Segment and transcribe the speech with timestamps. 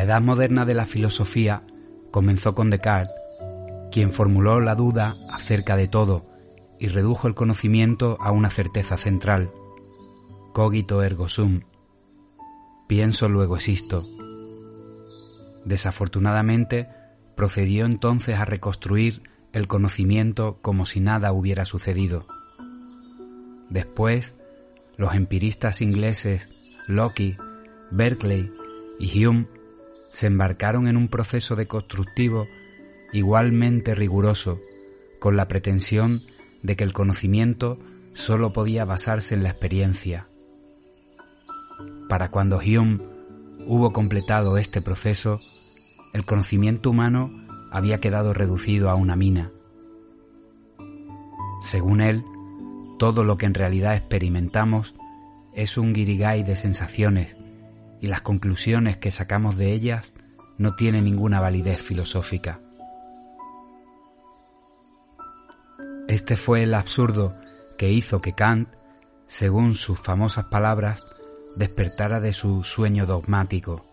[0.00, 1.62] La edad moderna de la filosofía
[2.10, 3.14] comenzó con Descartes,
[3.92, 6.24] quien formuló la duda acerca de todo
[6.78, 9.52] y redujo el conocimiento a una certeza central.
[10.54, 11.64] Cogito ergo sum.
[12.86, 14.08] Pienso luego existo.
[15.66, 16.88] Desafortunadamente,
[17.36, 22.26] procedió entonces a reconstruir el conocimiento como si nada hubiera sucedido.
[23.68, 24.34] Después,
[24.96, 26.48] los empiristas ingleses
[26.86, 27.36] Locke,
[27.90, 28.50] Berkeley
[28.98, 29.59] y Hume
[30.10, 32.48] se embarcaron en un proceso deconstructivo
[33.12, 34.60] igualmente riguroso,
[35.18, 36.22] con la pretensión
[36.62, 37.78] de que el conocimiento
[38.12, 40.28] sólo podía basarse en la experiencia.
[42.08, 43.00] Para cuando Hume
[43.66, 45.40] hubo completado este proceso,
[46.12, 47.30] el conocimiento humano
[47.70, 49.52] había quedado reducido a una mina.
[51.62, 52.24] Según él,
[52.98, 54.94] todo lo que en realidad experimentamos
[55.54, 57.36] es un guirigay de sensaciones
[58.00, 60.14] y las conclusiones que sacamos de ellas
[60.58, 62.60] no tienen ninguna validez filosófica.
[66.08, 67.36] Este fue el absurdo
[67.78, 68.68] que hizo que Kant,
[69.26, 71.04] según sus famosas palabras,
[71.56, 73.86] despertara de su sueño dogmático.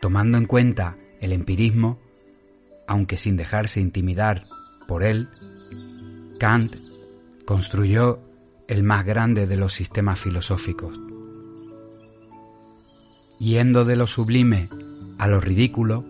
[0.00, 2.00] Tomando en cuenta el empirismo,
[2.86, 4.44] aunque sin dejarse intimidar
[4.86, 5.28] por él,
[6.38, 6.76] Kant
[7.44, 8.20] construyó
[8.68, 11.11] el más grande de los sistemas filosóficos.
[13.42, 14.68] Yendo de lo sublime
[15.18, 16.04] a lo ridículo,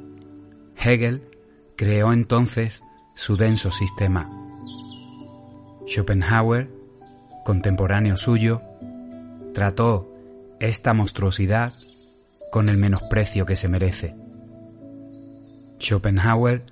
[0.77, 1.31] Hegel
[1.77, 4.29] creó entonces su denso sistema.
[5.87, 6.71] Schopenhauer,
[7.43, 8.61] contemporáneo suyo,
[9.55, 10.13] trató
[10.61, 11.73] esta monstruosidad
[12.51, 14.15] con el menosprecio que se merece.
[15.81, 16.67] Schopenhauer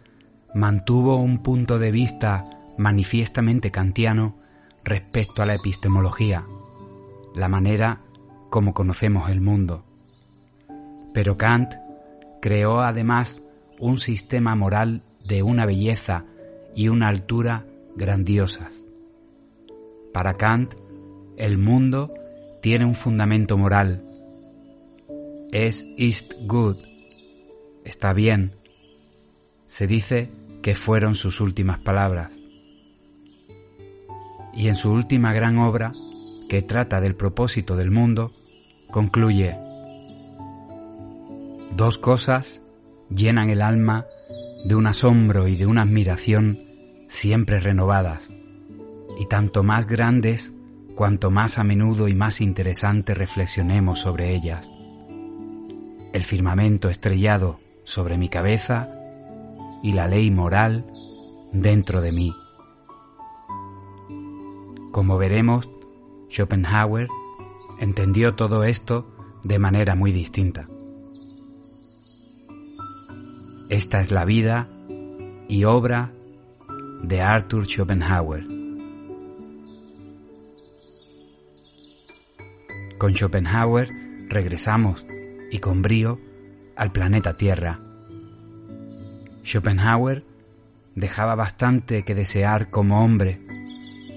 [0.54, 2.44] mantuvo un punto de vista
[2.76, 4.36] manifiestamente kantiano
[4.84, 6.44] respecto a la epistemología,
[7.34, 8.02] la manera
[8.50, 9.86] como conocemos el mundo.
[11.12, 11.75] Pero Kant
[12.41, 13.43] creó además
[13.78, 16.25] un sistema moral de una belleza
[16.75, 17.66] y una altura
[17.97, 18.72] grandiosas.
[20.12, 20.75] Para Kant,
[21.37, 22.12] el mundo
[22.62, 24.04] tiene un fundamento moral.
[25.53, 26.76] Es ist good.
[27.84, 28.54] Está bien.
[29.66, 30.31] Se dice
[30.62, 32.38] que fueron sus últimas palabras.
[34.53, 35.92] Y en su última gran obra,
[36.48, 38.32] que trata del propósito del mundo,
[38.91, 39.56] concluye,
[41.76, 42.62] Dos cosas
[43.08, 44.06] llenan el alma
[44.64, 46.66] de un asombro y de una admiración
[47.08, 48.32] siempre renovadas,
[49.19, 50.53] y tanto más grandes
[50.94, 54.72] cuanto más a menudo y más interesante reflexionemos sobre ellas.
[56.12, 58.91] El firmamento estrellado sobre mi cabeza
[59.82, 60.84] y la ley moral
[61.53, 62.34] dentro de mí.
[64.92, 65.69] Como veremos,
[66.28, 67.09] Schopenhauer
[67.80, 69.06] entendió todo esto
[69.42, 70.66] de manera muy distinta.
[73.70, 74.69] Esta es la vida
[75.48, 76.10] y obra
[77.04, 78.44] de Arthur Schopenhauer.
[82.98, 83.88] Con Schopenhauer
[84.28, 85.06] regresamos,
[85.53, 86.19] y con brío,
[86.75, 87.78] al planeta Tierra.
[89.44, 90.25] Schopenhauer
[90.97, 93.41] dejaba bastante que desear como hombre,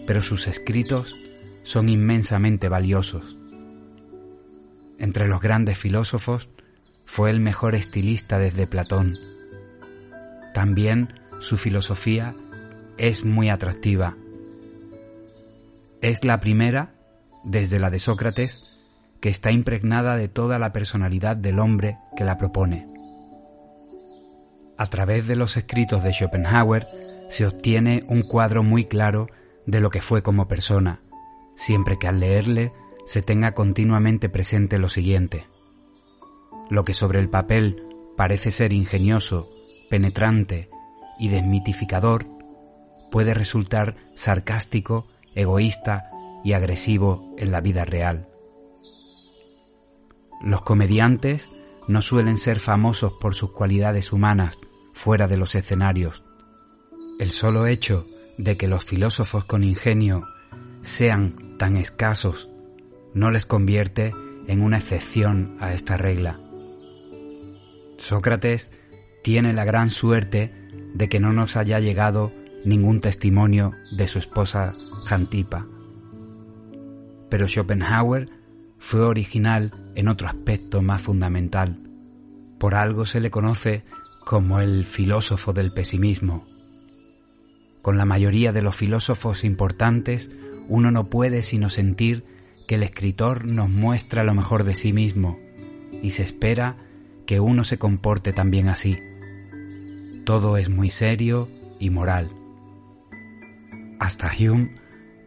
[0.07, 1.15] pero sus escritos
[1.61, 3.37] son inmensamente valiosos.
[4.97, 6.49] Entre los grandes filósofos
[7.05, 9.32] fue el mejor estilista desde Platón.
[10.53, 12.35] También su filosofía
[12.97, 14.15] es muy atractiva.
[16.01, 16.93] Es la primera,
[17.43, 18.63] desde la de Sócrates,
[19.19, 22.87] que está impregnada de toda la personalidad del hombre que la propone.
[24.77, 26.87] A través de los escritos de Schopenhauer
[27.29, 29.27] se obtiene un cuadro muy claro
[29.65, 31.01] de lo que fue como persona,
[31.55, 32.73] siempre que al leerle
[33.05, 35.47] se tenga continuamente presente lo siguiente.
[36.69, 37.81] Lo que sobre el papel
[38.17, 39.49] parece ser ingenioso,
[39.89, 40.69] penetrante
[41.19, 42.25] y desmitificador,
[43.11, 46.09] puede resultar sarcástico, egoísta
[46.43, 48.27] y agresivo en la vida real.
[50.41, 51.51] Los comediantes
[51.87, 54.59] no suelen ser famosos por sus cualidades humanas
[54.93, 56.23] fuera de los escenarios.
[57.19, 58.07] El solo hecho
[58.37, 60.27] de que los filósofos con ingenio
[60.81, 62.49] sean tan escasos
[63.13, 64.11] no les convierte
[64.47, 66.39] en una excepción a esta regla.
[67.97, 68.71] Sócrates
[69.23, 70.53] tiene la gran suerte
[70.93, 72.31] de que no nos haya llegado
[72.65, 74.75] ningún testimonio de su esposa
[75.05, 75.65] Jantipa.
[77.29, 78.29] Pero Schopenhauer
[78.77, 81.79] fue original en otro aspecto más fundamental.
[82.59, 83.83] Por algo se le conoce
[84.25, 86.45] como el filósofo del pesimismo.
[87.81, 90.29] Con la mayoría de los filósofos importantes
[90.67, 92.25] uno no puede sino sentir
[92.67, 95.39] que el escritor nos muestra lo mejor de sí mismo
[96.01, 96.77] y se espera
[97.25, 98.99] que uno se comporte también así.
[100.25, 101.49] Todo es muy serio
[101.79, 102.31] y moral.
[103.99, 104.75] Hasta Hume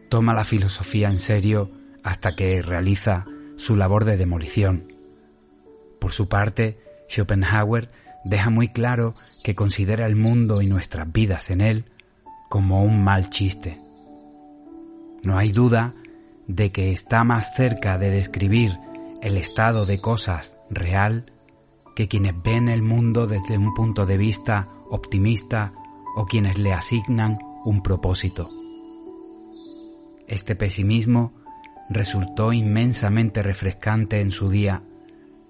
[0.09, 1.69] toma la filosofía en serio
[2.03, 3.25] hasta que realiza
[3.57, 4.93] su labor de demolición.
[5.99, 6.79] Por su parte,
[7.09, 7.91] Schopenhauer
[8.23, 9.13] deja muy claro
[9.43, 11.85] que considera el mundo y nuestras vidas en él
[12.49, 13.79] como un mal chiste.
[15.23, 15.93] No hay duda
[16.47, 18.77] de que está más cerca de describir
[19.21, 21.31] el estado de cosas real
[21.95, 25.73] que quienes ven el mundo desde un punto de vista optimista
[26.15, 28.49] o quienes le asignan un propósito.
[30.27, 31.33] Este pesimismo
[31.89, 34.83] resultó inmensamente refrescante en su día,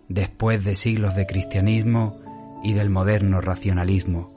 [0.07, 2.19] después de siglos de cristianismo
[2.63, 4.31] y del moderno racionalismo.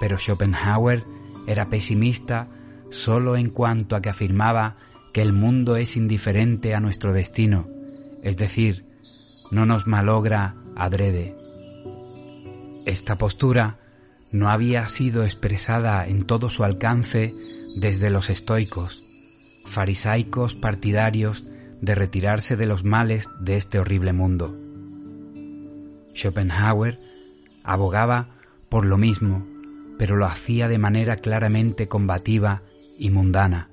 [0.00, 1.04] Pero Schopenhauer
[1.46, 2.48] era pesimista
[2.90, 4.76] solo en cuanto a que afirmaba
[5.12, 7.68] que el mundo es indiferente a nuestro destino,
[8.22, 8.84] es decir,
[9.50, 11.45] no nos malogra adrede.
[12.86, 13.80] Esta postura
[14.30, 17.34] no había sido expresada en todo su alcance
[17.76, 19.04] desde los estoicos,
[19.64, 21.44] farisaicos partidarios
[21.80, 24.56] de retirarse de los males de este horrible mundo.
[26.14, 27.00] Schopenhauer
[27.64, 28.36] abogaba
[28.68, 29.44] por lo mismo,
[29.98, 32.62] pero lo hacía de manera claramente combativa
[32.96, 33.68] y mundana.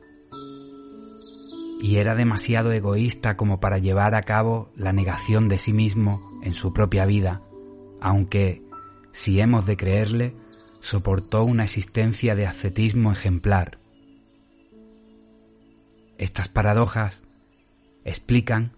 [1.79, 6.53] Y era demasiado egoísta como para llevar a cabo la negación de sí mismo en
[6.53, 7.43] su propia vida,
[8.01, 8.63] aunque,
[9.13, 10.33] si hemos de creerle,
[10.81, 13.77] soportó una existencia de ascetismo ejemplar.
[16.17, 17.23] Estas paradojas
[18.03, 18.73] explican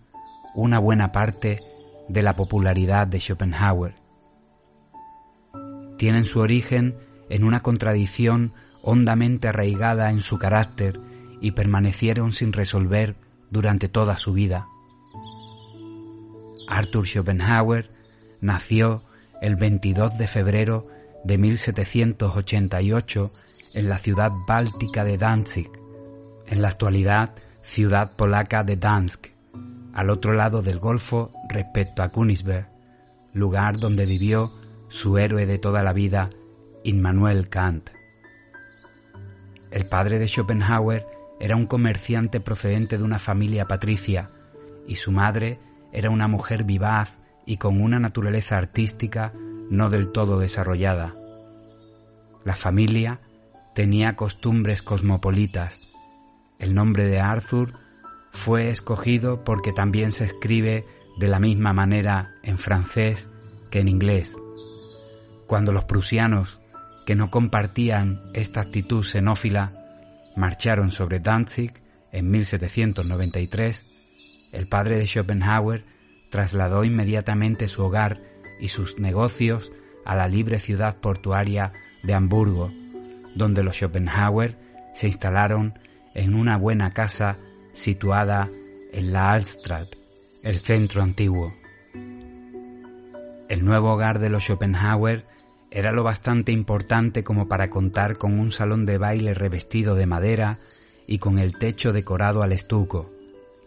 [0.53, 1.63] una buena parte
[2.09, 3.95] de la popularidad de Schopenhauer.
[5.97, 6.97] Tienen su origen
[7.29, 8.53] en una contradicción
[8.83, 10.99] hondamente arraigada en su carácter
[11.41, 13.15] y permanecieron sin resolver
[13.49, 14.67] durante toda su vida.
[16.67, 17.89] Arthur Schopenhauer
[18.41, 19.03] nació
[19.41, 20.87] el 22 de febrero
[21.23, 23.31] de 1788
[23.73, 25.69] en la ciudad báltica de Danzig,
[26.47, 29.27] en la actualidad ciudad polaca de Dansk,
[29.93, 32.69] al otro lado del Golfo respecto a Königsberg,
[33.33, 34.53] lugar donde vivió
[34.87, 36.29] su héroe de toda la vida,
[36.83, 37.89] Immanuel Kant.
[39.71, 41.07] El padre de Schopenhauer
[41.39, 44.29] era un comerciante procedente de una familia patricia
[44.87, 45.59] y su madre
[45.91, 49.33] era una mujer vivaz y con una naturaleza artística
[49.69, 51.15] no del todo desarrollada.
[52.43, 53.21] La familia
[53.73, 55.81] tenía costumbres cosmopolitas.
[56.59, 57.73] El nombre de Arthur
[58.31, 60.85] fue escogido porque también se escribe
[61.17, 63.29] de la misma manera en francés
[63.71, 64.35] que en inglés.
[65.47, 66.61] Cuando los prusianos,
[67.05, 69.73] que no compartían esta actitud xenófila,
[70.35, 71.73] marcharon sobre Danzig
[72.11, 73.85] en 1793,
[74.51, 75.85] el padre de Schopenhauer
[76.35, 78.19] trasladó inmediatamente su hogar
[78.59, 79.71] y sus negocios
[80.03, 81.71] a la libre ciudad portuaria
[82.03, 82.73] de Hamburgo,
[83.35, 84.57] donde los Schopenhauer
[84.93, 85.79] se instalaron
[86.13, 87.37] en una buena casa
[87.71, 88.49] situada
[88.91, 89.95] en la Altstadt,
[90.43, 91.53] el centro antiguo.
[93.47, 95.25] El nuevo hogar de los Schopenhauer
[95.71, 100.59] era lo bastante importante como para contar con un salón de baile revestido de madera
[101.07, 103.14] y con el techo decorado al estuco.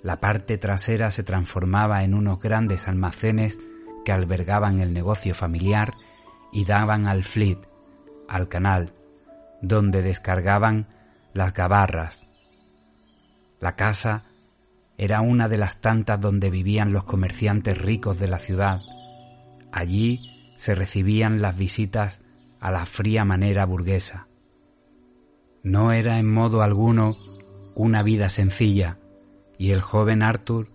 [0.02, 3.58] La parte trasera se transformaba en unos grandes almacenes
[4.04, 5.94] que albergaban el negocio familiar
[6.52, 7.58] y daban al Fleet,
[8.28, 8.94] al canal,
[9.60, 10.86] donde descargaban
[11.34, 12.28] las gabarras,
[13.60, 14.24] la casa
[14.96, 18.80] era una de las tantas donde vivían los comerciantes ricos de la ciudad.
[19.72, 22.20] Allí se recibían las visitas
[22.60, 24.28] a la fría manera burguesa.
[25.62, 27.16] No era en modo alguno
[27.74, 28.97] una vida sencilla,
[29.58, 30.68] y el joven Arthur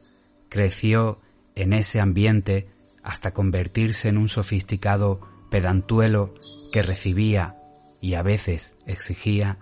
[0.50, 1.20] creció
[1.56, 2.70] en ese ambiente
[3.02, 6.30] hasta convertirse en un sofisticado pedantuelo
[6.72, 7.56] que recibía
[8.02, 9.58] y a veces exigía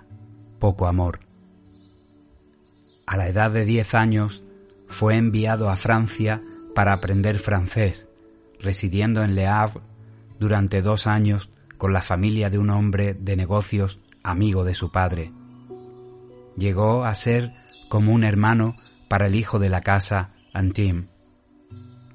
[0.59, 1.19] poco amor.
[3.05, 4.43] A la edad de diez años
[4.87, 6.41] fue enviado a Francia
[6.73, 8.09] para aprender francés,
[8.59, 9.81] residiendo en Le Havre
[10.39, 15.31] durante dos años con la familia de un hombre de negocios amigo de su padre.
[16.55, 17.51] Llegó a ser
[17.89, 18.75] como un hermano
[19.11, 21.07] para el hijo de la casa, Antim.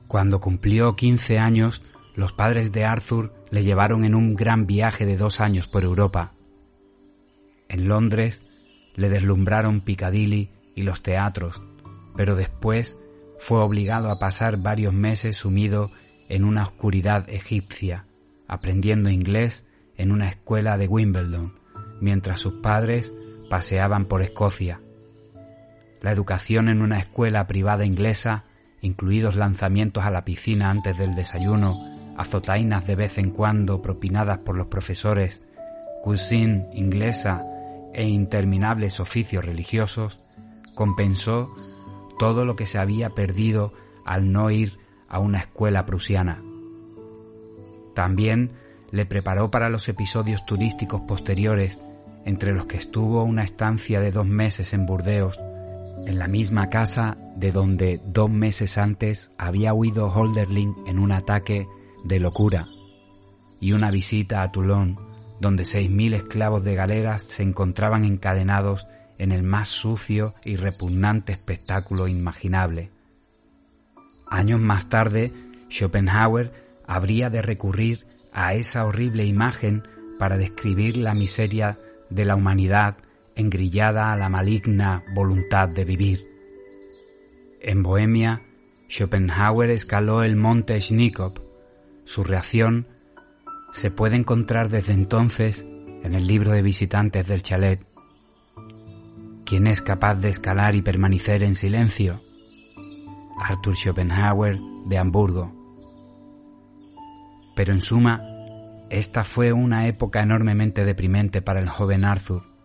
[0.08, 1.82] Cuando cumplió quince años,
[2.14, 6.32] los padres de Arthur le llevaron en un gran viaje de dos años por Europa.
[7.68, 8.46] En Londres
[8.94, 11.60] le deslumbraron Piccadilly y los teatros,
[12.16, 12.96] pero después
[13.38, 15.90] fue obligado a pasar varios meses sumido
[16.30, 18.06] en una oscuridad egipcia,
[18.48, 19.66] aprendiendo inglés
[19.98, 21.60] en una escuela de Wimbledon,
[22.00, 23.12] mientras sus padres
[23.50, 24.80] paseaban por Escocia.
[26.00, 28.44] La educación en una escuela privada inglesa,
[28.80, 34.56] incluidos lanzamientos a la piscina antes del desayuno azotainas de vez en cuando propinadas por
[34.56, 35.42] los profesores,
[36.02, 37.44] cuisine inglesa
[37.92, 40.18] e interminables oficios religiosos,
[40.74, 41.50] compensó
[42.18, 43.72] todo lo que se había perdido
[44.04, 46.42] al no ir a una escuela prusiana.
[47.94, 48.52] También
[48.90, 51.80] le preparó para los episodios turísticos posteriores,
[52.24, 55.38] entre los que estuvo una estancia de dos meses en Burdeos,
[56.06, 61.66] en la misma casa de donde dos meses antes había huido Holderling en un ataque
[62.04, 62.68] de locura,
[63.60, 64.98] y una visita a Toulon,
[65.40, 68.86] donde seis mil esclavos de galeras se encontraban encadenados
[69.18, 72.90] en el más sucio y repugnante espectáculo imaginable.
[74.28, 75.32] Años más tarde,
[75.70, 76.52] Schopenhauer
[76.86, 79.82] habría de recurrir a esa horrible imagen
[80.18, 81.78] para describir la miseria
[82.10, 82.96] de la humanidad
[83.36, 86.28] engrillada a la maligna voluntad de vivir.
[87.60, 88.42] En Bohemia,
[88.88, 91.38] Schopenhauer escaló el monte Schnikop.
[92.04, 92.88] Su reacción
[93.72, 95.66] se puede encontrar desde entonces
[96.02, 97.80] en el libro de visitantes del chalet.
[99.44, 102.22] ¿Quién es capaz de escalar y permanecer en silencio?
[103.38, 105.52] Arthur Schopenhauer de Hamburgo.
[107.54, 108.22] Pero en suma,
[108.90, 112.55] esta fue una época enormemente deprimente para el joven Arthur.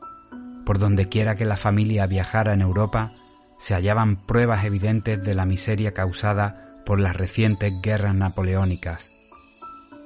[0.66, 3.14] Por donde quiera que la familia viajara en Europa,
[3.58, 9.12] se hallaban pruebas evidentes de la miseria causada por las recientes guerras napoleónicas.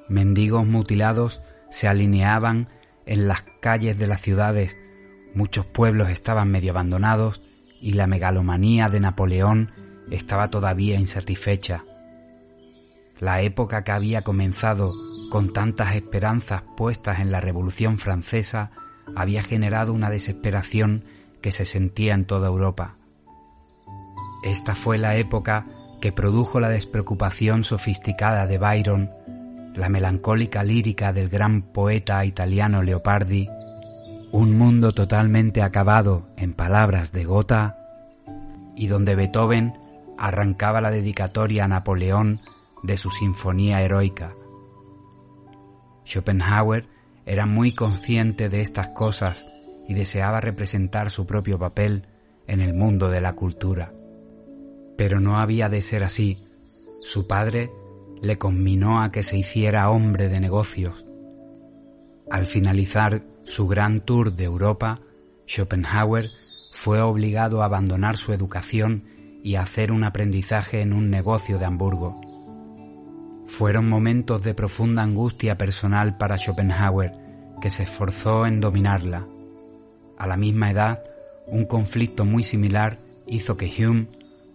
[0.08, 2.68] Mendigos mutilados se alineaban
[3.06, 4.78] en las calles de las ciudades,
[5.34, 7.42] muchos pueblos estaban medio abandonados
[7.80, 9.72] y la megalomanía de Napoleón
[10.10, 11.84] estaba todavía insatisfecha.
[13.18, 14.92] La época que había comenzado
[15.30, 18.70] con tantas esperanzas puestas en la Revolución Francesa
[19.14, 21.04] había generado una desesperación
[21.40, 22.96] que se sentía en toda Europa.
[24.42, 25.66] Esta fue la época
[26.00, 29.10] que produjo la despreocupación sofisticada de Byron,
[29.74, 33.48] la melancólica lírica del gran poeta italiano Leopardi,
[34.32, 37.76] un mundo totalmente acabado en palabras de Gotha,
[38.74, 39.74] y donde Beethoven
[40.18, 42.40] arrancaba la dedicatoria a Napoleón
[42.82, 44.34] de su sinfonía heroica.
[46.04, 46.86] Schopenhauer
[47.26, 49.46] era muy consciente de estas cosas
[49.88, 52.06] y deseaba representar su propio papel
[52.46, 53.92] en el mundo de la cultura.
[54.96, 56.46] Pero no había de ser así.
[57.02, 57.70] Su padre
[58.22, 61.04] le conminó a que se hiciera hombre de negocios.
[62.30, 65.00] Al finalizar su gran tour de Europa,
[65.46, 66.30] Schopenhauer
[66.72, 69.04] fue obligado a abandonar su educación
[69.42, 72.20] y hacer un aprendizaje en un negocio de Hamburgo.
[73.46, 77.12] Fueron momentos de profunda angustia personal para Schopenhauer,
[77.60, 79.26] que se esforzó en dominarla.
[80.18, 81.02] A la misma edad,
[81.46, 84.08] un conflicto muy similar hizo que Hume,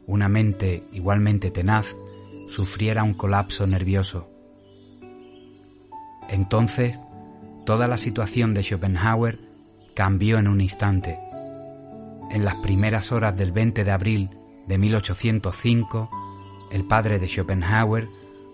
[0.08, 1.96] una mente igualmente tenaz,
[2.50, 4.30] sufriera un colapso nervioso.
[6.30, 7.02] Entonces,
[7.66, 9.40] toda la situación de Schopenhauer
[9.96, 11.18] cambió en un instante.
[12.30, 14.30] En las primeras horas del 20 de abril
[14.68, 16.10] de 1805,
[16.72, 18.10] el padre de Schopenhauer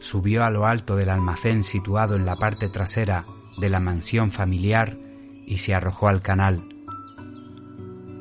[0.08, 3.26] subió a lo alto del almacén situado en la parte trasera
[3.60, 4.98] de la mansión familiar
[5.46, 6.64] y se arrojó al canal.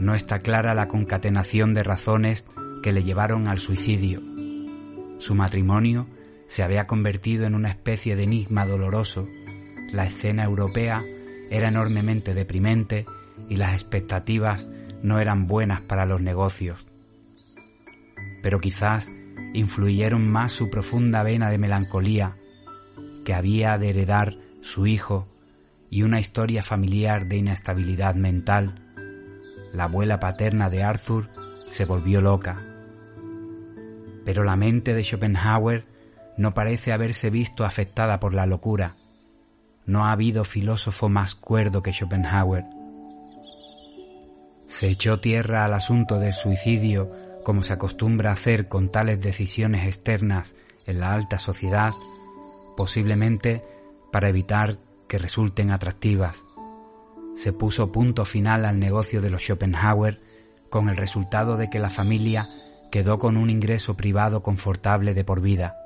[0.01, 2.45] No está clara la concatenación de razones
[2.83, 4.21] que le llevaron al suicidio.
[5.19, 6.09] Su matrimonio
[6.49, 9.29] se había convertido en una especie de enigma doloroso.
[9.93, 11.05] La escena europea
[11.51, 13.07] era enormemente deprimente
[13.49, 14.69] y las expectativas
[15.03, 16.85] no eran buenas para los negocios
[18.47, 19.11] pero quizás
[19.57, 22.37] influyeron más su profunda vena de melancolía
[23.25, 25.27] que había de heredar su hijo
[25.91, 28.83] y una historia familiar de inestabilidad mental.
[29.73, 31.31] La abuela paterna de Arthur
[31.67, 32.63] se volvió loca.
[34.25, 35.87] Pero la mente de Schopenhauer
[36.37, 38.97] no parece haberse visto afectada por la locura.
[39.87, 42.65] No ha habido filósofo más cuerdo que Schopenhauer.
[44.67, 50.57] Se echó tierra al asunto del suicidio como se acostumbra hacer con tales decisiones externas
[50.85, 51.93] en la alta sociedad,
[52.77, 53.63] posiblemente
[54.11, 56.45] para evitar que resulten atractivas.
[57.37, 60.21] Se puso punto final al negocio de los Schopenhauer
[60.71, 62.49] con el resultado de que la familia
[62.91, 65.77] quedó con un ingreso privado confortable de por vida.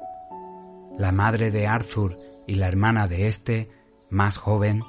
[0.97, 3.69] La madre de Arthur y la hermana de éste,
[4.09, 4.83] más joven,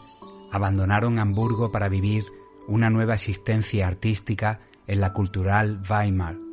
[0.54, 2.24] abandonaron Hamburgo para vivir
[2.70, 6.51] una nueva existencia artística en la cultural Weimar.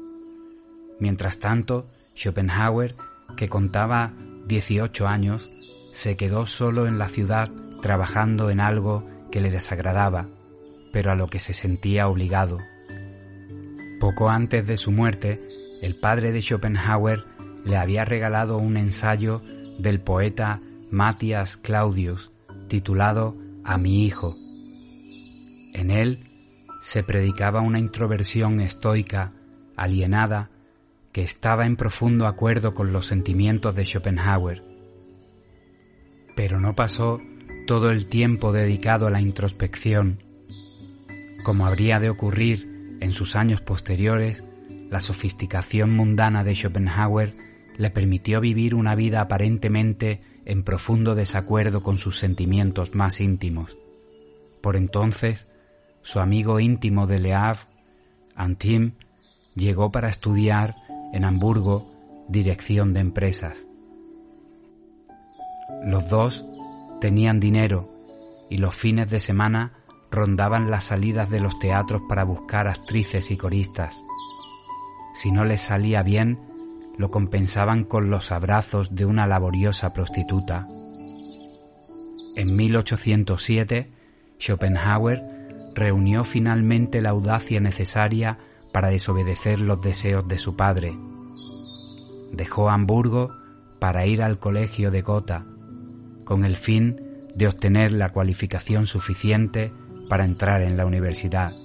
[1.01, 2.97] Mientras tanto, Schopenhauer,
[3.37, 4.13] que contaba
[4.47, 5.49] 18 años,
[5.93, 7.51] se quedó solo en la ciudad
[7.81, 10.29] trabajando en algo que le desagradaba,
[10.93, 12.59] pero a lo que se sentía obligado.
[14.01, 15.41] Poco antes de su muerte,
[15.83, 17.25] el padre de Schopenhauer
[17.65, 19.43] le había regalado un ensayo
[19.79, 22.33] del poeta Matthias Claudius,
[22.69, 24.37] titulado A mi hijo.
[25.75, 26.31] En él
[26.81, 29.33] se predicaba una introversión estoica,
[29.77, 30.51] alienada,
[31.23, 34.63] estaba en profundo acuerdo con los sentimientos de Schopenhauer.
[36.37, 37.21] Pero no pasó
[37.67, 40.23] todo el tiempo dedicado a la introspección.
[41.45, 44.45] Como habría de ocurrir en sus años posteriores,
[44.91, 47.35] la sofisticación mundana de Schopenhauer
[47.77, 53.77] le permitió vivir una vida aparentemente en profundo desacuerdo con sus sentimientos más íntimos.
[54.61, 55.47] Por entonces,
[56.03, 57.61] su amigo íntimo de Le Havre,
[58.35, 58.93] Antim,
[59.55, 60.75] llegó para estudiar
[61.13, 61.91] en Hamburgo
[62.29, 63.67] dirección de empresas.
[65.85, 66.45] Los dos
[67.01, 67.89] tenían dinero
[68.51, 69.73] y los fines de semana
[70.11, 74.03] rondaban las salidas de los teatros para buscar actrices y coristas.
[75.15, 76.39] Si no les salía bien,
[76.97, 80.67] lo compensaban con los abrazos de una laboriosa prostituta.
[82.37, 83.91] En 1807,
[84.39, 88.39] Schopenhauer reunió finalmente la audacia necesaria
[88.79, 90.97] para desobedecer los deseos de su padre.
[92.31, 93.35] Dejó Hamburgo
[93.81, 95.45] para ir al colegio de Gotha,
[96.25, 97.01] con el fin
[97.35, 99.73] de obtener la cualificación suficiente
[100.09, 101.57] para entrar en la universidad.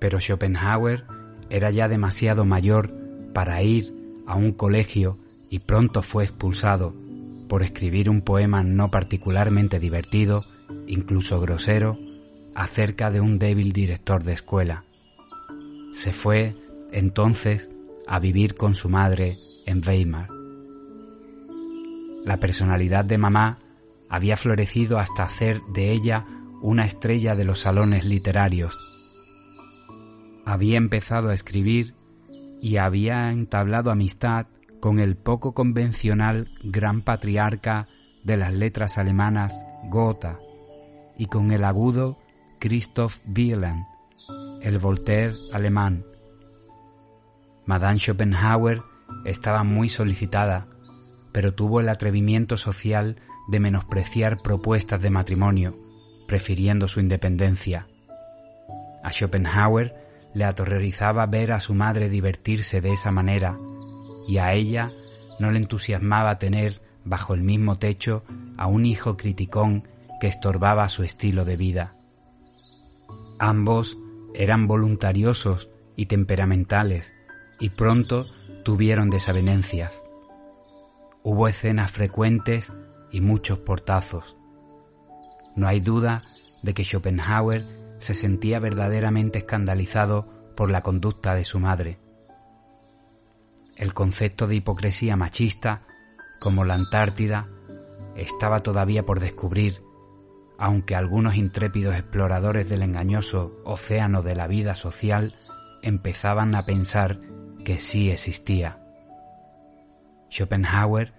[0.00, 1.04] Pero Schopenhauer
[1.48, 2.92] era ya demasiado mayor
[3.32, 3.94] para ir
[4.26, 5.16] a un colegio
[5.48, 6.92] y pronto fue expulsado
[7.48, 10.44] por escribir un poema no particularmente divertido,
[10.88, 11.96] incluso grosero,
[12.56, 14.82] acerca de un débil director de escuela.
[15.92, 16.54] Se fue
[16.92, 17.70] entonces
[18.06, 20.28] a vivir con su madre en Weimar.
[22.24, 23.58] La personalidad de mamá
[24.08, 26.26] había florecido hasta hacer de ella
[26.60, 28.76] una estrella de los salones literarios.
[30.44, 31.94] Había empezado a escribir
[32.60, 34.46] y había entablado amistad
[34.80, 37.88] con el poco convencional gran patriarca
[38.24, 40.38] de las letras alemanas Gotha
[41.16, 42.18] y con el agudo
[42.58, 43.84] Christoph Wieland,
[44.60, 46.04] el Voltaire alemán.
[47.66, 48.82] Madame Schopenhauer
[49.24, 50.66] estaba muy solicitada,
[51.32, 53.16] pero tuvo el atrevimiento social
[53.48, 55.76] de menospreciar propuestas de matrimonio,
[56.26, 57.88] prefiriendo su independencia.
[59.02, 59.94] A Schopenhauer
[60.34, 63.58] le aterrorizaba ver a su madre divertirse de esa manera
[64.26, 64.92] y a ella
[65.38, 68.24] no le entusiasmaba tener bajo el mismo techo
[68.56, 69.88] a un hijo criticón
[70.20, 71.94] que estorbaba su estilo de vida.
[73.38, 73.96] Ambos
[74.34, 77.14] eran voluntariosos y temperamentales
[77.58, 78.26] y pronto
[78.64, 80.02] tuvieron desavenencias.
[81.22, 82.72] Hubo escenas frecuentes
[83.10, 84.36] y muchos portazos.
[85.56, 86.22] No hay duda
[86.62, 87.64] de que Schopenhauer
[87.98, 91.98] se sentía verdaderamente escandalizado por la conducta de su madre.
[93.76, 95.86] El concepto de hipocresía machista,
[96.40, 97.48] como la Antártida,
[98.16, 99.82] estaba todavía por descubrir,
[100.58, 105.34] aunque algunos intrépidos exploradores del engañoso océano de la vida social
[105.82, 107.20] empezaban a pensar
[107.64, 108.80] que sí existía.
[110.30, 111.14] Schopenhauer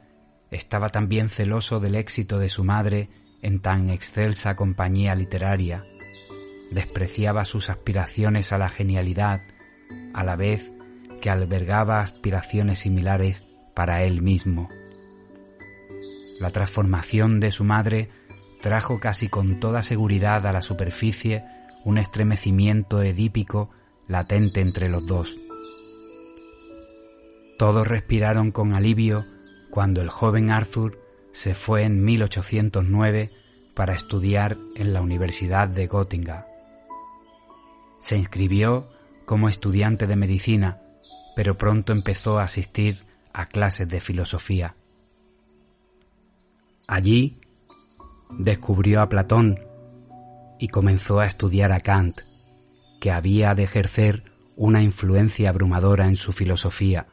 [0.51, 3.09] estaba también celoso del éxito de su madre
[3.41, 5.83] en tan excelsa compañía literaria
[6.71, 9.41] despreciaba sus aspiraciones a la genialidad,
[10.13, 10.71] a la vez
[11.21, 14.69] que albergaba aspiraciones similares para él mismo.
[16.39, 18.09] La transformación de su madre
[18.61, 21.45] trajo casi con toda seguridad a la superficie
[21.85, 23.69] un estremecimiento edípico
[24.07, 25.37] latente entre los dos.
[27.57, 29.25] Todos respiraron con alivio
[29.69, 30.99] cuando el joven Arthur
[31.31, 33.31] se fue en 1809
[33.73, 36.43] para estudiar en la Universidad de Göttingen.
[37.99, 38.89] Se inscribió
[39.25, 40.81] como estudiante de medicina,
[41.35, 44.75] pero pronto empezó a asistir a clases de filosofía.
[46.87, 47.39] Allí
[48.37, 49.59] descubrió a Platón
[50.59, 52.21] y comenzó a estudiar a Kant,
[52.99, 54.23] que había de ejercer
[54.55, 57.07] una influencia abrumadora en su filosofía.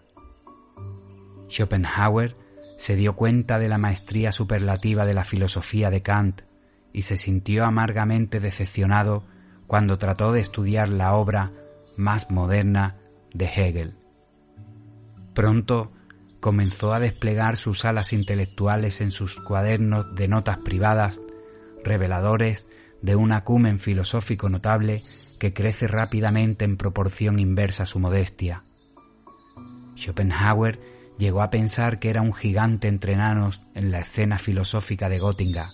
[1.48, 2.36] Schopenhauer
[2.76, 6.42] se dio cuenta de la maestría superlativa de la filosofía de Kant
[6.92, 9.24] y se sintió amargamente decepcionado
[9.66, 11.52] cuando trató de estudiar la obra
[11.96, 12.96] más moderna
[13.32, 13.94] de Hegel.
[15.34, 15.92] Pronto
[16.46, 21.20] comenzó a desplegar sus alas intelectuales en sus cuadernos de notas privadas,
[21.82, 22.68] reveladores
[23.02, 25.02] de un acumen filosófico notable
[25.40, 28.62] que crece rápidamente en proporción inversa a su modestia.
[29.96, 30.78] Schopenhauer
[31.18, 35.70] llegó a pensar que era un gigante entre enanos en la escena filosófica de Göttingen.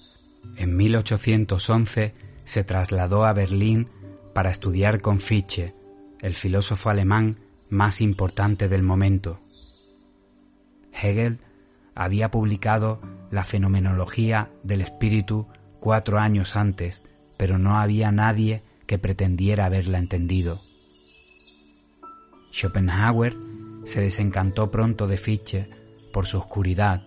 [0.57, 3.91] En 1811 se trasladó a Berlín
[4.33, 5.75] para estudiar con Fichte,
[6.23, 9.39] el filósofo alemán más importante del momento.
[10.93, 11.41] Hegel
[11.95, 13.01] había publicado
[13.31, 15.47] la fenomenología del espíritu
[15.81, 17.03] cuatro años antes,
[17.37, 20.63] pero no había nadie que pretendiera haberla entendido.
[22.53, 23.37] Schopenhauer
[23.85, 25.71] se desencantó pronto de Fichte
[26.13, 27.03] por su oscuridad.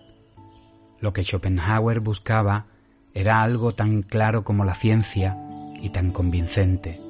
[1.00, 2.66] Lo que Schopenhauer buscaba
[3.14, 5.38] era algo tan claro como la ciencia
[5.80, 7.00] y tan convincente.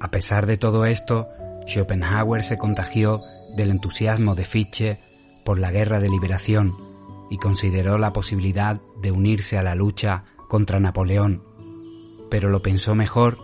[0.00, 1.28] A pesar de todo esto,
[1.66, 3.22] Schopenhauer se contagió
[3.56, 5.00] del entusiasmo de Fichte
[5.46, 6.76] por la guerra de liberación
[7.30, 11.44] y consideró la posibilidad de unirse a la lucha contra Napoleón,
[12.28, 13.38] pero lo pensó mejor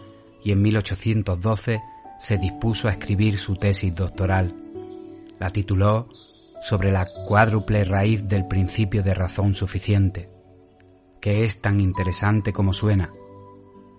[0.44, 1.80] y en 1812
[2.18, 4.56] se dispuso a escribir su tesis doctoral.
[5.38, 6.08] La tituló
[6.60, 10.28] sobre la cuádruple raíz del principio de razón suficiente,
[11.20, 13.12] que es tan interesante como suena.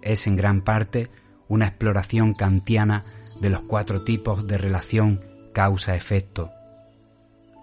[0.01, 1.09] Es en gran parte
[1.47, 3.05] una exploración kantiana
[3.39, 5.21] de los cuatro tipos de relación
[5.53, 6.51] causa-efecto,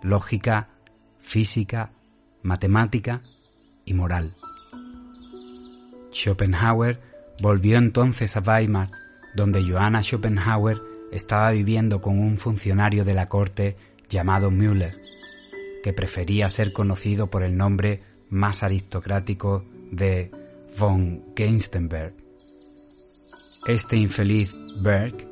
[0.02, 0.68] lógica,
[1.20, 1.92] física,
[2.42, 3.22] matemática
[3.84, 4.34] y moral.
[6.12, 7.00] Schopenhauer
[7.40, 8.90] volvió entonces a Weimar,
[9.34, 10.80] donde Johanna Schopenhauer
[11.12, 13.76] estaba viviendo con un funcionario de la corte
[14.08, 15.00] llamado Müller,
[15.82, 20.30] que prefería ser conocido por el nombre más aristocrático de
[20.78, 22.14] von Geinstenberg.
[23.66, 25.26] Este infeliz Berg,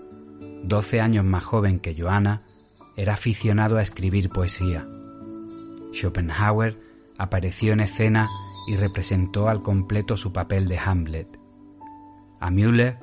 [0.64, 2.42] doce años más joven que Johanna,
[2.98, 4.84] era aficionado a escribir poesía.
[5.92, 6.80] Schopenhauer
[7.16, 8.28] apareció en escena
[8.66, 11.38] y representó al completo su papel de Hamlet.
[12.40, 12.98] A Müller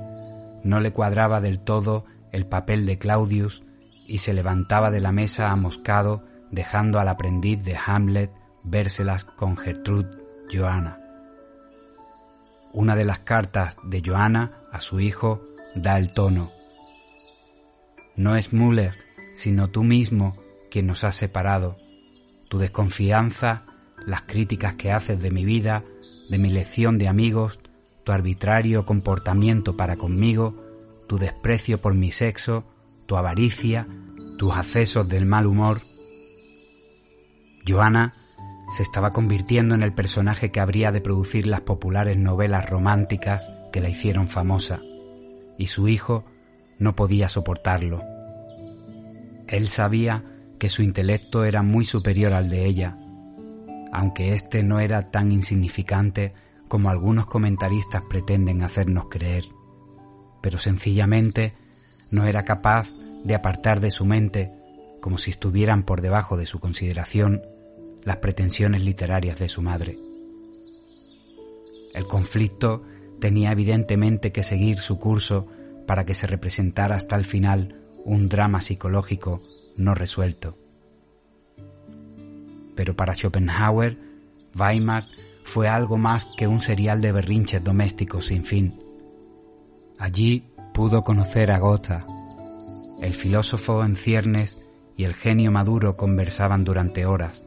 [0.65, 2.03] no le cuadraba del todo
[2.33, 3.63] el papel de Claudius
[4.05, 8.31] y se levantaba de la mesa amoscado dejando al aprendiz de Hamlet
[8.63, 10.11] vérselas con Gertrude
[10.53, 10.99] Johanna.
[12.73, 15.41] Una de las cartas de Johanna a su hijo
[15.73, 16.51] da el tono.
[18.17, 19.04] No es Müller,
[19.35, 20.37] sino tú mismo
[20.71, 21.77] quien nos ha separado.
[22.49, 23.65] Tu desconfianza,
[24.05, 25.83] las críticas que haces de mi vida,
[26.29, 27.59] de mi lección de amigos,
[28.03, 30.55] tu arbitrario comportamiento para conmigo,
[31.07, 32.63] tu desprecio por mi sexo,
[33.05, 33.87] tu avaricia,
[34.37, 35.81] tus accesos del mal humor.
[37.67, 38.15] Johanna
[38.69, 43.81] se estaba convirtiendo en el personaje que habría de producir las populares novelas románticas que
[43.81, 44.79] la hicieron famosa,
[45.57, 46.25] y su hijo
[46.79, 48.14] no podía soportarlo.
[49.47, 50.23] Él sabía
[50.59, 52.97] que su intelecto era muy superior al de ella,
[53.91, 56.33] aunque éste no era tan insignificante
[56.67, 59.45] como algunos comentaristas pretenden hacernos creer,
[60.41, 61.53] pero sencillamente
[62.11, 62.89] no era capaz
[63.23, 64.51] de apartar de su mente,
[65.01, 67.41] como si estuvieran por debajo de su consideración,
[68.03, 69.97] las pretensiones literarias de su madre.
[71.93, 72.83] El conflicto
[73.19, 75.47] tenía evidentemente que seguir su curso
[75.87, 79.41] para que se representara hasta el final un drama psicológico
[79.75, 80.57] no resuelto.
[82.75, 83.97] Pero para Schopenhauer,
[84.57, 85.07] Weimar
[85.43, 88.79] fue algo más que un serial de berrinches domésticos sin fin.
[89.97, 92.05] Allí pudo conocer a Gotha.
[93.01, 94.57] El filósofo en ciernes
[94.95, 97.43] y el genio maduro conversaban durante horas.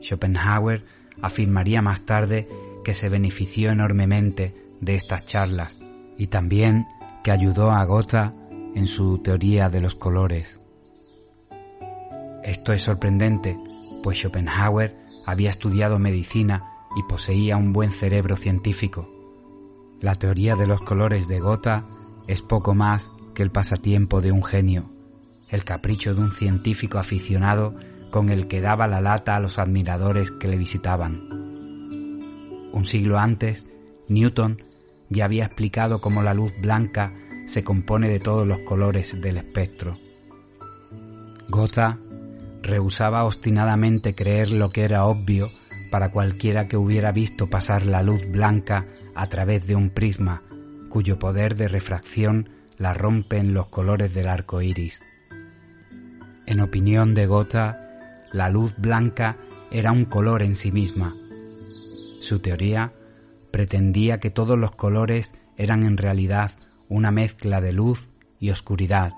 [0.00, 0.84] Schopenhauer
[1.22, 2.48] afirmaría más tarde
[2.84, 5.80] que se benefició enormemente de estas charlas
[6.16, 6.86] y también
[7.22, 8.34] que ayudó a Gotha
[8.78, 10.60] en su teoría de los colores.
[12.44, 13.58] Esto es sorprendente,
[14.04, 14.94] pues Schopenhauer
[15.26, 19.10] había estudiado medicina y poseía un buen cerebro científico.
[20.00, 21.86] La teoría de los colores de Gotha
[22.28, 24.92] es poco más que el pasatiempo de un genio,
[25.48, 27.74] el capricho de un científico aficionado
[28.12, 31.28] con el que daba la lata a los admiradores que le visitaban.
[32.72, 33.66] Un siglo antes,
[34.06, 34.62] Newton
[35.08, 37.12] ya había explicado cómo la luz blanca
[37.48, 39.98] se compone de todos los colores del espectro.
[41.48, 41.98] Gotha
[42.62, 45.50] rehusaba obstinadamente creer lo que era obvio
[45.90, 50.42] para cualquiera que hubiera visto pasar la luz blanca a través de un prisma
[50.90, 55.02] cuyo poder de refracción la rompe en los colores del arco iris.
[56.46, 59.38] En opinión de Gotha, la luz blanca
[59.70, 61.16] era un color en sí misma.
[62.20, 62.92] Su teoría
[63.50, 66.52] pretendía que todos los colores eran en realidad
[66.88, 69.12] una mezcla de luz y oscuridad,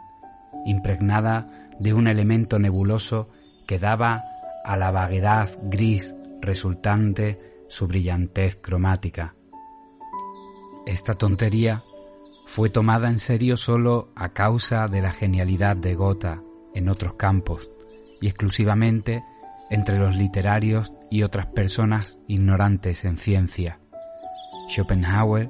[0.66, 3.30] impregnada de un elemento nebuloso
[3.66, 4.24] que daba
[4.64, 9.34] a la vaguedad gris resultante su brillantez cromática.
[10.86, 11.84] Esta tontería
[12.46, 16.42] fue tomada en serio solo a causa de la genialidad de Gotha
[16.74, 17.70] en otros campos
[18.20, 19.22] y exclusivamente
[19.70, 23.78] entre los literarios y otras personas ignorantes en ciencia.
[24.68, 25.48] Schopenhauer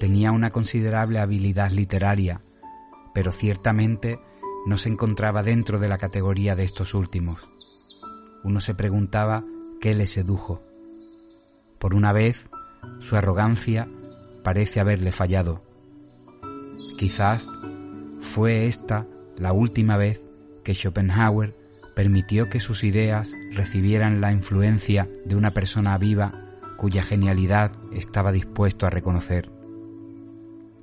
[0.00, 2.40] tenía una considerable habilidad literaria,
[3.14, 4.18] pero ciertamente
[4.66, 7.46] no se encontraba dentro de la categoría de estos últimos.
[8.42, 9.44] Uno se preguntaba
[9.78, 10.62] qué le sedujo.
[11.78, 12.48] Por una vez,
[12.98, 13.88] su arrogancia
[14.42, 15.62] parece haberle fallado.
[16.98, 17.46] Quizás
[18.20, 20.22] fue esta la última vez
[20.64, 21.54] que Schopenhauer
[21.94, 26.32] permitió que sus ideas recibieran la influencia de una persona viva
[26.78, 29.59] cuya genialidad estaba dispuesto a reconocer.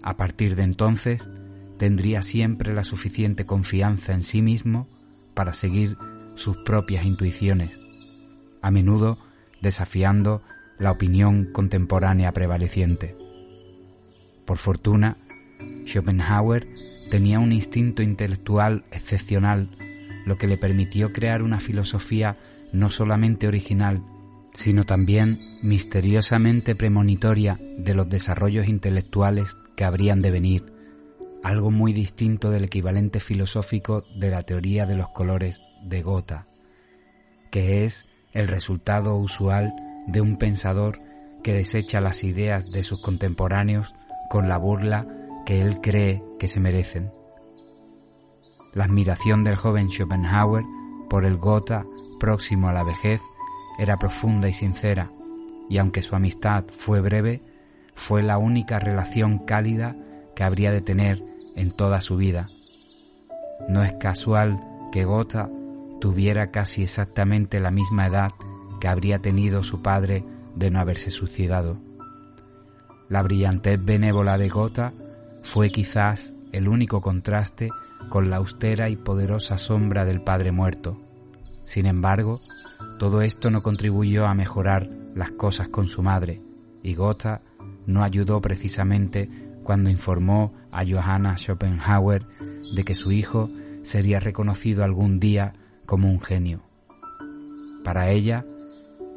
[0.07, 1.29] A partir de entonces,
[1.77, 4.87] tendría siempre la suficiente confianza en sí mismo
[5.33, 5.97] para seguir
[6.37, 7.77] sus propias intuiciones,
[8.61, 9.19] a menudo
[9.61, 10.41] desafiando
[10.79, 13.17] la opinión contemporánea prevaleciente.
[14.45, 15.17] Por fortuna,
[15.85, 16.65] Schopenhauer
[17.11, 19.75] tenía un instinto intelectual excepcional,
[20.25, 22.37] lo que le permitió crear una filosofía
[22.71, 24.05] no solamente original,
[24.53, 30.73] sino también misteriosamente premonitoria de los desarrollos intelectuales que habrían de venir,
[31.43, 36.47] algo muy distinto del equivalente filosófico de la teoría de los colores de Gotha,
[37.51, 39.73] que es el resultado usual
[40.07, 40.99] de un pensador
[41.43, 43.93] que desecha las ideas de sus contemporáneos
[44.29, 45.07] con la burla
[45.45, 47.11] que él cree que se merecen.
[48.73, 50.65] La admiración del joven Schopenhauer
[51.09, 51.85] por el Gotha
[52.19, 53.21] próximo a la vejez
[53.79, 55.11] era profunda y sincera,
[55.69, 57.41] y aunque su amistad fue breve,
[57.97, 59.95] fue la única relación cálida
[60.35, 61.21] que habría de tener
[61.55, 62.47] en toda su vida.
[63.67, 64.59] No es casual
[64.91, 65.49] que Gotha
[65.99, 68.29] tuviera casi exactamente la misma edad
[68.79, 70.23] que habría tenido su padre
[70.55, 71.79] de no haberse suicidado.
[73.09, 74.93] La brillantez benévola de Gotha
[75.41, 77.71] fue quizás el único contraste
[78.09, 81.01] con la austera y poderosa sombra del padre muerto.
[81.63, 82.39] Sin embargo,
[82.99, 86.41] todo esto no contribuyó a mejorar las cosas con su madre,
[86.83, 87.41] y Gotha
[87.87, 89.29] no ayudó precisamente
[89.63, 92.25] cuando informó a Johanna Schopenhauer
[92.75, 93.49] de que su hijo
[93.81, 95.53] sería reconocido algún día
[95.85, 96.61] como un genio.
[97.83, 98.45] Para ella,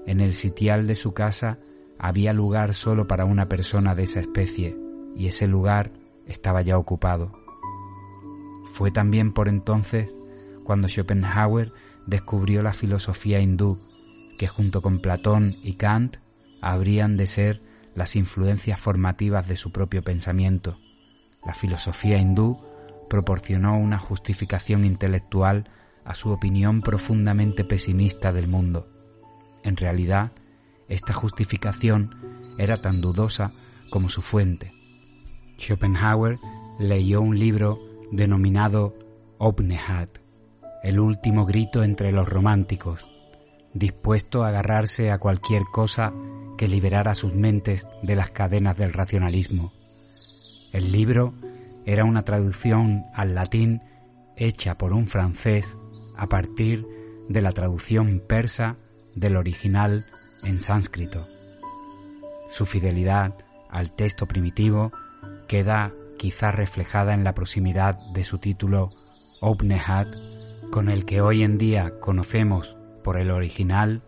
[0.07, 1.59] en el sitial de su casa
[1.99, 4.77] había lugar solo para una persona de esa especie,
[5.15, 5.93] y ese lugar
[6.27, 7.33] estaba ya ocupado.
[8.73, 10.09] Fue también por entonces
[10.65, 11.73] cuando Schopenhauer
[12.07, 13.79] descubrió la filosofía hindú,
[14.39, 16.17] que junto con Platón y Kant
[16.63, 17.63] habrían de ser
[18.01, 20.79] las influencias formativas de su propio pensamiento.
[21.45, 22.59] La filosofía hindú
[23.11, 25.69] proporcionó una justificación intelectual
[26.07, 28.89] a su opinión profundamente pesimista del mundo.
[29.65, 30.33] En realidad,
[30.89, 33.53] esta justificación era tan dudosa
[33.91, 34.73] como su fuente.
[35.59, 36.39] Schopenhauer
[36.79, 37.81] leyó un libro
[38.13, 38.95] denominado
[39.37, 40.21] Opnehat,
[40.83, 43.11] el último grito entre los románticos,
[43.75, 46.13] dispuesto a agarrarse a cualquier cosa
[46.57, 49.73] que liberara sus mentes de las cadenas del racionalismo.
[50.73, 51.35] El libro
[51.87, 53.83] era una traducción al latín
[54.37, 55.79] hecha por un francés
[56.17, 56.87] a partir
[57.29, 58.77] de la traducción persa
[59.15, 60.05] del original
[60.43, 61.27] en sánscrito.
[62.49, 63.35] Su fidelidad
[63.71, 64.93] al texto primitivo
[65.49, 68.91] queda quizá reflejada en la proximidad de su título
[69.41, 70.09] Opnehat,
[70.71, 74.03] con el que hoy en día conocemos por el original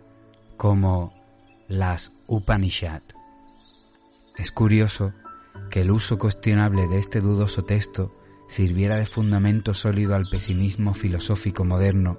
[0.57, 1.13] como
[1.69, 3.03] las Upanishad.
[4.37, 5.13] Es curioso
[5.71, 8.15] que el uso cuestionable de este dudoso texto
[8.49, 12.19] sirviera de fundamento sólido al pesimismo filosófico moderno,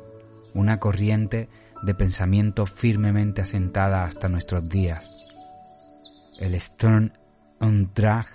[0.53, 1.49] una corriente
[1.83, 5.09] de pensamiento firmemente asentada hasta nuestros días.
[6.39, 7.13] El Stern
[7.59, 8.27] und Drag,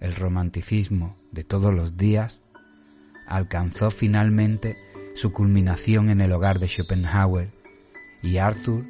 [0.00, 2.42] el romanticismo de todos los días,
[3.26, 4.76] alcanzó finalmente
[5.14, 7.61] su culminación en el hogar de Schopenhauer
[8.22, 8.84] y Arthur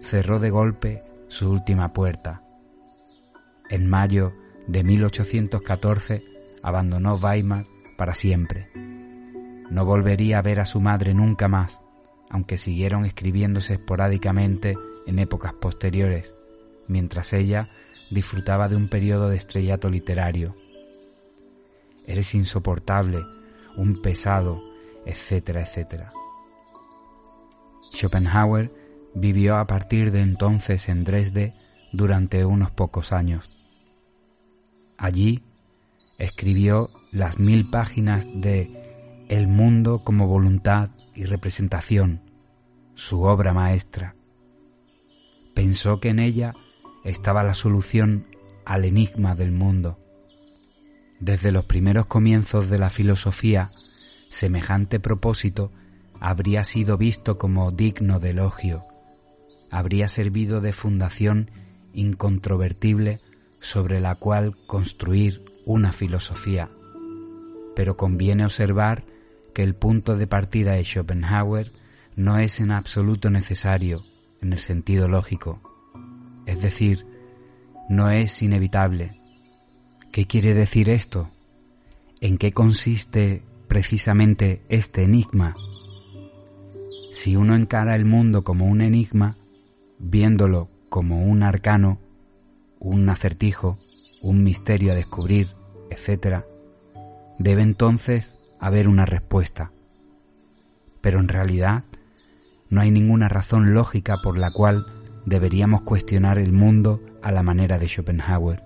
[0.00, 2.42] cerró de golpe su última puerta.
[3.70, 4.32] En mayo
[4.66, 6.24] de 1814
[6.62, 7.64] abandonó Weimar
[7.96, 8.70] para siempre.
[9.70, 11.82] No volvería a ver a su madre nunca más
[12.32, 14.74] aunque siguieron escribiéndose esporádicamente
[15.06, 16.34] en épocas posteriores,
[16.88, 17.68] mientras ella
[18.10, 20.56] disfrutaba de un periodo de estrellato literario.
[22.06, 23.20] Eres insoportable,
[23.76, 24.62] un pesado,
[25.04, 26.12] etcétera, etcétera.
[27.92, 28.72] Schopenhauer
[29.14, 31.54] vivió a partir de entonces en Dresde
[31.92, 33.50] durante unos pocos años.
[34.96, 35.42] Allí
[36.18, 42.22] escribió las mil páginas de El mundo como voluntad y representación,
[42.94, 44.14] su obra maestra.
[45.54, 46.54] Pensó que en ella
[47.04, 48.26] estaba la solución
[48.64, 49.98] al enigma del mundo.
[51.20, 53.70] Desde los primeros comienzos de la filosofía,
[54.28, 55.70] semejante propósito
[56.24, 58.86] habría sido visto como digno de elogio,
[59.72, 61.50] habría servido de fundación
[61.92, 63.18] incontrovertible
[63.60, 66.70] sobre la cual construir una filosofía.
[67.74, 69.02] Pero conviene observar
[69.52, 71.72] que el punto de partida de Schopenhauer
[72.14, 74.04] no es en absoluto necesario,
[74.40, 75.60] en el sentido lógico,
[76.46, 77.04] es decir,
[77.88, 79.18] no es inevitable.
[80.12, 81.30] ¿Qué quiere decir esto?
[82.20, 85.56] ¿En qué consiste precisamente este enigma?
[87.12, 89.36] Si uno encara el mundo como un enigma,
[89.98, 92.00] viéndolo como un arcano,
[92.80, 93.76] un acertijo,
[94.22, 95.48] un misterio a descubrir,
[95.90, 96.46] etc.,
[97.38, 99.72] debe entonces haber una respuesta.
[101.02, 101.84] Pero en realidad
[102.70, 104.86] no hay ninguna razón lógica por la cual
[105.26, 108.64] deberíamos cuestionar el mundo a la manera de Schopenhauer.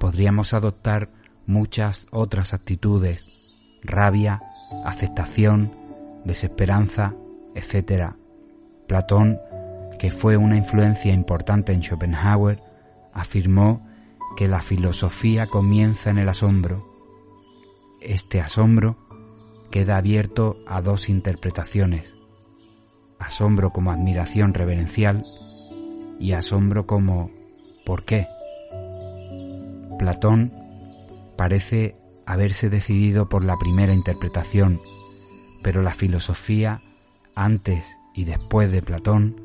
[0.00, 1.10] Podríamos adoptar
[1.46, 3.24] muchas otras actitudes,
[3.84, 4.40] rabia,
[4.84, 5.70] aceptación,
[6.24, 7.14] desesperanza,
[7.56, 8.12] etc.
[8.86, 9.40] Platón,
[9.98, 12.62] que fue una influencia importante en Schopenhauer,
[13.12, 13.86] afirmó
[14.36, 16.86] que la filosofía comienza en el asombro.
[18.00, 18.96] Este asombro
[19.70, 22.14] queda abierto a dos interpretaciones,
[23.18, 25.24] asombro como admiración reverencial
[26.20, 27.30] y asombro como
[27.84, 28.28] ¿por qué?
[29.98, 30.52] Platón
[31.36, 31.94] parece
[32.26, 34.80] haberse decidido por la primera interpretación,
[35.62, 36.82] pero la filosofía,
[37.36, 39.40] antes y después de Platón,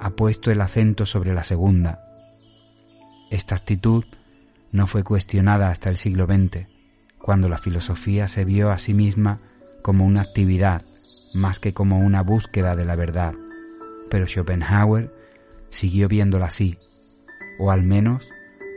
[0.00, 2.00] ha puesto el acento sobre la segunda.
[3.30, 4.04] Esta actitud
[4.72, 6.68] no fue cuestionada hasta el siglo XX,
[7.18, 9.40] cuando la filosofía se vio a sí misma
[9.82, 10.82] como una actividad
[11.34, 13.34] más que como una búsqueda de la verdad,
[14.08, 15.12] pero Schopenhauer
[15.68, 16.78] siguió viéndola así,
[17.58, 18.28] o al menos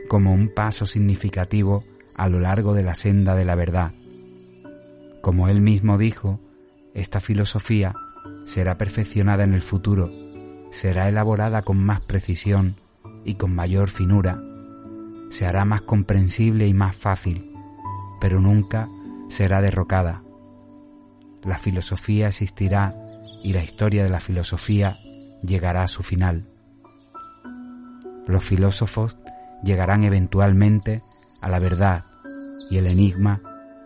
[0.08, 1.84] como un paso significativo
[2.16, 3.92] a lo largo de la senda de la verdad.
[5.22, 6.40] Como él mismo dijo,
[6.94, 7.94] esta filosofía
[8.44, 10.10] será perfeccionada en el futuro,
[10.70, 12.76] será elaborada con más precisión
[13.24, 14.42] y con mayor finura,
[15.30, 17.52] se hará más comprensible y más fácil,
[18.20, 18.88] pero nunca
[19.28, 20.22] será derrocada.
[21.42, 22.94] La filosofía existirá
[23.42, 24.98] y la historia de la filosofía
[25.42, 26.48] llegará a su final.
[28.26, 29.16] Los filósofos
[29.62, 31.02] llegarán eventualmente
[31.40, 32.04] a la verdad
[32.68, 33.40] y el enigma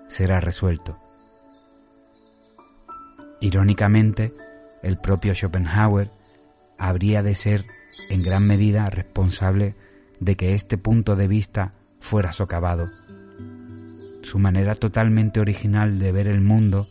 [0.08, 0.96] será resuelto.
[3.40, 4.34] Irónicamente,
[4.84, 6.10] el propio Schopenhauer
[6.78, 7.64] habría de ser
[8.10, 9.74] en gran medida responsable
[10.20, 12.90] de que este punto de vista fuera socavado.
[14.22, 16.88] Su manera totalmente original de ver el mundo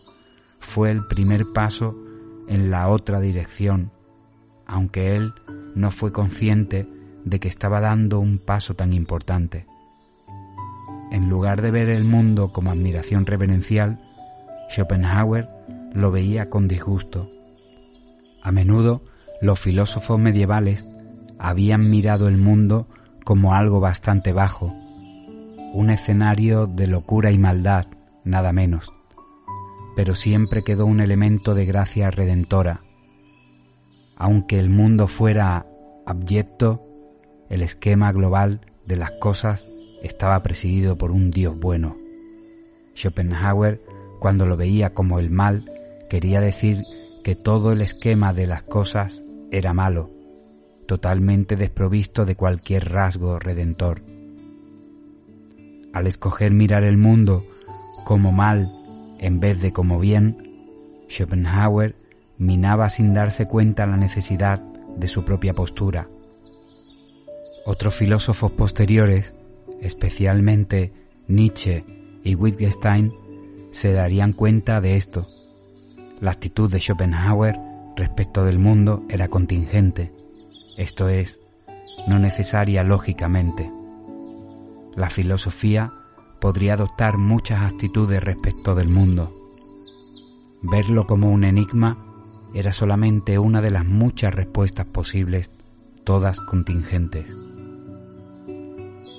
[0.60, 1.96] fue el primer paso
[2.48, 3.92] en la otra dirección,
[4.66, 5.34] aunque él
[5.76, 6.88] no fue consciente
[7.26, 9.66] de que estaba dando un paso tan importante.
[11.12, 14.00] En lugar de ver el mundo como admiración reverencial,
[14.70, 15.48] Schopenhauer
[15.94, 17.30] lo veía con disgusto.
[18.44, 19.02] A menudo
[19.42, 20.86] los filósofos medievales
[21.40, 22.88] habían mirado el mundo
[23.24, 24.74] como algo bastante bajo,
[25.74, 27.86] un escenario de locura y maldad,
[28.26, 28.94] nada menos,
[29.96, 32.82] pero siempre quedó un elemento de gracia redentora.
[34.18, 35.66] Aunque el mundo fuera
[36.06, 36.86] abyecto,
[37.50, 39.70] el esquema global de las cosas
[40.02, 41.96] estaba presidido por un Dios bueno.
[42.94, 43.82] Schopenhauer,
[44.20, 45.72] cuando lo veía como el mal,
[46.10, 46.84] quería decir
[47.24, 50.12] que todo el esquema de las cosas era malo,
[50.88, 54.04] totalmente desprovisto de cualquier rasgo redentor.
[55.94, 57.46] Al escoger mirar el mundo
[58.04, 58.72] como mal
[59.20, 61.96] en vez de como bien, Schopenhauer
[62.38, 64.60] minaba sin darse cuenta la necesidad
[64.98, 66.10] de su propia postura.
[67.66, 69.36] Otros filósofos posteriores,
[69.82, 70.92] especialmente
[71.28, 71.86] Nietzsche
[72.24, 73.14] y Wittgenstein,
[73.72, 75.28] se darían cuenta de esto.
[76.24, 77.60] La actitud de Schopenhauer
[77.98, 80.14] respecto del mundo era contingente,
[80.78, 81.38] esto es,
[82.08, 83.70] no necesaria lógicamente.
[84.96, 85.92] La filosofía
[86.40, 89.34] podría adoptar muchas actitudes respecto del mundo.
[90.62, 91.98] Verlo como un enigma
[92.54, 95.52] era solamente una de las muchas respuestas posibles,
[96.06, 97.36] todas contingentes.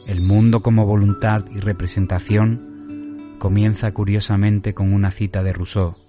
[0.06, 6.03] El mundo como voluntad y representación comienza curiosamente con una cita de Rousseau.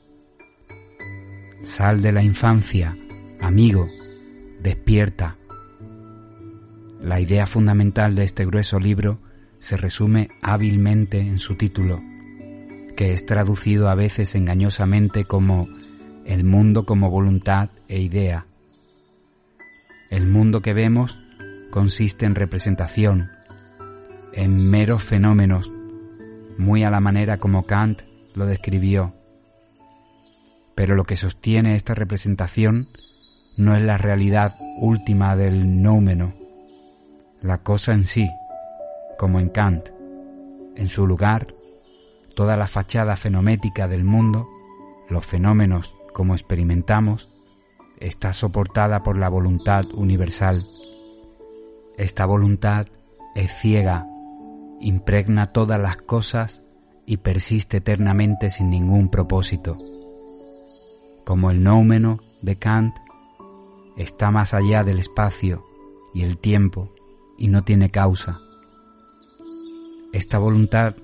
[1.65, 2.95] Sal de la infancia,
[3.41, 3.87] amigo,
[4.61, 5.35] despierta.
[7.01, 9.19] La idea fundamental de este grueso libro
[9.57, 12.03] se resume hábilmente en su título,
[12.95, 15.67] que es traducido a veces engañosamente como
[16.23, 18.45] el mundo como voluntad e idea.
[20.11, 21.17] El mundo que vemos
[21.71, 23.31] consiste en representación,
[24.33, 25.71] en meros fenómenos,
[26.59, 28.03] muy a la manera como Kant
[28.35, 29.15] lo describió.
[30.75, 32.89] Pero lo que sostiene esta representación
[33.57, 36.33] no es la realidad última del nómeno,
[37.41, 38.29] la cosa en sí,
[39.17, 39.89] como en Kant.
[40.75, 41.53] En su lugar,
[42.35, 44.49] toda la fachada fenomética del mundo,
[45.09, 47.29] los fenómenos como experimentamos,
[47.99, 50.65] está soportada por la voluntad universal.
[51.97, 52.87] Esta voluntad
[53.35, 54.05] es ciega,
[54.81, 56.61] impregna todas las cosas
[57.05, 59.77] y persiste eternamente sin ningún propósito.
[61.25, 62.95] Como el noumeno de Kant,
[63.97, 65.65] está más allá del espacio
[66.13, 66.91] y el tiempo
[67.37, 68.39] y no tiene causa.
[70.13, 70.95] Esta voluntad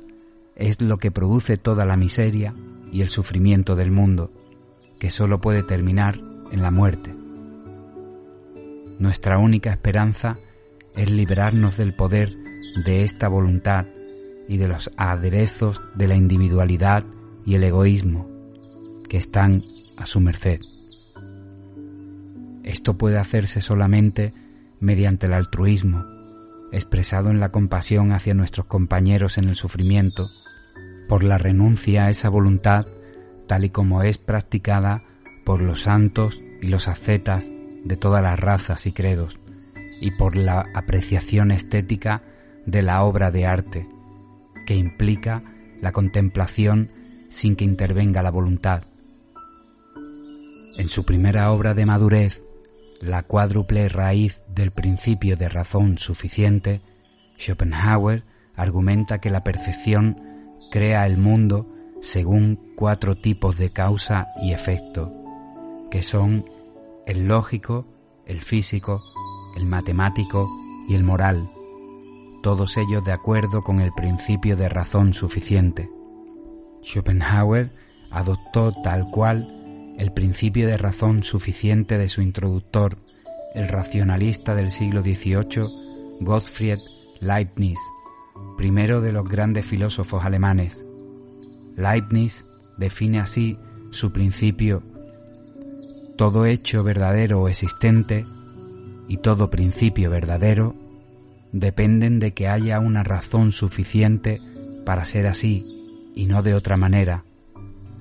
[0.56, 2.54] es lo que produce toda la miseria
[2.92, 4.32] y el sufrimiento del mundo,
[5.00, 6.20] que sólo puede terminar
[6.52, 7.16] en la muerte.
[9.00, 10.38] Nuestra única esperanza
[10.96, 12.32] es liberarnos del poder
[12.86, 13.88] de esta voluntad
[14.48, 17.06] y de los aderezos de la individualidad
[17.44, 18.30] y el egoísmo
[19.10, 19.64] que están
[20.02, 20.60] a su merced.
[22.64, 24.34] Esto puede hacerse solamente
[24.80, 26.04] mediante el altruismo,
[26.72, 30.30] expresado en la compasión hacia nuestros compañeros en el sufrimiento,
[31.08, 32.86] por la renuncia a esa voluntad
[33.48, 35.02] tal y como es practicada
[35.44, 37.52] por los santos y los ascetas
[37.84, 39.38] de todas las razas y credos,
[40.00, 42.24] y por la apreciación estética
[42.66, 43.88] de la obra de arte,
[44.66, 45.44] que implica
[45.82, 46.92] la contemplación
[47.30, 48.84] sin que intervenga la voluntad.
[50.78, 52.42] En su primera obra de madurez,
[53.02, 56.82] la cuádruple raíz del principio de razón suficiente,
[57.38, 58.24] Schopenhauer
[58.56, 60.18] argumenta que la percepción
[60.72, 61.68] crea el mundo
[62.02, 65.12] según cuatro tipos de causa y efecto,
[65.90, 66.46] que son
[67.06, 67.86] el lógico,
[68.26, 69.04] el físico,
[69.58, 70.50] el matemático
[70.88, 71.52] y el moral,
[72.42, 75.90] todos ellos de acuerdo con el principio de razón suficiente.
[76.84, 77.72] Schopenhauer
[78.10, 79.61] adoptó tal cual
[80.02, 82.98] el principio de razón suficiente de su introductor,
[83.54, 85.68] el racionalista del siglo XVIII,
[86.22, 86.80] Gottfried
[87.20, 87.78] Leibniz,
[88.58, 90.84] primero de los grandes filósofos alemanes.
[91.76, 92.48] Leibniz
[92.80, 93.60] define así
[93.92, 94.82] su principio
[96.18, 98.26] todo hecho verdadero o existente
[99.08, 100.74] y todo principio verdadero
[101.52, 104.42] dependen de que haya una razón suficiente
[104.84, 107.24] para ser así y no de otra manera,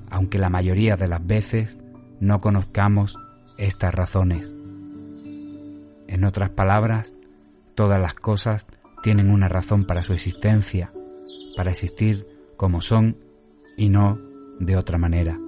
[0.09, 1.77] aunque la mayoría de las veces
[2.21, 3.19] no conozcamos
[3.57, 4.55] estas razones.
[6.07, 7.15] En otras palabras,
[7.75, 8.67] todas las cosas
[9.03, 10.93] tienen una razón para su existencia,
[11.57, 13.17] para existir como son
[13.77, 14.19] y no
[14.59, 15.39] de otra manera.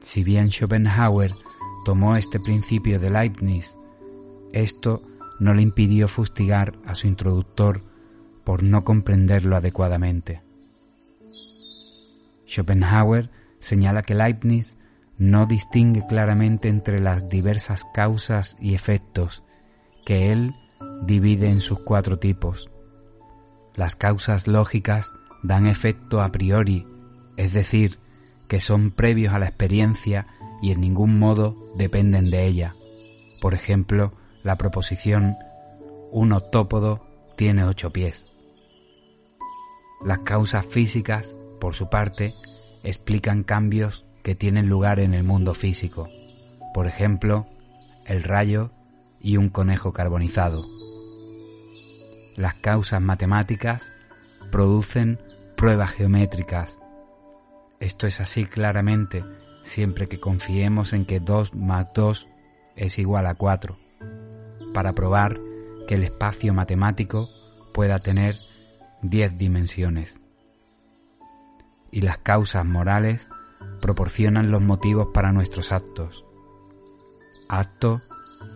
[0.00, 1.32] Si bien Schopenhauer
[1.84, 3.76] tomó este principio de Leibniz,
[4.52, 5.02] esto
[5.38, 7.82] no le impidió fustigar a su introductor
[8.44, 10.42] por no comprenderlo adecuadamente.
[12.46, 14.76] Schopenhauer señala que Leibniz
[15.18, 19.42] no distingue claramente entre las diversas causas y efectos
[20.04, 20.54] que él
[21.02, 22.70] divide en sus cuatro tipos.
[23.74, 26.86] Las causas lógicas dan efecto a priori,
[27.36, 27.98] es decir,
[28.48, 30.26] que son previos a la experiencia
[30.62, 32.74] y en ningún modo dependen de ella.
[33.40, 34.12] Por ejemplo,
[34.42, 35.36] la proposición
[36.10, 37.06] un octópodo
[37.36, 38.26] tiene ocho pies.
[40.04, 42.34] Las causas físicas, por su parte,
[42.82, 46.08] explican cambios que tienen lugar en el mundo físico,
[46.74, 47.46] por ejemplo,
[48.06, 48.72] el rayo
[49.20, 50.66] y un conejo carbonizado.
[52.34, 53.92] Las causas matemáticas
[54.50, 55.20] producen
[55.56, 56.76] pruebas geométricas.
[57.78, 59.24] Esto es así claramente
[59.62, 62.26] siempre que confiemos en que 2 más 2
[62.74, 63.78] es igual a 4,
[64.74, 65.38] para probar
[65.86, 67.30] que el espacio matemático
[67.72, 68.40] pueda tener
[69.02, 70.18] 10 dimensiones.
[71.92, 73.28] Y las causas morales
[73.80, 76.24] proporcionan los motivos para nuestros actos.
[77.48, 78.00] Acto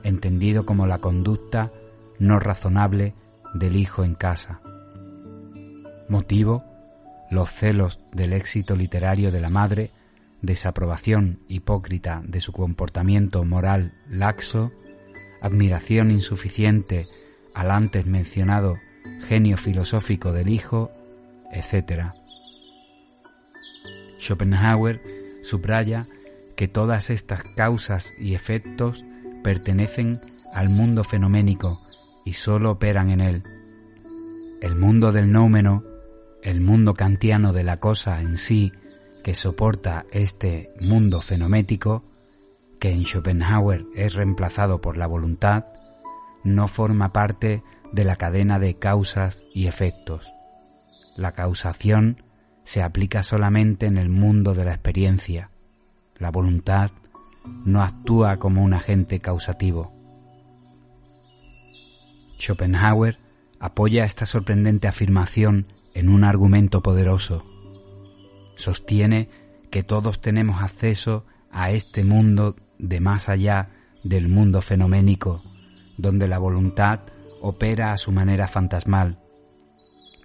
[0.03, 1.73] entendido como la conducta
[2.19, 3.15] no razonable
[3.55, 4.61] del hijo en casa.
[6.09, 6.65] Motivo,
[7.31, 9.93] los celos del éxito literario de la madre,
[10.43, 14.73] desaprobación hipócrita de su comportamiento moral laxo,
[15.41, 17.07] admiración insuficiente
[17.55, 18.77] al antes mencionado
[19.27, 20.91] genio filosófico del hijo,
[21.53, 22.15] etc.
[24.21, 25.01] Schopenhauer
[25.43, 26.07] subraya
[26.57, 29.05] que todas estas causas y efectos
[29.43, 30.19] pertenecen
[30.53, 31.81] al mundo fenoménico
[32.25, 33.43] y sólo operan en él.
[34.61, 35.85] El mundo del nómeno,
[36.43, 38.73] el mundo kantiano de la cosa en sí,
[39.25, 42.05] que soporta este mundo fenomético,
[42.79, 45.65] que en Schopenhauer es reemplazado por la voluntad,
[46.45, 47.63] no forma parte
[47.93, 50.27] de la cadena de causas y efectos.
[51.17, 52.23] La causación
[52.65, 55.51] se aplica solamente en el mundo de la experiencia.
[56.17, 56.91] La voluntad
[57.65, 59.93] no actúa como un agente causativo.
[62.39, 63.19] Schopenhauer
[63.59, 67.45] apoya esta sorprendente afirmación en un argumento poderoso.
[68.57, 69.29] Sostiene
[69.71, 73.71] que todos tenemos acceso a este mundo de más allá
[74.03, 75.43] del mundo fenoménico,
[75.99, 77.01] donde la voluntad
[77.41, 79.19] opera a su manera fantasmal.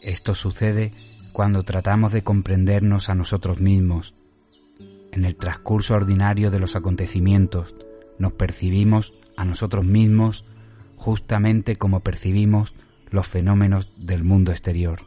[0.02, 0.94] Esto sucede
[1.36, 4.16] cuando tratamos de comprendernos a nosotros mismos.
[5.12, 7.76] En el transcurso ordinario de los acontecimientos
[8.18, 10.46] nos percibimos a nosotros mismos
[10.96, 12.74] justamente como percibimos
[13.10, 15.02] los fenómenos del mundo exterior.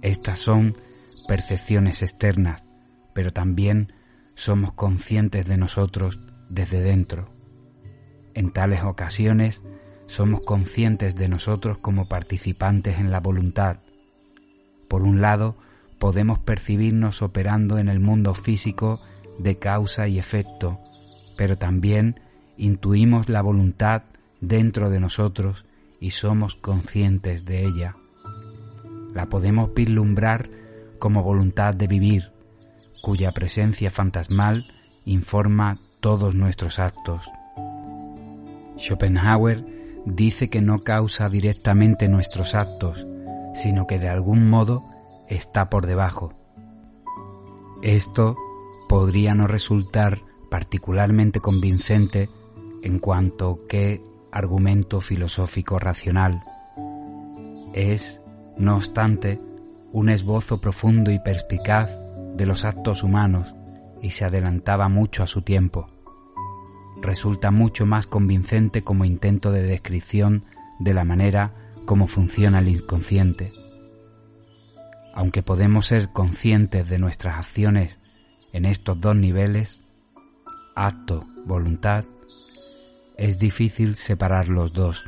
[0.00, 0.74] Estas son
[1.28, 2.64] percepciones externas,
[3.12, 3.92] pero también
[4.36, 6.18] somos conscientes de nosotros
[6.48, 7.30] desde dentro.
[8.32, 9.62] En tales ocasiones
[10.06, 13.80] somos conscientes de nosotros como participantes en la voluntad.
[14.90, 15.54] Por un lado,
[16.00, 19.00] podemos percibirnos operando en el mundo físico
[19.38, 20.80] de causa y efecto,
[21.36, 22.18] pero también
[22.56, 24.02] intuimos la voluntad
[24.40, 25.64] dentro de nosotros
[26.00, 27.94] y somos conscientes de ella.
[29.14, 30.50] La podemos vislumbrar
[30.98, 32.32] como voluntad de vivir,
[33.00, 34.66] cuya presencia fantasmal
[35.04, 37.22] informa todos nuestros actos.
[38.76, 39.64] Schopenhauer
[40.04, 43.06] dice que no causa directamente nuestros actos,
[43.54, 44.84] sino que de algún modo
[45.28, 46.34] está por debajo.
[47.82, 48.36] Esto
[48.88, 52.28] podría no resultar particularmente convincente
[52.82, 56.44] en cuanto que argumento filosófico racional.
[57.72, 58.20] Es,
[58.56, 59.40] no obstante,
[59.92, 61.90] un esbozo profundo y perspicaz
[62.36, 63.54] de los actos humanos
[64.02, 65.88] y se adelantaba mucho a su tiempo.
[67.00, 70.44] Resulta mucho más convincente como intento de descripción
[70.78, 71.54] de la manera
[71.90, 73.52] como funciona el inconsciente.
[75.12, 77.98] Aunque podemos ser conscientes de nuestras acciones
[78.52, 79.80] en estos dos niveles,
[80.76, 82.04] acto, voluntad,
[83.16, 85.02] es difícil separar los dos.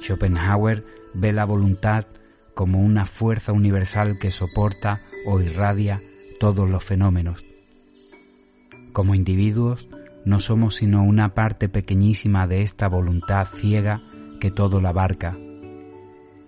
[0.00, 0.84] Schopenhauer
[1.14, 2.06] ve la voluntad
[2.56, 6.02] como una fuerza universal que soporta o irradia
[6.40, 7.46] todos los fenómenos.
[8.92, 9.86] Como individuos
[10.24, 14.02] no somos sino una parte pequeñísima de esta voluntad ciega
[14.38, 15.36] que todo la abarca.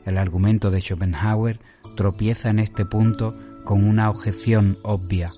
[0.04, 1.60] El argumento de Schopenhauer
[1.96, 3.34] tropieza en este punto
[3.64, 5.32] con una objeción obvia.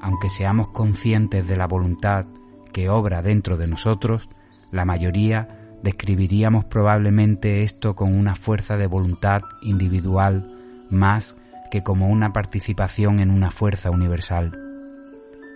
[0.00, 2.26] Aunque seamos conscientes de la voluntad
[2.72, 4.28] que obra dentro de nosotros,
[4.70, 10.52] la mayoría describiríamos probablemente esto con una fuerza de voluntad individual
[10.90, 11.36] más
[11.70, 14.52] que como una participación en una fuerza universal.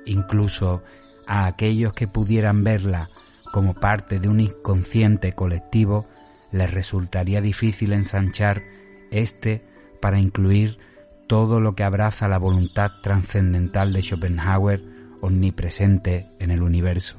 [0.06, 0.82] Incluso
[1.26, 3.10] a aquellos que pudieran verla
[3.52, 6.06] como parte de un inconsciente colectivo,
[6.52, 8.62] les resultaría difícil ensanchar
[9.10, 9.64] este
[10.00, 10.78] para incluir
[11.26, 14.82] todo lo que abraza la voluntad trascendental de Schopenhauer
[15.20, 17.16] omnipresente en el universo.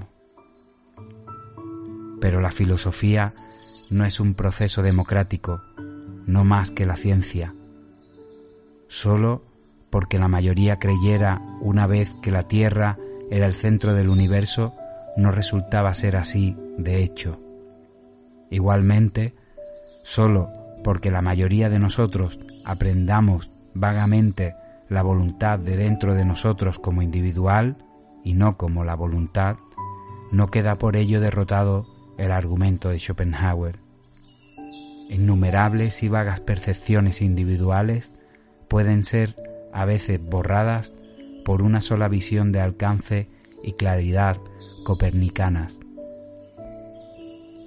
[2.20, 3.34] Pero la filosofía
[3.90, 5.62] no es un proceso democrático,
[6.26, 7.54] no más que la ciencia.
[8.88, 9.44] Solo
[9.90, 12.98] porque la mayoría creyera una vez que la Tierra
[13.30, 14.74] era el centro del universo,
[15.18, 17.40] no resultaba ser así de hecho.
[18.50, 19.36] Igualmente,
[20.04, 20.50] solo
[20.84, 24.56] porque la mayoría de nosotros aprendamos vagamente
[24.90, 27.78] la voluntad de dentro de nosotros como individual,
[28.24, 29.58] y no como la voluntad,
[30.32, 31.86] no queda por ello derrotado
[32.18, 33.80] el argumento de Schopenhauer.
[35.10, 38.14] Innumerables y vagas percepciones individuales
[38.68, 39.36] pueden ser
[39.74, 40.94] a veces borradas
[41.44, 43.30] por una sola visión de alcance
[43.64, 44.38] y claridad
[44.84, 45.80] copernicanas.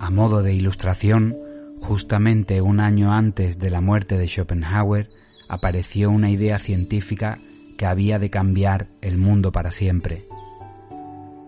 [0.01, 1.37] A modo de ilustración,
[1.81, 5.11] justamente un año antes de la muerte de Schopenhauer,
[5.49, 7.39] apareció una idea científica
[7.77, 10.27] que había de cambiar el mundo para siempre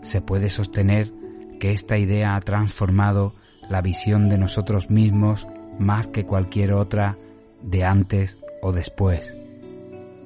[0.07, 1.13] se puede sostener
[1.59, 3.35] que esta idea ha transformado
[3.69, 5.47] la visión de nosotros mismos
[5.79, 7.19] más que cualquier otra
[7.63, 9.37] de antes o después.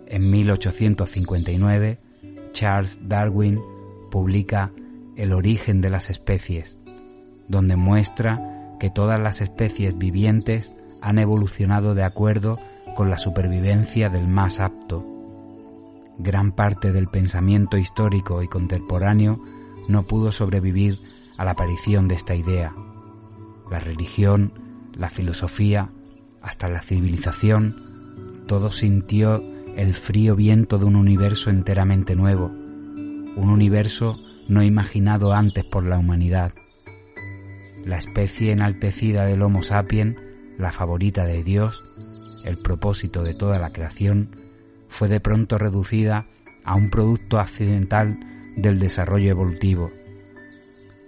[0.06, 1.98] En 1859,
[2.52, 3.60] Charles Darwin
[4.10, 4.70] publica
[5.20, 6.78] El origen de las especies,
[7.46, 12.58] donde muestra que todas las especies vivientes han evolucionado de acuerdo
[12.96, 15.04] con la supervivencia del más apto.
[16.16, 19.44] Gran parte del pensamiento histórico y contemporáneo
[19.88, 21.02] no pudo sobrevivir
[21.36, 22.74] a la aparición de esta idea.
[23.70, 24.54] La religión,
[24.96, 25.90] la filosofía,
[26.40, 29.44] hasta la civilización, todo sintió
[29.76, 34.18] el frío viento de un universo enteramente nuevo, un universo
[34.50, 36.52] no imaginado antes por la humanidad.
[37.84, 40.16] La especie enaltecida del Homo sapiens,
[40.58, 41.80] la favorita de Dios,
[42.44, 44.36] el propósito de toda la creación,
[44.88, 46.26] fue de pronto reducida
[46.64, 48.18] a un producto accidental
[48.56, 49.92] del desarrollo evolutivo.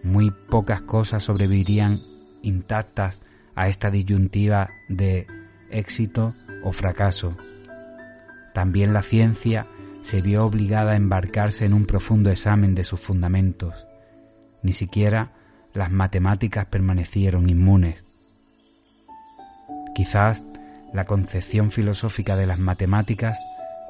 [0.05, 2.01] Muy pocas cosas sobrevivirían
[2.43, 3.23] intactas
[3.57, 5.27] a esta disyuntiva de
[5.69, 7.37] éxito o fracaso.
[8.55, 9.67] También la ciencia
[10.03, 13.87] se vio obligada a embarcarse en un profundo examen de sus fundamentos.
[14.63, 15.33] Ni siquiera
[15.73, 18.05] las matemáticas permanecieron inmunes.
[19.95, 20.45] Quizás
[20.93, 23.39] la concepción filosófica de las matemáticas,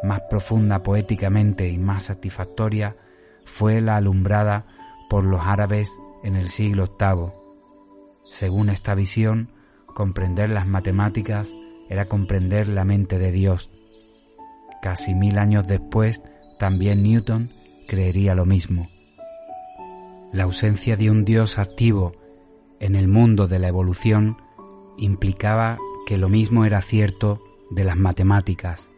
[0.02, 2.96] más profunda poéticamente y más satisfactoria,
[3.44, 4.66] fue la alumbrada
[5.10, 5.90] por los árabes
[6.22, 7.32] en el siglo VIII.
[8.30, 9.50] Según esta visión,
[9.86, 11.48] comprender las matemáticas
[11.88, 13.70] era comprender la mente de Dios.
[14.82, 16.22] Casi mil años después,
[16.58, 17.50] también Newton
[17.86, 18.90] creería lo mismo.
[20.32, 22.16] La ausencia de un Dios activo
[22.80, 24.38] en el mundo de la evolución
[24.98, 28.90] implicaba que lo mismo era cierto de las matemáticas.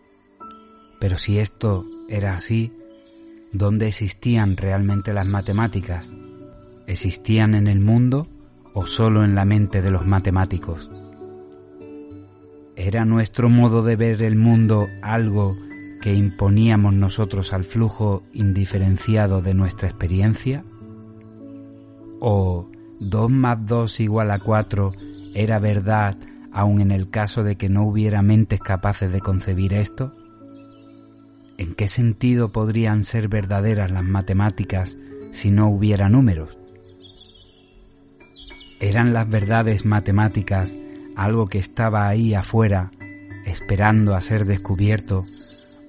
[1.00, 2.72] Pero si esto era así,
[3.52, 6.14] ¿dónde existían realmente las matemáticas?
[6.86, 8.26] ¿Existían en el mundo
[8.72, 10.90] o solo en la mente de los matemáticos?
[12.74, 15.56] ¿Era nuestro modo de ver el mundo algo
[16.04, 20.62] que imponíamos nosotros al flujo indiferenciado de nuestra experiencia?
[22.20, 22.68] ¿O
[23.00, 24.92] 2 más 2 igual a 4
[25.32, 26.18] era verdad
[26.52, 30.14] aun en el caso de que no hubiera mentes capaces de concebir esto?
[31.56, 34.98] ¿En qué sentido podrían ser verdaderas las matemáticas
[35.32, 36.58] si no hubiera números?
[38.78, 40.76] ¿Eran las verdades matemáticas
[41.16, 42.90] algo que estaba ahí afuera
[43.46, 45.24] esperando a ser descubierto,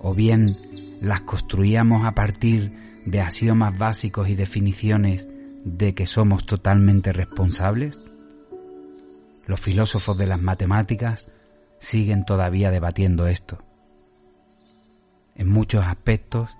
[0.05, 0.55] o bien
[1.01, 5.27] las construíamos a partir de axiomas básicos y definiciones
[5.63, 7.99] de que somos totalmente responsables?
[9.47, 11.27] Los filósofos de las matemáticas
[11.79, 13.63] siguen todavía debatiendo esto.
[15.35, 16.55] En muchos aspectos,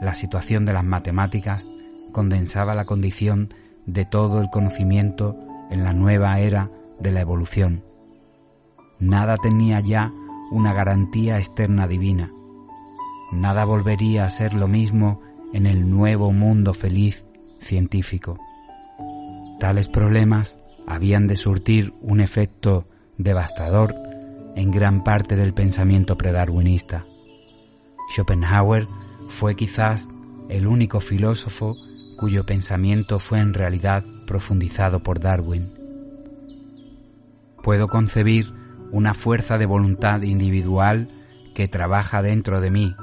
[0.00, 1.66] la situación de las matemáticas
[2.12, 3.48] condensaba la condición
[3.86, 5.36] de todo el conocimiento
[5.70, 6.70] en la nueva era
[7.00, 7.84] de la evolución
[9.02, 10.12] Nada tenía ya
[10.52, 12.32] una garantía externa divina.
[13.32, 15.20] Nada volvería a ser lo mismo
[15.54, 17.24] en el nuevo mundo feliz
[17.60, 18.38] científico.
[19.58, 23.94] Tales problemas habían de surtir un efecto devastador
[24.54, 27.06] en gran parte del pensamiento predarwinista.
[28.14, 28.86] Schopenhauer
[29.28, 30.08] fue quizás
[30.50, 31.74] el único filósofo
[32.18, 35.72] cuyo pensamiento fue en realidad profundizado por Darwin.
[37.62, 38.52] Puedo concebir
[38.90, 41.08] una fuerza de voluntad individual
[41.54, 42.94] que trabaja dentro de mí,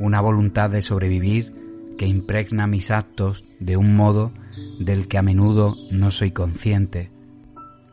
[0.00, 4.32] una voluntad de sobrevivir que impregna mis actos de un modo
[4.80, 7.10] del que a menudo no soy consciente.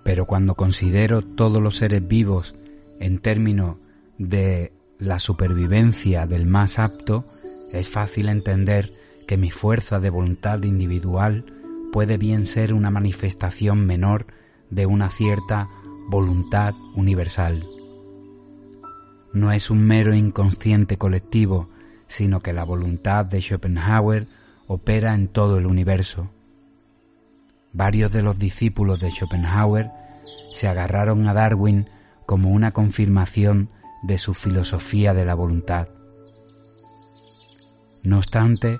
[0.04, 2.56] Pero cuando considero todos los seres vivos
[3.00, 3.76] en términos
[4.18, 7.26] de la supervivencia del más apto,
[7.74, 8.94] es fácil entender
[9.28, 11.46] que mi fuerza de voluntad individual
[11.92, 14.26] puede bien ser una manifestación menor
[14.70, 15.70] de una cierta
[16.10, 17.68] voluntad universal.
[19.34, 21.70] No es un mero inconsciente colectivo,
[22.08, 24.28] sino que la voluntad de Schopenhauer
[24.68, 26.30] opera en todo el universo.
[27.74, 29.90] Varios de los discípulos de Schopenhauer
[30.52, 31.90] se agarraron a Darwin
[32.26, 33.70] como una confirmación
[34.04, 35.90] de su filosofía de la voluntad.
[38.04, 38.80] No obstante,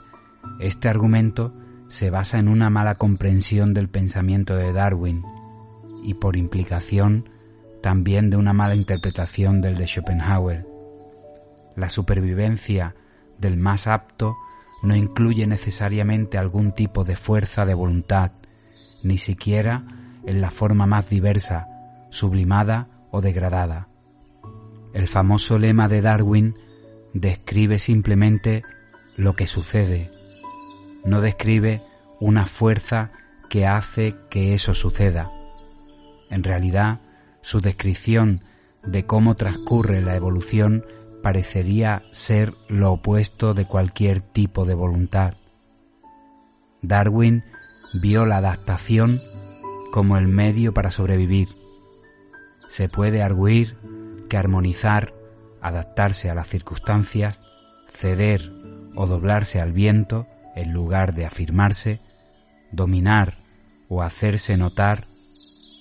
[0.60, 1.54] este argumento
[1.90, 5.24] se basa en una mala comprensión del pensamiento de Darwin,
[6.04, 7.30] y por implicación
[7.82, 10.66] también de una mala interpretación del de Schopenhauer.
[11.76, 12.96] La supervivencia
[13.40, 14.38] del más apto
[14.82, 18.32] no incluye necesariamente algún tipo de fuerza de voluntad,
[19.04, 19.84] ni siquiera
[20.26, 21.68] en la forma más diversa,
[22.10, 23.88] sublimada o degradada.
[24.94, 26.56] El famoso lema de Darwin
[27.14, 28.64] describe simplemente
[29.16, 30.12] lo que sucede,
[31.04, 31.82] no describe
[32.20, 33.12] una fuerza
[33.50, 35.32] que hace que eso suceda.
[36.30, 37.00] En realidad,
[37.42, 38.42] su descripción
[38.84, 40.86] de cómo transcurre la evolución
[41.28, 45.34] parecería ser lo opuesto de cualquier tipo de voluntad.
[46.82, 47.44] Darwin
[47.94, 49.22] vio la adaptación
[49.92, 51.50] como el medio para sobrevivir.
[52.70, 53.76] Se puede arguir
[54.30, 55.14] que armonizar,
[55.62, 57.42] adaptarse a las circunstancias,
[57.92, 58.54] ceder
[58.96, 62.00] o doblarse al viento en lugar de afirmarse,
[62.72, 63.40] dominar
[63.90, 65.08] o hacerse notar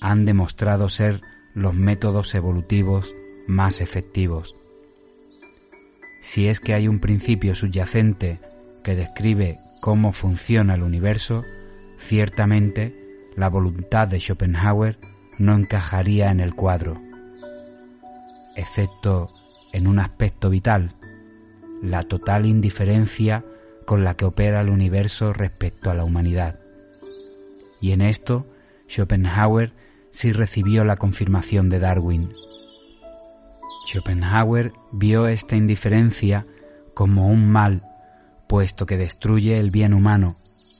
[0.01, 1.21] han demostrado ser
[1.55, 3.15] los métodos evolutivos
[3.47, 4.56] más efectivos.
[6.21, 8.41] Si es que hay un principio subyacente
[8.85, 11.45] que describe cómo funciona el universo,
[11.99, 12.95] ciertamente
[13.37, 14.99] la voluntad de Schopenhauer
[15.39, 17.01] no encajaría en el cuadro,
[18.57, 19.33] excepto
[19.73, 20.95] en un aspecto vital,
[21.83, 23.45] la total indiferencia
[23.85, 26.59] con la que opera el universo respecto a la humanidad.
[27.81, 28.47] Y en esto
[28.89, 29.73] Schopenhauer
[30.11, 32.33] si recibió la confirmación de Darwin.
[33.87, 36.45] Schopenhauer vio esta indiferencia
[36.93, 37.83] como un mal,
[38.49, 40.35] puesto que destruye el bien humano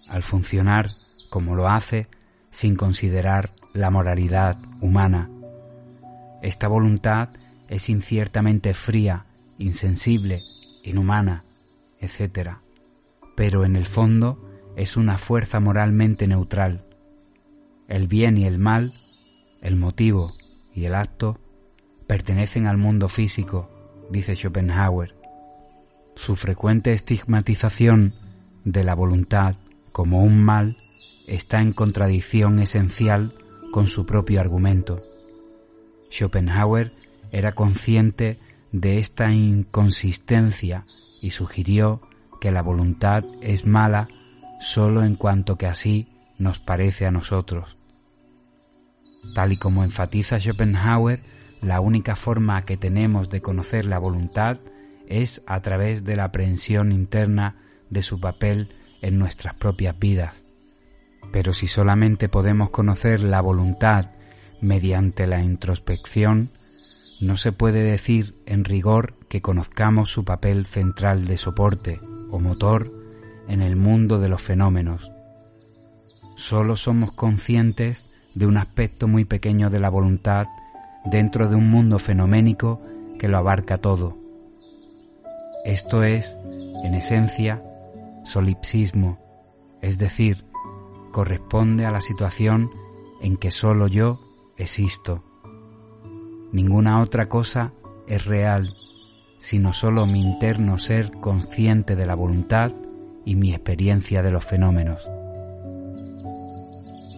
[0.09, 0.89] al funcionar
[1.31, 2.09] como lo hace
[2.51, 5.31] sin considerar la moralidad humana.
[6.43, 7.31] Esta voluntad
[7.69, 9.27] es inciertamente fría,
[9.59, 10.43] insensible,
[10.83, 11.45] inhumana,
[12.01, 12.57] etc.
[13.37, 14.43] Pero en el fondo
[14.77, 16.85] es una fuerza moralmente neutral.
[17.89, 18.95] El bien y el mal,
[19.61, 20.35] el motivo
[20.75, 21.39] y el acto,
[22.07, 23.69] pertenecen al mundo físico,
[24.11, 25.15] dice Schopenhauer.
[26.15, 28.15] Su frecuente estigmatización
[28.65, 29.57] de la voluntad
[29.93, 30.77] como un mal
[31.27, 33.35] está en contradicción esencial
[33.73, 35.03] con su propio argumento.
[36.11, 36.93] Schopenhauer
[37.33, 38.39] era consciente
[38.73, 40.87] de esta inconsistencia
[41.21, 42.01] y sugirió
[42.41, 44.09] que la voluntad es mala
[44.61, 47.77] sólo en cuanto que así nos parece a nosotros.
[49.35, 51.21] Tal y como enfatiza Schopenhauer,
[51.67, 54.59] la única forma que tenemos de conocer la voluntad
[55.09, 57.57] es a través de la aprehensión interna
[57.91, 58.69] de su papel
[59.03, 60.45] en nuestras propias vidas.
[61.33, 64.11] Pero si solamente podemos conocer la voluntad
[64.61, 66.51] mediante la introspección,
[67.21, 72.01] no se puede decir en rigor que conozcamos su papel central de soporte
[72.31, 72.93] o motor
[73.49, 75.11] en el mundo de los fenómenos.
[76.37, 78.07] Solo somos conscientes
[78.37, 80.47] de un aspecto muy pequeño de la voluntad
[81.07, 82.81] dentro de un mundo fenoménico
[83.19, 84.17] que lo abarca todo.
[85.65, 86.39] Esto es,
[86.85, 87.63] en esencia,
[88.25, 89.19] solipsismo,
[89.81, 90.45] es decir,
[91.13, 92.71] corresponde a la situación
[93.21, 94.21] en que solo yo
[94.57, 95.25] existo.
[96.53, 97.73] Ninguna otra cosa
[98.07, 98.77] es real,
[99.39, 102.73] sino solo mi interno ser consciente de la voluntad
[103.25, 105.09] y mi experiencia de los fenómenos.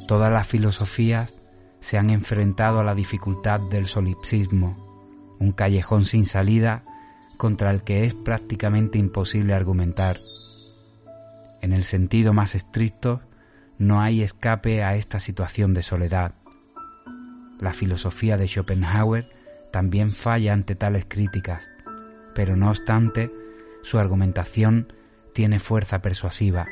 [0.07, 1.38] Todas las filosofías
[1.81, 6.85] se han enfrentado a la dificultad del solipsismo, un callejón sin salida
[7.37, 10.17] contra el que es prácticamente imposible argumentar.
[11.61, 13.21] En el sentido más estricto,
[13.79, 16.35] no hay escape a esta situación de soledad.
[17.61, 19.31] La filosofía de Schopenhauer
[19.73, 21.71] también falla ante tales críticas,
[22.35, 23.31] pero no obstante,
[23.83, 24.93] su argumentación
[25.33, 26.67] tiene fuerza persuasiva.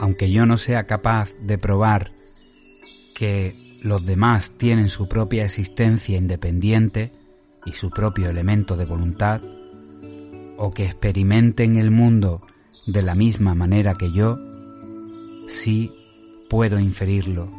[0.00, 2.12] Aunque yo no sea capaz de probar
[3.14, 7.12] que los demás tienen su propia existencia independiente
[7.66, 9.42] y su propio elemento de voluntad,
[10.56, 12.40] o que experimenten el mundo
[12.86, 14.38] de la misma manera que yo,
[15.46, 15.92] sí
[16.48, 17.52] puedo inferirlo.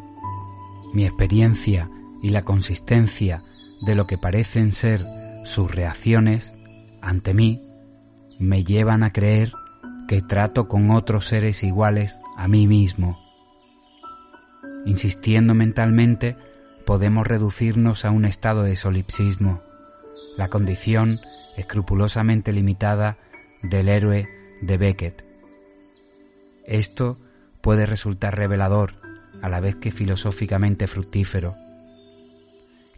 [0.95, 1.91] Mi experiencia
[2.23, 3.43] y la consistencia
[3.85, 5.05] de lo que parecen ser
[5.43, 6.55] sus reacciones
[7.03, 7.61] ante mí
[8.39, 9.51] me llevan a creer
[10.07, 13.24] que trato con otros seres iguales a mí mismo.
[14.85, 16.37] Insistiendo mentalmente,
[16.85, 19.61] podemos reducirnos a un estado de solipsismo,
[20.37, 21.19] la condición
[21.57, 23.17] escrupulosamente limitada
[23.63, 24.29] del héroe
[24.61, 25.25] de Beckett.
[26.65, 27.17] Esto
[27.61, 28.93] puede resultar revelador,
[29.41, 31.55] a la vez que filosóficamente fructífero.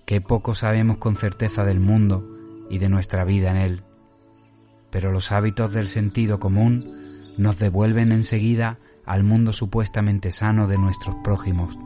[0.05, 2.25] Qué poco sabemos con certeza del mundo
[2.69, 3.83] y de nuestra vida en él,
[4.89, 11.15] pero los hábitos del sentido común nos devuelven enseguida al mundo supuestamente sano de nuestros
[11.23, 11.77] prójimos.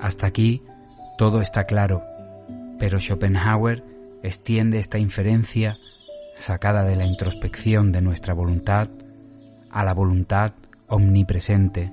[0.00, 0.62] Hasta aquí
[1.16, 2.02] todo está claro,
[2.78, 3.84] pero Schopenhauer
[4.22, 5.78] extiende esta inferencia
[6.34, 8.88] sacada de la introspección de nuestra voluntad
[9.70, 10.54] a la voluntad
[10.88, 11.92] omnipresente.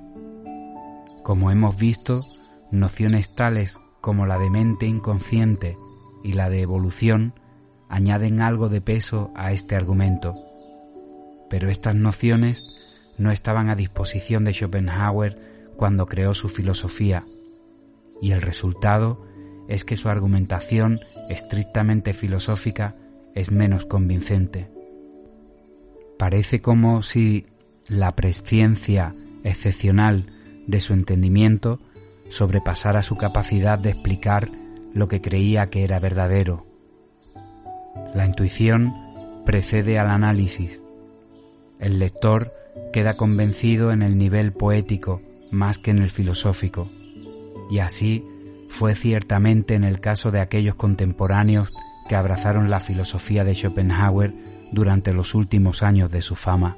[1.24, 2.26] Como hemos visto,
[2.72, 5.78] nociones tales como la de mente inconsciente
[6.24, 7.34] y la de evolución
[7.90, 10.36] añaden algo de peso a este argumento.
[11.50, 12.77] Pero estas nociones
[13.18, 17.26] no estaban a disposición de Schopenhauer cuando creó su filosofía,
[18.22, 19.26] y el resultado
[19.68, 22.96] es que su argumentación estrictamente filosófica
[23.36, 24.70] es menos convincente.
[26.18, 27.46] Parece como si
[27.88, 29.14] la presciencia
[29.44, 30.32] excepcional
[30.66, 31.80] de su entendimiento
[32.30, 34.50] sobrepasara su capacidad de explicar
[34.94, 36.66] lo que creía que era verdadero.
[38.14, 38.94] La intuición
[39.46, 40.82] precede al análisis.
[41.80, 42.52] El lector
[42.98, 45.22] queda convencido en el nivel poético
[45.52, 46.90] más que en el filosófico,
[47.70, 48.26] y así
[48.70, 51.72] fue ciertamente en el caso de aquellos contemporáneos
[52.10, 54.34] que abrazaron la filosofía de Schopenhauer
[54.72, 56.76] durante los últimos años de su fama.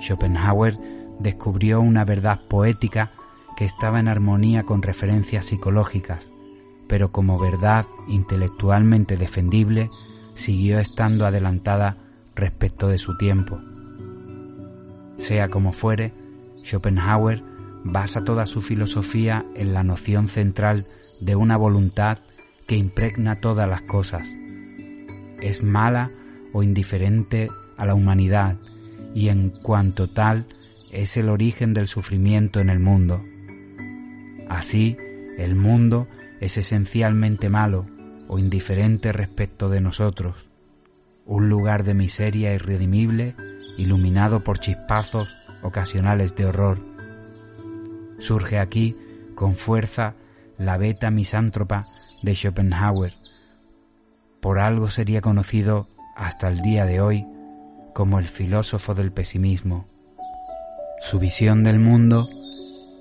[0.00, 0.78] Schopenhauer
[1.18, 3.12] descubrió una verdad poética
[3.58, 6.32] que estaba en armonía con referencias psicológicas,
[6.88, 9.90] pero como verdad intelectualmente defendible
[10.32, 11.98] siguió estando adelantada
[12.34, 13.60] respecto de su tiempo.
[15.20, 16.14] Sea como fuere,
[16.64, 17.42] Schopenhauer
[17.84, 20.86] basa toda su filosofía en la noción central
[21.20, 22.20] de una voluntad
[22.66, 24.34] que impregna todas las cosas.
[25.42, 26.10] Es mala
[26.54, 28.56] o indiferente a la humanidad
[29.14, 30.46] y en cuanto tal
[30.90, 33.22] es el origen del sufrimiento en el mundo.
[34.48, 34.96] Así,
[35.36, 36.08] el mundo
[36.40, 37.84] es esencialmente malo
[38.26, 40.48] o indiferente respecto de nosotros,
[41.26, 43.34] un lugar de miseria irredimible
[43.80, 46.78] iluminado por chispazos ocasionales de horror.
[48.18, 48.94] Surge aquí
[49.34, 50.14] con fuerza
[50.58, 51.86] la beta misántropa
[52.22, 53.14] de Schopenhauer.
[54.40, 57.26] Por algo sería conocido hasta el día de hoy
[57.94, 59.86] como el filósofo del pesimismo.
[61.00, 62.28] Su visión del mundo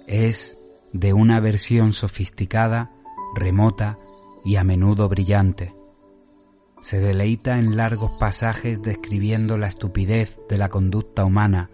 [0.08, 0.58] es
[0.94, 2.90] de una versión sofisticada,
[3.36, 3.98] remota
[4.46, 5.79] y a menudo brillante.
[6.82, 11.70] Se deleita en largos pasajes describiendo la estupidez de la conducta humana,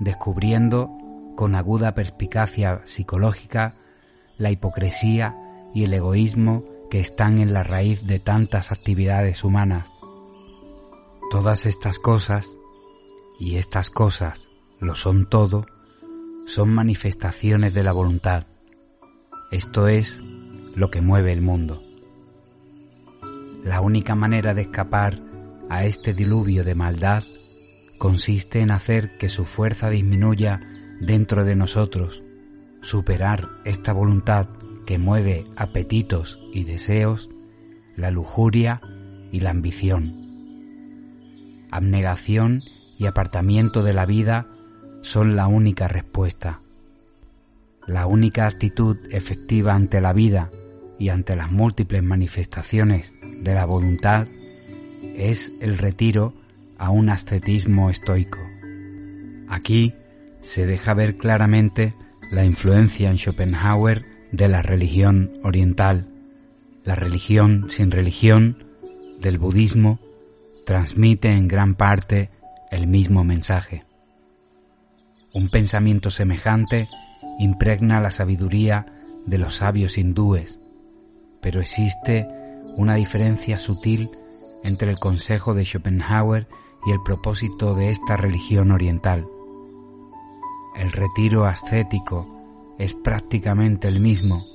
[0.00, 0.90] descubriendo
[1.36, 3.74] con aguda perspicacia psicológica
[4.36, 5.36] la hipocresía
[5.74, 9.90] y el egoísmo que están en la raíz de tantas actividades humanas.
[11.30, 12.56] Todas estas cosas,
[13.40, 15.66] y estas cosas lo son todo,
[16.46, 18.46] son manifestaciones de la voluntad.
[19.50, 20.20] Esto es
[20.74, 21.83] lo que mueve el mundo.
[23.64, 25.22] La única manera de escapar
[25.70, 27.24] a este diluvio de maldad
[27.96, 30.60] consiste en hacer que su fuerza disminuya
[31.00, 32.22] dentro de nosotros,
[32.82, 34.48] superar esta voluntad
[34.84, 37.30] que mueve apetitos y deseos,
[37.96, 38.82] la lujuria
[39.32, 40.20] y la ambición.
[41.70, 42.62] Abnegación
[42.98, 44.46] y apartamiento de la vida
[45.00, 46.60] son la única respuesta.
[47.86, 50.50] La única actitud efectiva ante la vida
[51.04, 54.26] y ante las múltiples manifestaciones de la voluntad
[55.14, 56.32] es el retiro
[56.78, 58.38] a un ascetismo estoico.
[59.46, 59.92] Aquí
[60.40, 61.94] se deja ver claramente
[62.30, 66.08] la influencia en Schopenhauer de la religión oriental.
[66.84, 68.64] La religión sin religión
[69.20, 70.00] del budismo
[70.64, 72.30] transmite en gran parte
[72.70, 73.84] el mismo mensaje.
[75.34, 76.88] Un pensamiento semejante
[77.38, 78.86] impregna la sabiduría
[79.26, 80.60] de los sabios hindúes,
[81.44, 82.26] pero existe
[82.74, 84.10] una diferencia sutil
[84.62, 86.48] entre el consejo de Schopenhauer
[86.86, 89.26] y el propósito de esta religión oriental.
[90.74, 94.46] El retiro ascético es prácticamente el mismo,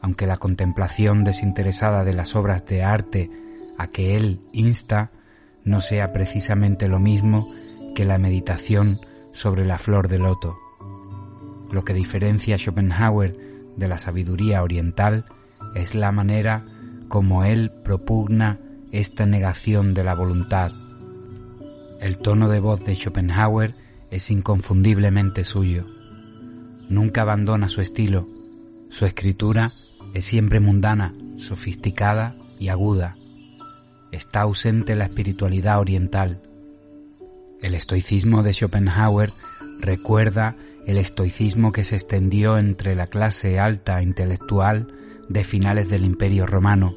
[0.00, 3.28] aunque la contemplación desinteresada de las obras de arte
[3.76, 5.10] a que él insta
[5.64, 7.52] no sea precisamente lo mismo
[7.96, 9.00] que la meditación
[9.32, 10.56] sobre la flor de loto.
[11.72, 13.36] Lo que diferencia Schopenhauer
[13.76, 15.26] de la sabiduría oriental
[15.74, 16.64] es la manera
[17.08, 18.58] como él propugna
[18.90, 20.72] esta negación de la voluntad.
[22.00, 23.74] El tono de voz de Schopenhauer
[24.10, 25.86] es inconfundiblemente suyo.
[26.88, 28.28] Nunca abandona su estilo.
[28.90, 29.72] Su escritura
[30.12, 33.16] es siempre mundana, sofisticada y aguda.
[34.10, 36.42] Está ausente la espiritualidad oriental.
[37.62, 39.32] El estoicismo de Schopenhauer
[39.80, 40.56] recuerda
[40.86, 44.92] el estoicismo que se extendió entre la clase alta intelectual
[45.32, 46.94] de finales del Imperio romano,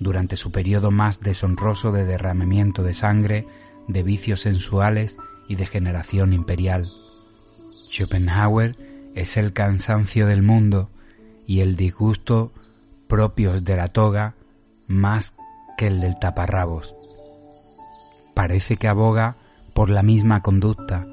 [0.00, 3.46] durante su periodo más deshonroso de derramamiento de sangre,
[3.86, 5.18] de vicios sensuales
[5.48, 6.90] y de generación imperial.
[7.90, 8.76] Schopenhauer
[9.14, 10.90] es el cansancio del mundo
[11.46, 12.52] y el disgusto
[13.08, 14.34] propios de la toga
[14.86, 15.36] más
[15.76, 16.94] que el del taparrabos.
[18.34, 19.36] Parece que aboga
[19.74, 21.06] por la misma conducta,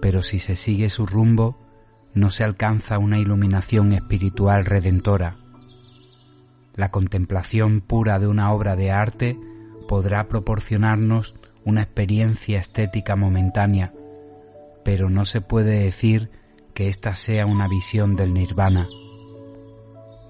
[0.00, 1.56] pero si se sigue su rumbo,
[2.14, 5.36] no se alcanza una iluminación espiritual redentora.
[6.76, 9.38] La contemplación pura de una obra de arte
[9.88, 13.92] podrá proporcionarnos una experiencia estética momentánea,
[14.84, 16.30] pero no se puede decir
[16.74, 18.86] que ésta sea una visión del nirvana.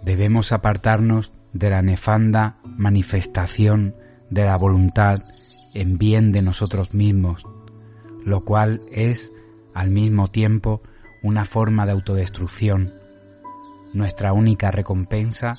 [0.03, 3.97] Debemos apartarnos de la nefanda manifestación
[4.31, 5.23] de la voluntad
[5.75, 7.45] en bien de nosotros mismos,
[8.25, 9.33] lo cual es
[9.75, 10.81] al mismo tiempo
[11.23, 12.95] una forma de autodestrucción.
[13.93, 15.55] Nuestra única recompensa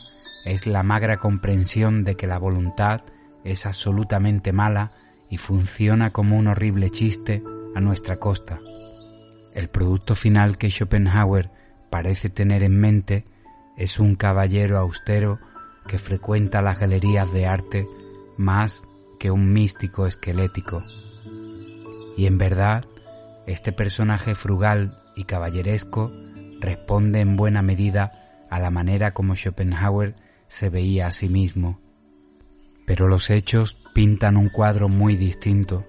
[0.48, 3.02] es la magra comprensión de que la voluntad
[3.44, 4.92] es absolutamente mala
[5.30, 7.44] y funciona como un horrible chiste
[7.76, 8.60] a nuestra costa.
[9.54, 11.52] El producto final que Schopenhauer
[11.90, 13.26] parece tener en mente
[13.76, 15.40] es un caballero austero
[15.86, 17.88] que frecuenta las galerías de arte
[18.38, 18.84] más
[19.20, 20.82] que un místico esquelético.
[22.16, 22.86] Y en verdad,
[23.48, 26.12] este personaje frugal y caballeresco
[26.62, 30.16] responde en buena medida a la manera como Schopenhauer
[30.48, 31.80] se veía a sí mismo.
[32.86, 35.86] Pero los hechos pintan un cuadro muy distinto.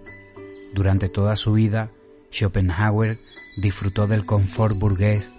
[0.75, 1.91] Durante toda su vida,
[2.31, 3.21] Schopenhauer
[3.57, 5.35] disfrutó del confort burgués,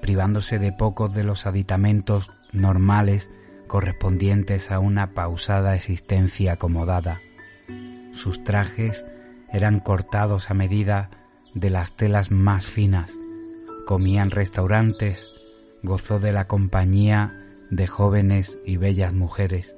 [0.00, 3.30] privándose de pocos de los aditamentos normales
[3.66, 7.20] correspondientes a una pausada existencia acomodada.
[8.12, 9.04] Sus trajes
[9.52, 11.10] eran cortados a medida
[11.54, 13.12] de las telas más finas,
[13.86, 15.26] comía en restaurantes,
[15.82, 17.39] gozó de la compañía
[17.70, 19.76] de jóvenes y bellas mujeres.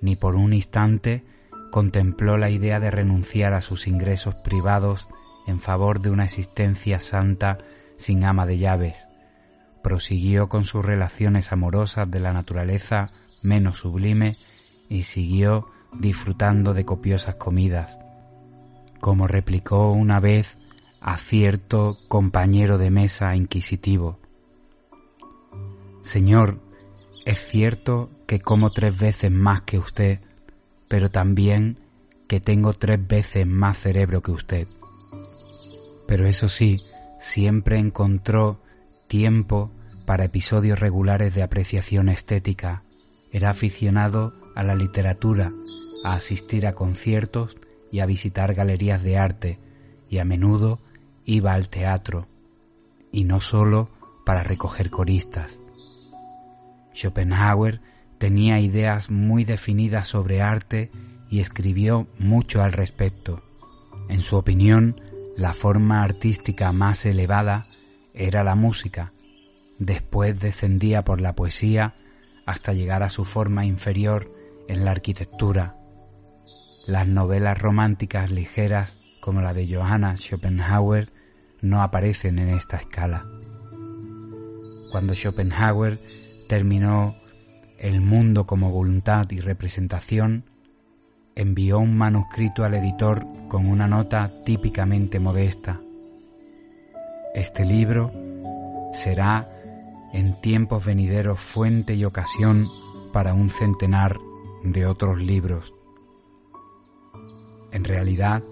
[0.00, 1.24] Ni por un instante
[1.70, 5.08] contempló la idea de renunciar a sus ingresos privados
[5.46, 7.58] en favor de una existencia santa
[7.96, 9.08] sin ama de llaves.
[9.82, 13.10] Prosiguió con sus relaciones amorosas de la naturaleza
[13.42, 14.38] menos sublime
[14.88, 17.98] y siguió disfrutando de copiosas comidas,
[19.00, 20.58] como replicó una vez
[21.00, 24.18] a cierto compañero de mesa inquisitivo.
[26.02, 26.60] Señor,
[27.24, 30.20] es cierto que como tres veces más que usted,
[30.88, 31.78] pero también
[32.28, 34.68] que tengo tres veces más cerebro que usted.
[36.06, 36.82] Pero eso sí,
[37.18, 38.60] siempre encontró
[39.08, 39.70] tiempo
[40.04, 42.82] para episodios regulares de apreciación estética.
[43.32, 45.50] Era aficionado a la literatura,
[46.04, 47.56] a asistir a conciertos
[47.90, 49.58] y a visitar galerías de arte,
[50.10, 50.78] y a menudo
[51.24, 52.28] iba al teatro,
[53.10, 53.88] y no solo
[54.26, 55.63] para recoger coristas.
[56.94, 57.80] Schopenhauer
[58.18, 60.90] tenía ideas muy definidas sobre arte
[61.28, 63.42] y escribió mucho al respecto.
[64.08, 65.00] En su opinión,
[65.36, 67.66] la forma artística más elevada
[68.12, 69.12] era la música,
[69.78, 71.94] después descendía por la poesía
[72.46, 74.32] hasta llegar a su forma inferior
[74.68, 75.76] en la arquitectura.
[76.86, 81.10] Las novelas románticas ligeras como la de Johanna Schopenhauer
[81.62, 83.26] no aparecen en esta escala.
[84.90, 85.98] Cuando Schopenhauer
[86.54, 87.16] terminó
[87.78, 90.44] El mundo como voluntad y representación,
[91.34, 95.80] envió un manuscrito al editor con una nota típicamente modesta.
[97.34, 98.12] Este libro
[98.92, 99.50] será
[100.12, 102.68] en tiempos venideros fuente y ocasión
[103.12, 104.16] para un centenar
[104.62, 105.74] de otros libros.
[107.72, 108.44] En realidad,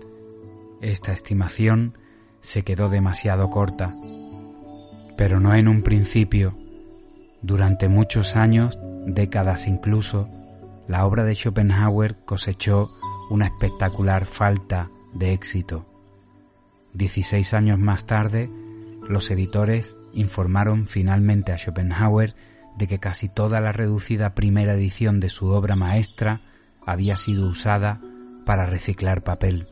[0.80, 1.96] esta estimación
[2.40, 3.94] se quedó demasiado corta,
[5.16, 6.61] pero no en un principio.
[7.42, 10.28] Durante muchos años, décadas incluso,
[10.86, 12.88] la obra de Schopenhauer cosechó
[13.30, 15.86] una espectacular falta de éxito.
[16.92, 18.48] Dieciséis años más tarde,
[19.08, 22.36] los editores informaron finalmente a Schopenhauer
[22.76, 26.42] de que casi toda la reducida primera edición de su obra maestra
[26.86, 28.00] había sido usada
[28.46, 29.68] para reciclar papel.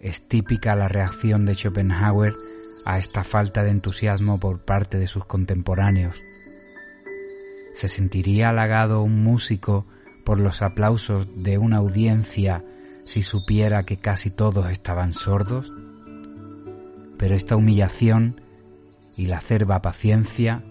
[0.00, 2.34] Es típica la reacción de Schopenhauer
[2.86, 6.22] a esta falta de entusiasmo por parte de sus contemporáneos.
[7.74, 9.86] ¿Se sentiría halagado un músico
[10.24, 12.64] por los aplausos de una audiencia
[13.04, 15.72] si supiera que casi todos estaban sordos?
[17.18, 18.40] Pero esta humillación
[19.16, 20.62] y la acerba paciencia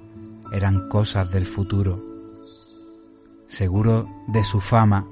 [0.53, 2.01] eran cosas del futuro.
[3.47, 5.05] Seguro de su fama,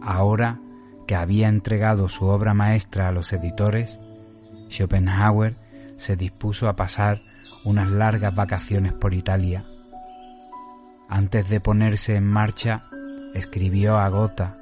[0.00, 0.60] ahora
[1.06, 4.00] que había entregado su obra maestra a los editores,
[4.70, 5.61] Schopenhauer
[6.02, 7.20] se dispuso a pasar
[7.64, 9.64] unas largas vacaciones por Italia
[11.12, 12.84] antes de ponerse en marcha,
[13.34, 14.56] escribió a Gotha,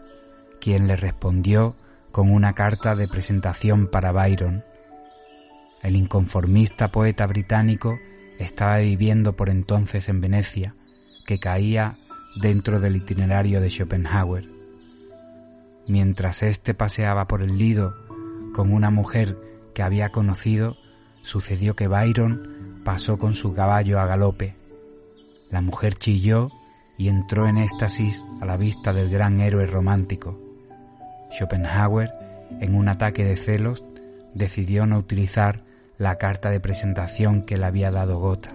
[0.61, 1.77] quien le respondió
[2.11, 4.65] con una carta de presentación para Byron.
[5.81, 8.01] El inconformista poeta británico
[8.41, 10.75] estaba viviendo por entonces en Venecia,
[11.25, 11.99] que caía
[12.43, 14.49] dentro del itinerario de Schopenhauer.
[15.87, 17.95] Mientras éste paseaba por el Lido
[18.57, 19.39] con una mujer
[19.73, 20.77] que había conocido,
[21.23, 24.61] sucedió que Byron pasó con su caballo a galope
[25.51, 26.51] la mujer chilló
[26.97, 30.39] y entró en éxtasis a la vista del gran héroe romántico.
[31.33, 32.11] Schopenhauer,
[32.61, 33.85] en un ataque de celos,
[34.33, 35.65] decidió no utilizar
[35.99, 38.53] la carta de presentación que le había dado Gotha.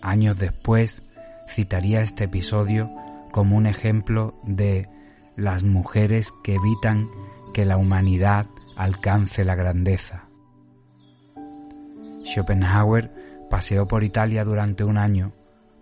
[0.00, 1.02] Años después,
[1.46, 2.90] citaría este episodio
[3.32, 4.86] como un ejemplo de
[5.36, 7.10] las mujeres que evitan
[7.52, 10.25] que la humanidad alcance la grandeza.
[12.26, 13.10] Schopenhauer
[13.48, 15.32] paseó por Italia durante un año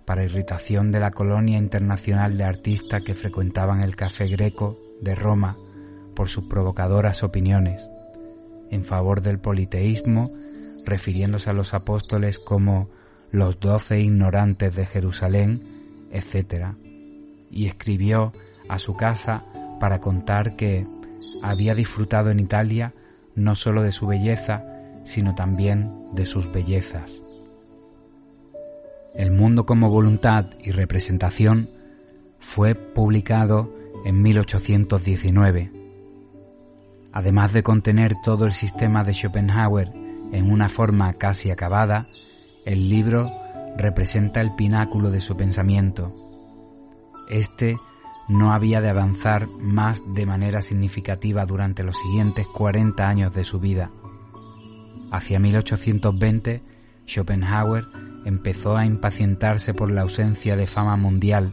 [0.05, 5.57] para irritación de la colonia internacional de artistas que frecuentaban el Café Greco de Roma
[6.15, 7.91] por sus provocadoras opiniones
[8.71, 10.31] en favor del politeísmo,
[10.85, 12.91] refiriéndose a los apóstoles como
[13.31, 15.63] los doce ignorantes de Jerusalén,
[16.11, 16.75] etc.
[17.51, 18.33] Y escribió
[18.69, 19.45] a su casa
[19.81, 20.87] para contar que
[21.43, 22.95] había disfrutado en Italia
[23.35, 24.74] no sólo de su belleza,
[25.05, 27.23] sino también de sus bellezas.
[29.15, 31.71] El mundo como voluntad y representación
[32.39, 33.73] fue publicado
[34.05, 35.73] en 1819.
[37.13, 39.93] Además de contener todo el sistema de Schopenhauer
[40.33, 42.09] en una forma casi acabada,
[42.65, 43.31] el libro
[43.77, 46.13] representa el pináculo de su pensamiento.
[47.29, 47.79] Este
[48.29, 53.61] no había de avanzar más de manera significativa durante los siguientes 40 años de su
[53.61, 53.91] vida.
[55.15, 56.61] Hacia 1820,
[57.07, 57.87] Schopenhauer
[58.25, 61.53] empezó a impacientarse por la ausencia de fama mundial.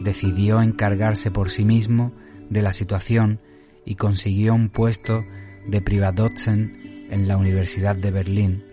[0.00, 2.14] Decidió encargarse por sí mismo
[2.48, 3.38] de la situación
[3.84, 5.26] y consiguió un puesto
[5.66, 6.74] de Privatdozent
[7.12, 8.64] en la Universidad de Berlín,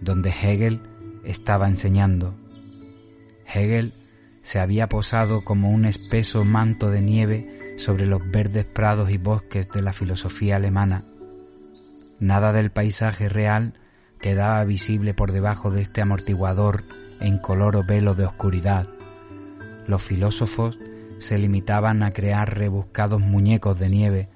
[0.00, 0.80] donde Hegel
[1.22, 2.34] estaba enseñando.
[3.44, 3.92] Hegel
[4.40, 9.68] se había posado como un espeso manto de nieve sobre los verdes prados y bosques
[9.68, 11.09] de la filosofía alemana.
[12.20, 13.74] Nada del paisaje real
[14.20, 16.84] quedaba visible por debajo de este amortiguador
[17.18, 18.86] en color o velo de oscuridad.
[19.86, 20.78] Los filósofos
[21.18, 24.28] se limitaban a crear rebuscados muñecos de nieve,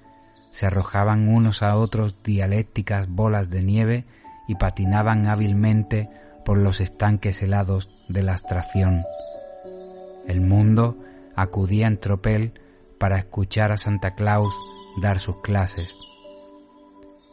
[0.51, 4.07] se arrojaban unos a otros dialécticas bolas de nieve
[4.49, 6.09] y patinaban hábilmente
[6.45, 9.05] por los estanques helados de la abstracción.
[10.27, 10.97] El mundo
[11.37, 12.61] acudía en tropel
[12.99, 14.55] para escuchar a Santa Claus
[15.03, 15.95] dar sus clases.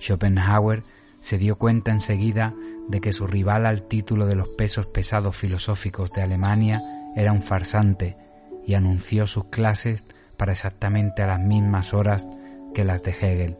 [0.02, 0.84] Schopenhauer
[1.20, 2.54] se dio cuenta enseguida
[2.88, 6.82] de que su rival al título de los pesos pesados filosóficos de Alemania
[7.16, 8.18] era un farsante
[8.66, 10.04] y anunció sus clases
[10.38, 12.28] para exactamente a las mismas horas
[12.74, 13.58] que las de Hegel.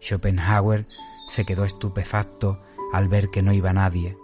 [0.00, 0.86] Schopenhauer
[1.28, 2.62] se quedó estupefacto
[2.92, 4.16] al ver que no iba nadie.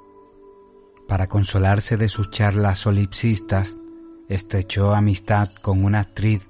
[1.06, 3.76] Para consolarse de sus charlas solipsistas,
[4.28, 6.42] estrechó amistad con una actriz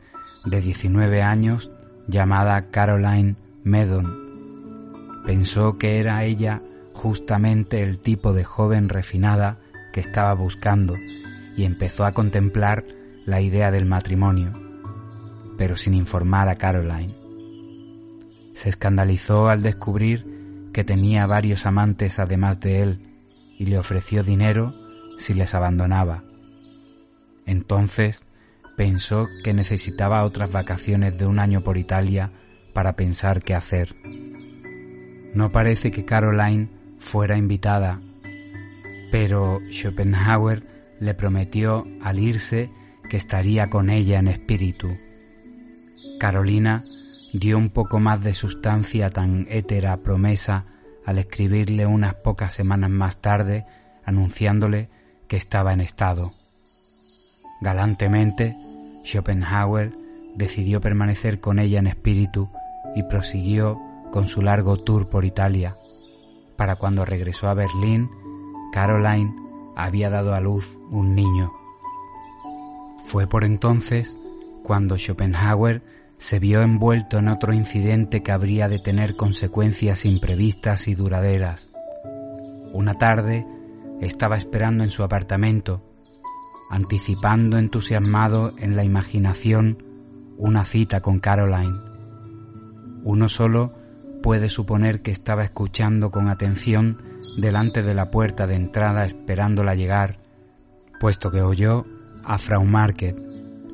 [0.45, 1.73] de 19 años
[2.07, 3.35] llamada Caroline
[3.65, 4.24] Medon,
[5.25, 6.63] Pensó que era ella
[6.93, 9.59] justamente el tipo de joven refinada
[9.93, 10.95] que estaba buscando
[11.57, 12.85] y empezó a contemplar
[13.25, 14.53] la idea del matrimonio,
[15.57, 17.15] pero sin informar a Caroline.
[18.55, 23.01] Se escandalizó al descubrir que tenía varios amantes además de él
[23.59, 24.75] y le ofreció dinero
[25.17, 26.25] si les abandonaba.
[27.47, 28.25] Entonces
[28.77, 32.33] pensó que necesitaba otras vacaciones de un año por Italia
[32.73, 33.95] para pensar qué hacer.
[35.35, 36.69] No parece que Caroline
[36.99, 38.01] fuera invitada,
[39.11, 40.63] pero Schopenhauer
[41.01, 42.71] le prometió al irse
[43.11, 44.97] que estaría con ella en espíritu.
[46.21, 46.85] Carolina
[47.33, 50.67] dio un poco más de sustancia a tan étera promesa
[51.05, 53.67] al escribirle unas pocas semanas más tarde
[54.05, 54.89] anunciándole
[55.27, 56.33] que estaba en estado.
[57.61, 58.57] Galantemente,
[59.05, 59.93] Schopenhauer
[60.37, 62.49] decidió permanecer con ella en espíritu
[62.95, 63.81] y prosiguió
[64.15, 65.77] con su largo tour por Italia.
[66.55, 68.09] Para cuando regresó a Berlín,
[68.73, 69.35] Caroline
[69.75, 71.53] había dado a luz un niño.
[73.07, 74.17] Fue por entonces
[74.63, 75.83] cuando Schopenhauer
[76.17, 81.73] se vio envuelto en otro incidente que habría de tener consecuencias imprevistas y duraderas.
[82.73, 83.45] Una tarde
[84.01, 85.83] estaba esperando en su apartamento,
[86.71, 89.85] anticipando entusiasmado en la imaginación
[90.39, 91.81] una cita con Caroline.
[93.03, 93.83] Uno solo
[94.25, 96.97] puede suponer que estaba escuchando con atención
[97.37, 100.17] delante de la puerta de entrada esperándola llegar,
[100.99, 101.85] puesto que oyó
[102.25, 103.21] a Frau Market,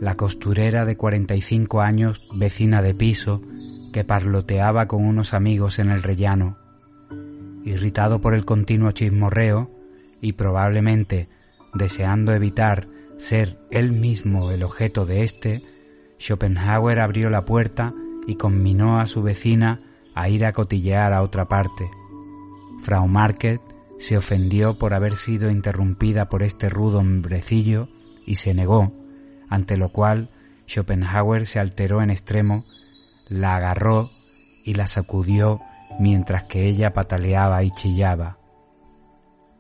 [0.01, 3.41] la costurera de 45 años, vecina de piso,
[3.93, 6.59] que parloteaba con unos amigos en el rellano.
[7.65, 9.71] Irritado por el continuo chismorreo
[10.21, 11.29] y probablemente
[11.75, 15.63] deseando evitar ser él mismo el objeto de éste,
[16.19, 17.95] Schopenhauer abrió la puerta
[18.27, 19.83] y conminó a su vecina
[20.21, 21.91] a ir a cotillear a otra parte.
[22.83, 23.61] Frau Market
[23.99, 27.89] se ofendió por haber sido interrumpida por este rudo hombrecillo
[28.27, 28.93] y se negó,
[29.49, 30.31] ante lo cual
[30.69, 32.65] Schopenhauer se alteró en extremo,
[33.29, 34.11] la agarró
[34.65, 35.61] y la sacudió
[35.99, 38.39] mientras que ella pataleaba y chillaba.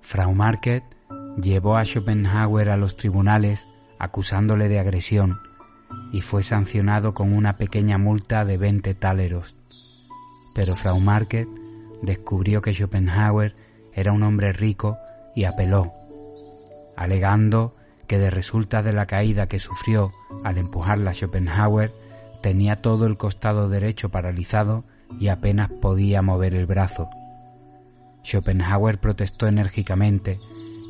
[0.03, 0.85] Frau Market
[1.41, 3.67] llevó a Schopenhauer a los tribunales
[3.99, 5.41] acusándole de agresión
[6.13, 9.60] y fue sancionado con una pequeña multa de 20 táleros
[10.55, 11.49] pero Frau Market
[12.03, 13.55] descubrió que Schopenhauer
[13.93, 14.97] era un hombre rico
[15.35, 15.93] y apeló,
[16.97, 20.13] alegando que de resulta de la caída que sufrió
[20.43, 21.93] al empujarla Schopenhauer
[22.43, 24.85] tenía todo el costado derecho paralizado
[25.19, 27.09] y apenas podía mover el brazo.
[28.25, 30.41] Schopenhauer protestó enérgicamente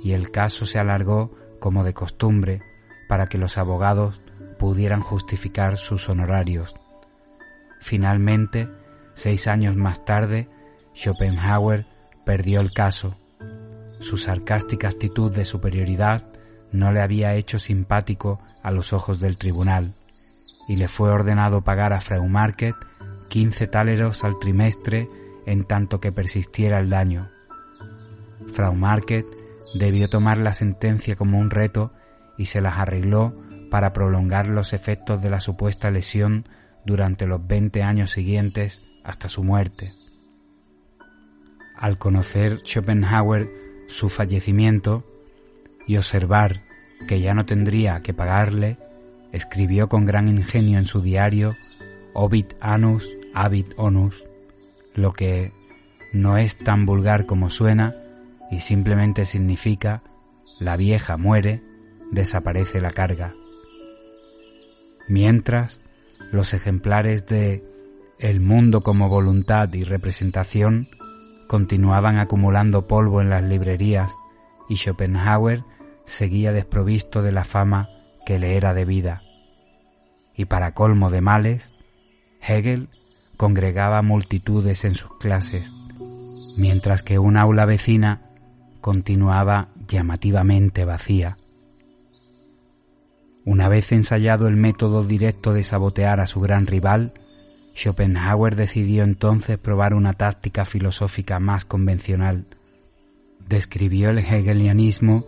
[0.02, 2.60] y el caso se alargó como de costumbre
[3.08, 4.22] para que los abogados
[4.58, 6.74] pudieran justificar sus honorarios.
[7.80, 8.68] Finalmente,
[9.14, 10.48] Seis años más tarde,
[10.94, 11.86] Schopenhauer
[12.24, 13.16] perdió el caso.
[13.98, 16.26] Su sarcástica actitud de superioridad
[16.72, 19.94] no le había hecho simpático a los ojos del tribunal
[20.68, 22.76] y le fue ordenado pagar a Frau Market
[23.28, 25.08] 15 táleros al trimestre
[25.46, 27.30] en tanto que persistiera el daño.
[28.52, 29.26] Frau Market
[29.74, 31.92] debió tomar la sentencia como un reto
[32.36, 33.34] y se las arregló
[33.70, 36.48] para prolongar los efectos de la supuesta lesión
[36.84, 39.92] durante los 20 años siguientes hasta su muerte.
[41.76, 43.50] Al conocer Schopenhauer
[43.88, 45.04] su fallecimiento
[45.86, 46.62] y observar
[47.08, 48.78] que ya no tendría que pagarle,
[49.32, 51.56] escribió con gran ingenio en su diario
[52.12, 54.24] Obit anus, habit onus,
[54.94, 55.52] lo que
[56.12, 57.94] no es tan vulgar como suena
[58.50, 60.02] y simplemente significa
[60.58, 61.62] la vieja muere,
[62.10, 63.34] desaparece la carga.
[65.08, 65.80] Mientras,
[66.32, 67.69] los ejemplares de
[68.20, 70.88] El mundo como voluntad y representación
[71.46, 74.12] continuaban acumulando polvo en las librerías
[74.68, 75.64] y Schopenhauer
[76.04, 77.88] seguía desprovisto de la fama
[78.26, 79.22] que le era debida.
[80.36, 81.72] Y para colmo de males,
[82.46, 82.90] Hegel
[83.38, 85.72] congregaba multitudes en sus clases,
[86.58, 88.20] mientras que una aula vecina
[88.82, 91.38] continuaba llamativamente vacía.
[93.46, 97.14] Una vez ensayado el método directo de sabotear a su gran rival,
[97.74, 102.46] Schopenhauer decidió entonces probar una táctica filosófica más convencional.
[103.48, 105.24] Describió el hegelianismo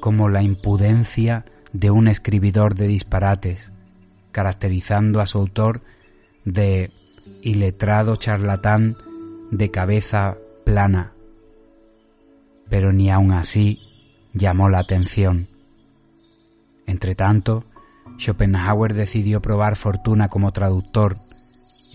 [0.00, 3.72] como la impudencia de un escribidor de disparates,
[4.32, 5.82] caracterizando a su autor
[6.44, 6.90] de
[7.42, 8.96] iletrado charlatán
[9.50, 11.12] de cabeza plana.
[12.68, 13.80] Pero ni aun así
[14.32, 15.48] llamó la atención.
[16.86, 17.64] Entretanto,
[18.18, 21.16] Schopenhauer decidió probar fortuna como traductor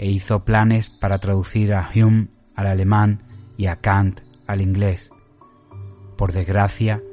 [0.02, 3.20] e hizo planes para traducir a Hume al alemán
[3.56, 5.12] y a Kant al inglés.
[6.18, 7.04] Por desgracia,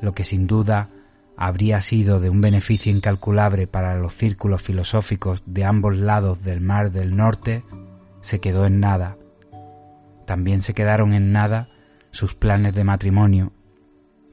[0.00, 0.90] lo que sin duda
[1.36, 6.90] habría sido de un beneficio incalculable para los círculos filosóficos de ambos lados del mar
[6.90, 7.62] del norte,
[8.20, 9.16] se quedó en nada.
[10.26, 11.68] También se quedaron en nada
[12.10, 13.52] sus planes de matrimonio.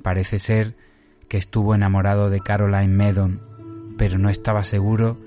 [0.02, 0.76] Parece ser
[1.28, 3.40] que estuvo enamorado de Caroline Meddon,
[4.00, 5.20] pero no estaba seguro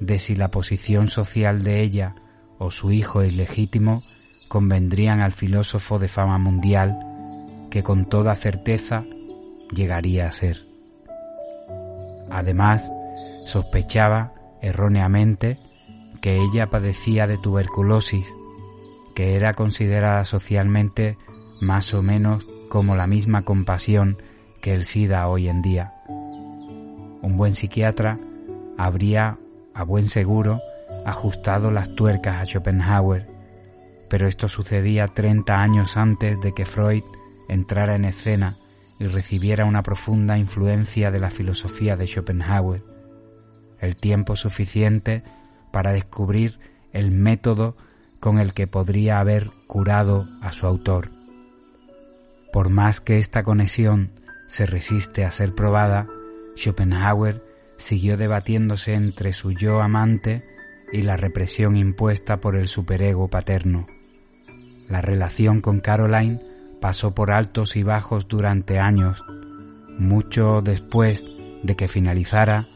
[0.00, 2.14] de si la posición social de ella
[2.58, 4.02] o su hijo ilegítimo
[4.48, 6.98] convendrían al filósofo de fama mundial
[7.70, 9.04] que con toda certeza
[9.74, 10.64] llegaría a ser.
[12.30, 12.90] Además,
[13.44, 15.58] sospechaba erróneamente
[16.20, 18.32] que ella padecía de tuberculosis,
[19.14, 21.18] que era considerada socialmente
[21.60, 24.18] más o menos como la misma compasión
[24.60, 25.94] que el SIDA hoy en día.
[26.08, 28.18] Un buen psiquiatra
[28.76, 29.38] habría,
[29.74, 30.60] a buen seguro,
[31.06, 33.28] ajustado las tuercas a Schopenhauer,
[34.10, 37.04] pero esto sucedía 30 años antes de que Freud
[37.48, 38.58] entrara en escena
[38.98, 42.82] y recibiera una profunda influencia de la filosofía de Schopenhauer,
[43.78, 45.22] el tiempo suficiente
[45.70, 46.58] para descubrir
[46.92, 47.76] el método
[48.18, 51.10] con el que podría haber curado a su autor.
[52.52, 54.10] Por más que esta conexión
[54.48, 56.08] se resiste a ser probada,
[56.56, 57.44] Schopenhauer
[57.76, 60.55] siguió debatiéndose entre su yo amante
[60.92, 63.86] y la represión impuesta por el superego paterno.
[64.88, 66.40] La relación con Caroline
[66.80, 69.24] pasó por altos y bajos durante años.
[69.98, 71.24] Mucho después
[71.62, 72.66] de que finalizara,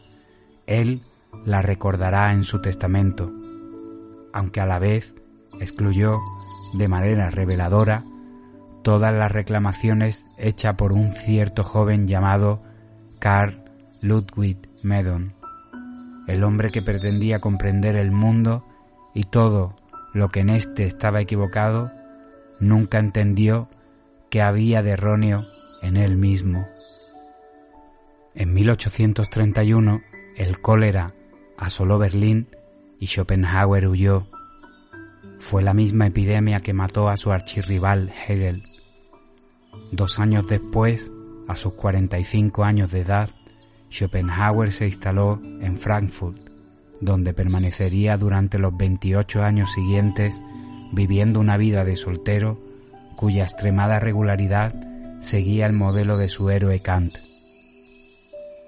[0.67, 1.03] él
[1.45, 3.31] la recordará en su testamento,
[4.33, 5.13] aunque a la vez
[5.59, 6.17] excluyó
[6.73, 8.03] de manera reveladora
[8.83, 12.63] todas las reclamaciones hechas por un cierto joven llamado
[13.19, 13.63] Karl
[14.01, 15.35] Ludwig Medon,
[16.27, 18.65] el hombre que pretendía comprender el mundo
[19.13, 19.75] y todo
[20.13, 21.91] lo que en éste estaba equivocado,
[22.59, 23.69] nunca entendió
[24.29, 25.45] que había de erróneo
[25.81, 26.65] en él mismo.
[28.33, 30.01] En 1831
[30.37, 31.13] el cólera
[31.57, 32.47] asoló Berlín
[32.99, 34.27] y Schopenhauer huyó.
[35.39, 38.63] Fue la misma epidemia que mató a su archirrival Hegel.
[39.91, 41.11] Dos años después,
[41.47, 43.29] a sus 45 años de edad,
[43.91, 46.37] Schopenhauer se instaló en Frankfurt,
[47.01, 50.41] donde permanecería durante los 28 años siguientes
[50.93, 52.59] viviendo una vida de soltero
[53.17, 54.73] cuya extremada regularidad
[55.19, 57.17] seguía el modelo de su héroe Kant.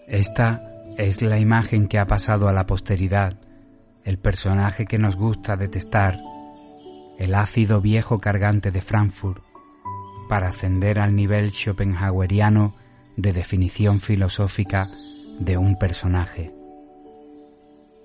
[0.07, 0.61] Esta
[0.97, 3.39] es la imagen que ha pasado a la posteridad,
[4.03, 6.19] el personaje que nos gusta detestar,
[7.17, 9.41] el ácido viejo cargante de Frankfurt,
[10.27, 12.75] para ascender al nivel schopenhaueriano
[13.15, 14.89] de definición filosófica
[15.39, 16.53] de un personaje.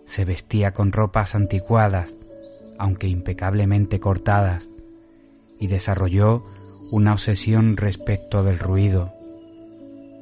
[0.04, 2.16] Se vestía con ropas anticuadas,
[2.78, 4.70] aunque impecablemente cortadas,
[5.58, 6.44] y desarrolló
[6.90, 9.12] una obsesión respecto del ruido.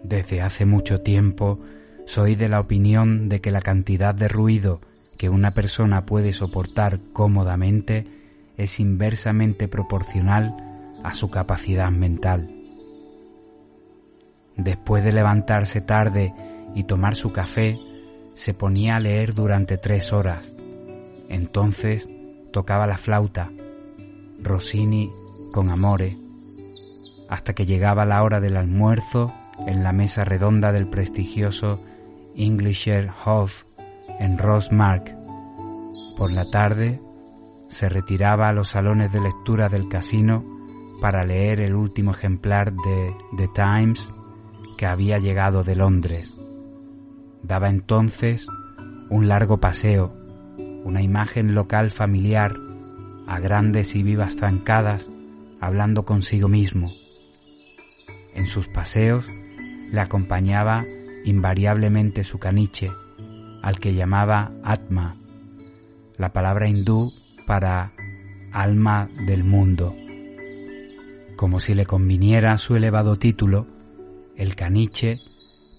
[0.02, 1.60] Desde hace mucho tiempo
[2.06, 4.80] soy de la opinión de que la cantidad de ruido
[5.16, 8.06] que una persona puede soportar cómodamente
[8.56, 10.56] es inversamente proporcional
[11.02, 12.50] a su capacidad mental.
[14.56, 16.32] Después de levantarse tarde
[16.74, 17.78] y tomar su café,
[18.34, 20.54] se ponía a leer durante tres horas.
[21.28, 22.08] Entonces
[22.52, 23.50] tocaba la flauta,
[24.42, 25.10] Rossini
[25.52, 26.16] con Amore,
[27.28, 29.32] hasta que llegaba la hora del almuerzo
[29.66, 31.80] en la mesa redonda del prestigioso
[32.36, 33.64] Englischer Hof
[34.18, 35.14] en Rossmark.
[36.18, 37.00] Por la tarde
[37.68, 40.44] se retiraba a los salones de lectura del casino
[41.00, 44.12] para leer el último ejemplar de The Times
[44.76, 46.36] que había llegado de Londres.
[47.42, 48.48] Daba entonces
[49.08, 50.14] un largo paseo,
[50.84, 52.52] una imagen local familiar,
[53.26, 55.10] a grandes y vivas zancadas,
[55.60, 56.90] hablando consigo mismo.
[58.34, 59.26] En sus paseos
[59.90, 60.84] le acompañaba
[61.24, 62.90] invariablemente su caniche,
[63.62, 65.16] al que llamaba Atma,
[66.16, 67.12] la palabra hindú
[67.46, 67.92] para
[68.52, 69.94] alma del mundo.
[71.36, 73.66] Como si le conviniera su elevado título,
[74.36, 75.20] el caniche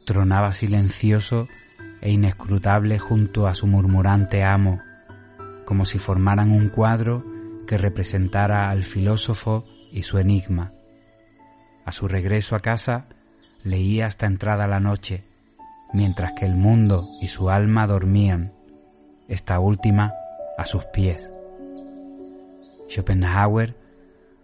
[0.07, 1.49] tronaba silencioso
[1.99, 4.79] e inescrutable junto a su murmurante amo,
[5.65, 7.25] como si formaran un cuadro
[7.67, 10.71] que representara al filósofo y su enigma.
[11.83, 13.07] A su regreso a casa
[13.63, 15.25] leía hasta entrada la noche,
[15.91, 18.53] mientras que el mundo y su alma dormían,
[19.27, 20.13] esta última
[20.57, 21.33] a sus pies.
[22.89, 23.75] Schopenhauer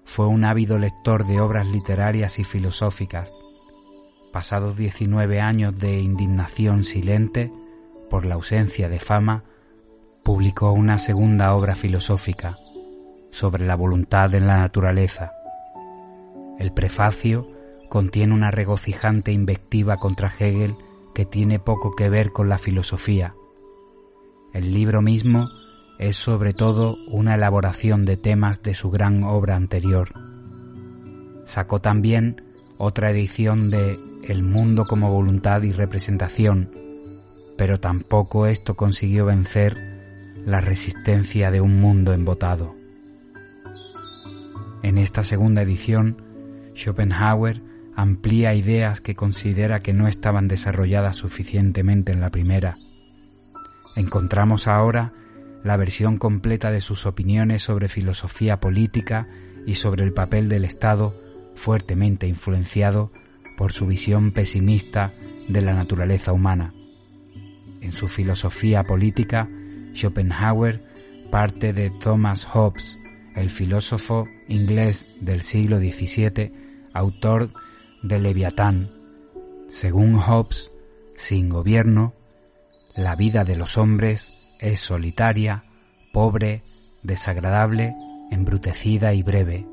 [0.03, 3.33] fue un ávido lector de obras literarias y filosóficas.
[4.33, 7.51] Pasados 19 años de indignación silente
[8.09, 9.43] por la ausencia de fama,
[10.23, 12.57] publicó una segunda obra filosófica
[13.29, 15.33] sobre la voluntad en la naturaleza.
[16.57, 17.47] El prefacio
[17.89, 20.77] contiene una regocijante invectiva contra Hegel
[21.13, 23.35] que tiene poco que ver con la filosofía.
[24.51, 25.47] El libro mismo
[25.99, 30.09] es sobre todo una elaboración de temas de su gran obra anterior.
[31.45, 32.41] Sacó también
[32.79, 36.71] otra edición de El mundo como voluntad y representación,
[37.57, 39.77] pero tampoco esto consiguió vencer
[40.45, 42.73] la resistencia de un mundo embotado.
[44.81, 46.21] En esta segunda edición,
[46.73, 47.61] Schopenhauer
[47.97, 52.77] amplía ideas que considera que no estaban desarrolladas suficientemente en la primera.
[53.97, 55.11] Encontramos ahora
[55.65, 59.27] la versión completa de sus opiniones sobre filosofía política
[59.65, 61.13] y sobre el papel del Estado,
[61.55, 63.11] fuertemente influenciado
[63.57, 65.13] por su visión pesimista
[65.47, 66.73] de la naturaleza humana.
[67.81, 69.49] En su filosofía política,
[69.93, 70.83] Schopenhauer
[71.29, 72.97] parte de Thomas Hobbes,
[73.35, 76.51] el filósofo inglés del siglo XVII,
[76.93, 77.51] autor
[78.03, 78.91] de Leviatán.
[79.67, 80.71] Según Hobbes,
[81.15, 82.13] sin gobierno,
[82.95, 85.63] la vida de los hombres es solitaria,
[86.11, 86.63] pobre,
[87.01, 87.95] desagradable,
[88.29, 89.67] embrutecida y breve.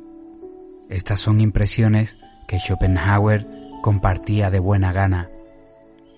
[0.89, 2.17] Estas son impresiones
[2.49, 3.47] que Schopenhauer
[3.81, 5.29] compartía de buena gana.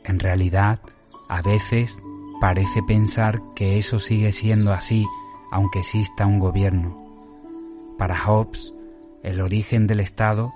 [0.05, 0.81] En realidad,
[1.29, 2.03] a veces
[2.41, 5.07] parece pensar que eso sigue siendo así
[5.53, 6.99] aunque exista un gobierno.
[7.99, 8.73] Para Hobbes,
[9.23, 10.51] el origen del Estado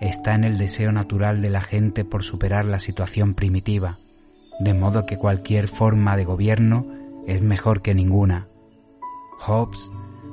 [0.00, 3.98] está en el deseo natural de la gente por superar la situación primitiva,
[4.58, 6.84] de modo que cualquier forma de gobierno
[7.26, 8.48] es mejor que ninguna.
[9.38, 9.90] Hobbes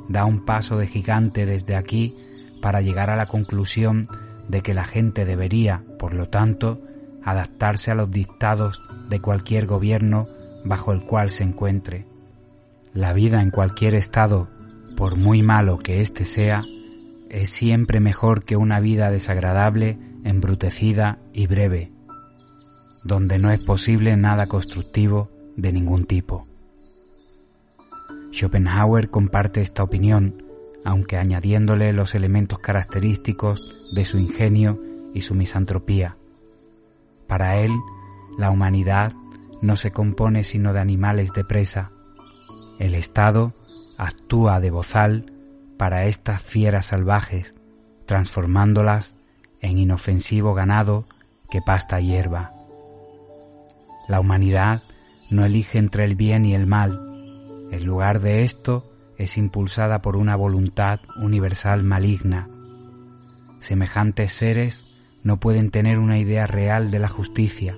[0.09, 2.15] da un paso de gigante desde aquí
[2.59, 4.09] para llegar a la conclusión
[4.47, 6.81] de que la gente debería, por lo tanto,
[7.23, 10.27] adaptarse a los dictados de cualquier gobierno
[10.63, 12.05] bajo el cual se encuentre.
[12.93, 14.47] La vida en cualquier estado,
[14.95, 16.63] por muy malo que éste sea,
[17.29, 21.91] es siempre mejor que una vida desagradable, embrutecida y breve,
[23.03, 26.47] donde no es posible nada constructivo de ningún tipo.
[28.31, 30.43] Schopenhauer comparte esta opinión,
[30.85, 34.81] aunque añadiéndole los elementos característicos de su ingenio
[35.13, 36.17] y su misantropía.
[37.27, 37.71] Para él,
[38.37, 39.13] la humanidad
[39.61, 41.91] no se compone sino de animales de presa.
[42.79, 43.53] El Estado
[43.97, 45.33] actúa de bozal
[45.77, 47.55] para estas fieras salvajes,
[48.05, 49.15] transformándolas
[49.59, 51.05] en inofensivo ganado
[51.49, 52.53] que pasta hierba.
[54.07, 54.83] La humanidad
[55.29, 57.01] no elige entre el bien y el mal,
[57.71, 62.49] en lugar de esto es impulsada por una voluntad universal maligna.
[63.59, 64.85] Semejantes seres
[65.23, 67.77] no pueden tener una idea real de la justicia.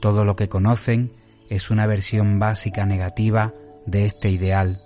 [0.00, 1.12] Todo lo que conocen
[1.48, 3.54] es una versión básica negativa
[3.86, 4.82] de este ideal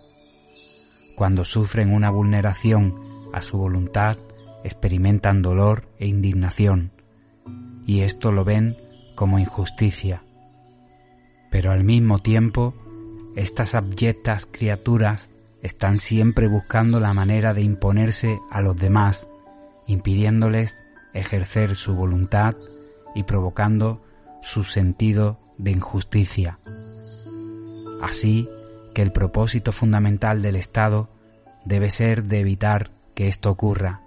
[1.15, 2.95] cuando sufren una vulneración
[3.33, 4.19] a su voluntad,
[4.65, 6.93] experimentan dolor e indignación,
[7.87, 8.77] y esto lo ven
[9.15, 10.25] como injusticia.
[11.51, 12.75] Pero al mismo tiempo,
[13.37, 15.31] estas abyectas criaturas
[15.65, 19.31] están siempre buscando la manera de imponerse a los demás,
[19.87, 20.77] impidiéndoles
[21.15, 22.55] ejercer su voluntad
[23.15, 24.03] y provocando
[24.43, 26.59] su sentido de injusticia.
[28.03, 28.47] Así
[28.95, 31.09] que el propósito fundamental del Estado
[31.65, 34.03] debe ser de evitar que esto ocurra.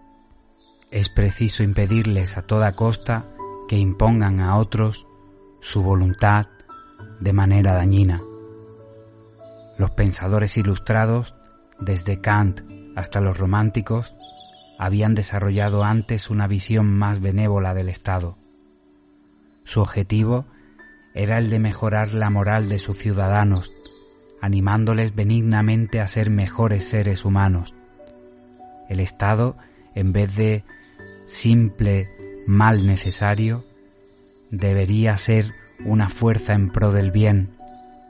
[0.92, 3.26] Es preciso impedirles a toda costa
[3.68, 5.08] que impongan a otros
[5.60, 6.46] su voluntad
[7.20, 8.22] de manera dañina.
[9.80, 11.37] Los pensadores ilustrados,
[11.80, 12.62] desde Kant
[12.96, 14.16] hasta los románticos,
[14.78, 18.38] habían desarrollado antes una visión más benévola del Estado.
[19.64, 20.46] Su objetivo
[21.14, 23.72] era el de mejorar la moral de sus ciudadanos,
[24.42, 27.74] animándoles benignamente a ser mejores seres humanos.
[28.88, 29.58] El Estado,
[29.96, 30.64] en vez de
[31.26, 32.08] simple
[32.46, 33.66] mal necesario,
[34.52, 35.52] debería ser
[35.86, 37.50] una fuerza en pro del bien,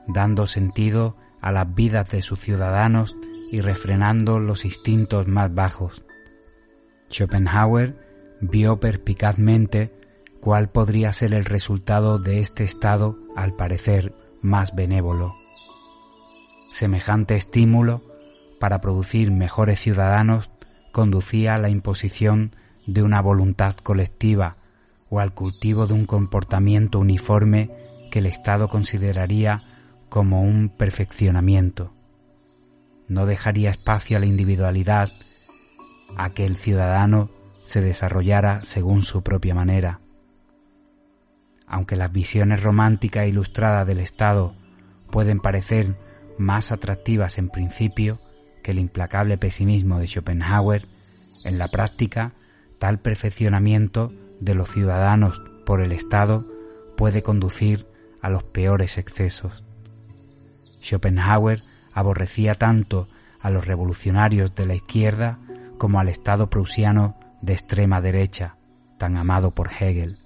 [0.07, 3.15] dando sentido a las vidas de sus ciudadanos
[3.51, 6.03] y refrenando los instintos más bajos.
[7.09, 7.95] Schopenhauer
[8.41, 9.91] vio perspicazmente
[10.41, 15.33] cuál podría ser el resultado de este estado al parecer más benévolo.
[16.71, 18.03] Semejante estímulo
[18.59, 20.49] para producir mejores ciudadanos
[20.91, 22.55] conducía a la imposición
[22.85, 24.57] de una voluntad colectiva
[25.09, 27.71] o al cultivo de un comportamiento uniforme
[28.11, 29.63] que el Estado consideraría
[30.09, 31.96] como un perfeccionamiento.
[33.07, 35.11] No dejaría espacio a la individualidad,
[36.15, 37.29] a que el ciudadano
[37.61, 39.99] se desarrollara según su propia manera.
[41.65, 44.55] Aunque las visiones románticas e ilustradas del Estado
[45.11, 45.97] pueden parecer
[46.37, 48.19] más atractivas en principio
[48.63, 50.87] que el implacable pesimismo de Schopenhauer,
[51.43, 52.33] en la práctica
[52.79, 56.45] tal perfeccionamiento de los ciudadanos por el Estado
[56.95, 57.87] puede conducir
[58.21, 59.63] a los peores excesos.
[60.81, 61.61] Schopenhauer
[61.97, 63.07] aborrecía tanto
[63.41, 65.39] a los revolucionarios de la izquierda
[65.79, 68.55] como al Estado prusiano de extrema derecha,
[68.99, 70.19] tan amado por Hegel.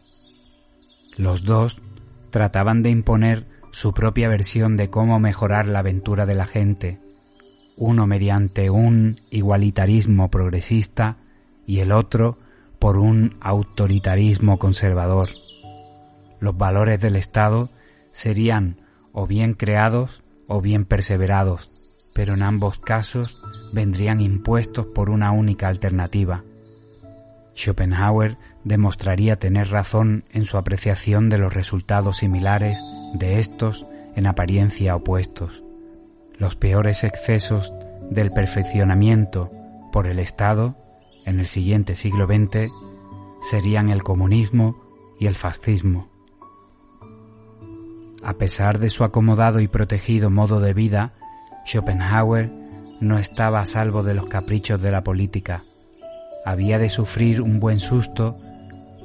[1.15, 1.81] Los dos
[2.29, 6.99] trataban de imponer su propia versión de cómo mejorar la aventura de la gente,
[7.77, 11.19] uno mediante un igualitarismo progresista
[11.65, 12.37] y el otro
[12.79, 15.29] por un autoritarismo conservador.
[16.41, 17.69] Los valores del Estado
[18.11, 18.81] serían
[19.13, 20.21] o bien creados
[20.51, 21.71] o bien perseverados,
[22.13, 23.41] pero en ambos casos
[23.71, 26.43] vendrían impuestos por una única alternativa.
[27.55, 32.83] Schopenhauer demostraría tener razón en su apreciación de los resultados similares
[33.13, 35.63] de estos en apariencia opuestos.
[36.37, 37.71] Los peores excesos
[38.09, 39.51] del perfeccionamiento
[39.93, 40.75] por el Estado
[41.25, 42.73] en el siguiente siglo XX
[43.39, 44.83] serían el comunismo
[45.17, 46.10] y el fascismo.
[48.23, 51.13] A pesar de su acomodado y protegido modo de vida,
[51.65, 52.51] Schopenhauer
[52.99, 55.63] no estaba a salvo de los caprichos de la política.
[56.45, 58.37] Había de sufrir un buen susto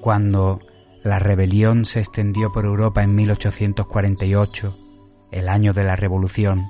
[0.03, 0.61] cuando
[1.03, 4.77] la rebelión se extendió por Europa en 1848,
[5.33, 6.67] el año de la Revolución.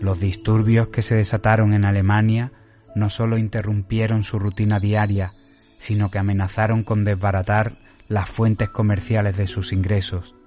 [0.00, 2.52] Los disturbios que se desataron en Alemania
[2.94, 5.34] no solo interrumpieron su rutina diaria,
[5.76, 7.78] sino que amenazaron con desbaratar
[8.08, 10.37] las fuentes comerciales de sus ingresos.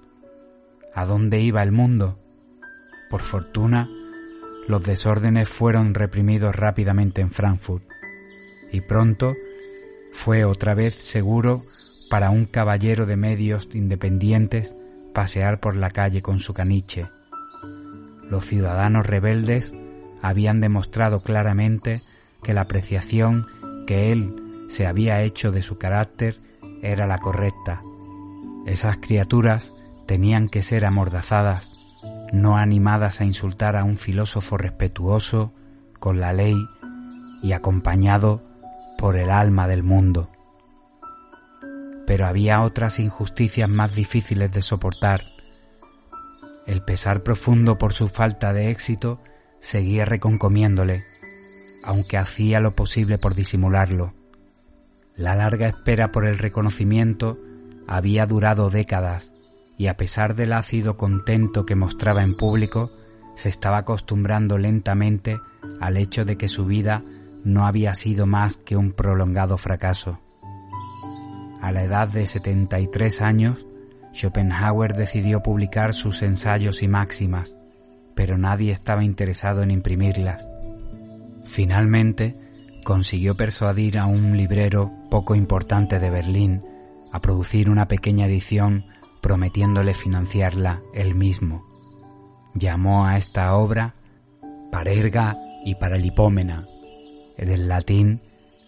[0.94, 2.18] ¿A dónde iba el mundo?
[3.08, 3.88] Por fortuna,
[4.68, 7.84] los desórdenes fueron reprimidos rápidamente en Frankfurt,
[8.70, 9.34] y pronto
[10.12, 11.62] fue otra vez seguro
[12.10, 14.74] para un caballero de medios independientes
[15.14, 17.08] pasear por la calle con su caniche.
[18.28, 19.74] Los ciudadanos rebeldes
[20.20, 22.02] habían demostrado claramente
[22.42, 23.46] que la apreciación
[23.86, 26.38] que él se había hecho de su carácter
[26.82, 27.82] era la correcta.
[28.66, 29.74] Esas criaturas
[30.12, 31.72] tenían que ser amordazadas,
[32.34, 35.54] no animadas a insultar a un filósofo respetuoso
[35.98, 36.54] con la ley
[37.42, 38.42] y acompañado
[38.98, 40.30] por el alma del mundo.
[42.06, 45.22] Pero había otras injusticias más difíciles de soportar.
[46.66, 49.18] El pesar profundo por su falta de éxito
[49.60, 51.06] seguía reconcomiéndole
[51.84, 54.12] aunque hacía lo posible por disimularlo.
[55.16, 57.38] La larga espera por el reconocimiento
[57.88, 59.32] había durado décadas
[59.82, 62.92] y a pesar del ácido contento que mostraba en público,
[63.34, 65.40] se estaba acostumbrando lentamente
[65.80, 67.02] al hecho de que su vida
[67.42, 70.20] no había sido más que un prolongado fracaso.
[71.60, 73.66] A la edad de 73 años,
[74.14, 77.56] Schopenhauer decidió publicar sus ensayos y máximas,
[78.14, 80.46] pero nadie estaba interesado en imprimirlas.
[81.44, 82.36] Finalmente,
[82.84, 86.62] consiguió persuadir a un librero poco importante de Berlín
[87.10, 88.91] a producir una pequeña edición
[89.22, 91.64] prometiéndole financiarla él mismo.
[92.54, 93.94] Llamó a esta obra
[94.70, 96.66] Parerga y Paralipómena,
[97.38, 98.20] del latín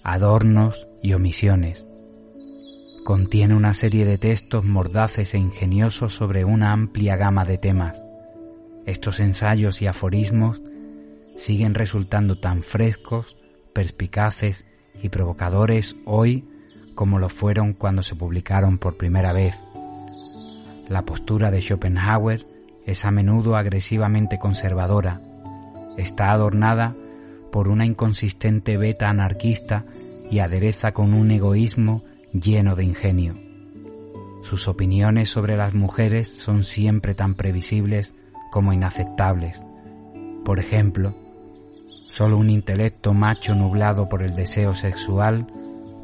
[0.02, 1.86] adornos y omisiones.
[3.04, 8.06] Contiene una serie de textos mordaces e ingeniosos sobre una amplia gama de temas.
[8.86, 10.60] estos ensayos y aforismos
[11.36, 13.36] siguen resultando tan frescos,
[13.72, 14.66] perspicaces
[15.02, 16.48] y provocadores hoy
[16.94, 19.58] como lo fueron cuando se publicaron por primera vez.
[20.88, 22.46] La postura de Schopenhauer
[22.84, 25.20] es a menudo agresivamente conservadora.
[25.96, 26.94] Está adornada
[27.50, 29.84] por una inconsistente beta anarquista
[30.30, 32.02] y adereza con un egoísmo
[32.32, 33.34] lleno de ingenio.
[34.42, 38.14] Sus opiniones sobre las mujeres son siempre tan previsibles
[38.50, 39.64] como inaceptables.
[40.44, 41.14] Por ejemplo,
[42.08, 45.46] solo un intelecto macho nublado por el deseo sexual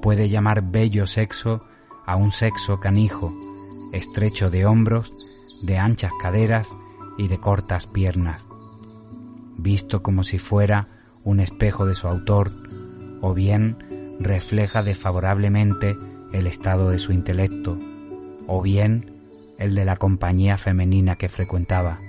[0.00, 1.64] puede llamar bello sexo
[2.06, 3.34] a un sexo canijo,
[3.92, 5.12] estrecho de hombros,
[5.62, 6.74] de anchas caderas
[7.18, 8.46] y de cortas piernas,
[9.56, 10.88] visto como si fuera
[11.24, 12.52] un espejo de su autor,
[13.20, 15.96] o bien refleja desfavorablemente
[16.32, 17.78] el estado de su intelecto,
[18.46, 19.20] o bien
[19.58, 22.00] el de la compañía femenina que frecuentaba.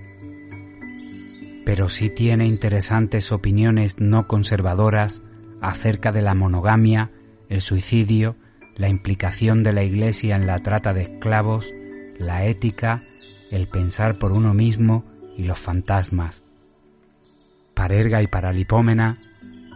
[1.66, 5.22] Pero sí tiene interesantes opiniones no conservadoras
[5.62, 7.12] acerca de la monogamia,
[7.50, 8.36] el suicidio,
[8.82, 11.72] la implicación de la Iglesia en la trata de esclavos,
[12.18, 13.04] la ética,
[13.52, 15.06] el pensar por uno mismo
[15.38, 16.42] y los fantasmas.
[17.76, 19.20] Parerga y Paralipómena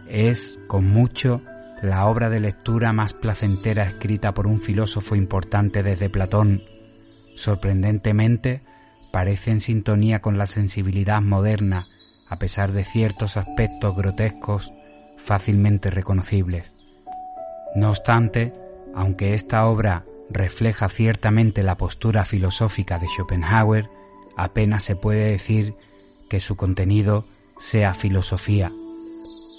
[0.08, 1.40] es, con mucho,
[1.82, 6.64] la obra de lectura más placentera escrita por un filósofo importante desde Platón.
[7.36, 8.64] Sorprendentemente,
[9.12, 11.86] parece en sintonía con la sensibilidad moderna,
[12.28, 14.72] a pesar de ciertos aspectos grotescos
[15.16, 16.74] fácilmente reconocibles.
[17.76, 18.65] No obstante,
[18.96, 23.90] aunque esta obra refleja ciertamente la postura filosófica de Schopenhauer,
[24.36, 25.74] apenas se puede decir
[26.30, 27.26] que su contenido
[27.58, 28.72] sea filosofía.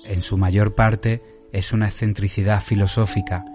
[0.05, 1.21] En su mayor parte
[1.53, 3.45] es una excentricidad filosófica,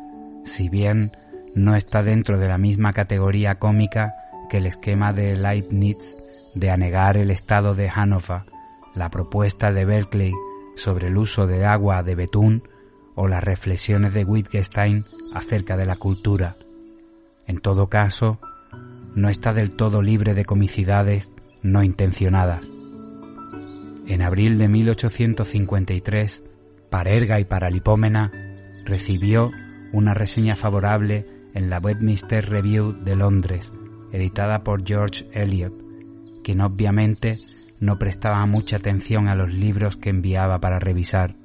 [0.45, 1.17] si bien
[1.57, 4.15] no está dentro de la misma categoría cómica
[4.49, 6.17] que el esquema de Leibniz
[6.55, 8.43] de anegar el estado de Hannover,
[8.95, 10.33] la propuesta de Berkeley
[10.77, 12.63] sobre el uso de agua de betún
[13.15, 16.57] o las reflexiones de Wittgenstein acerca de la cultura.
[17.47, 18.39] En todo caso,
[19.15, 21.33] no está del todo libre de comicidades
[21.63, 22.69] no intencionadas.
[24.07, 26.43] En abril de 1853,
[26.91, 28.33] Parerga y Paralipómena
[28.85, 29.51] recibió
[29.93, 33.73] una reseña favorable en la Westminster Review de Londres,
[34.13, 35.75] editada por George Eliot,
[36.43, 37.39] quien obviamente
[37.81, 41.37] no prestaba mucha atención a los libros que enviaba para revisar.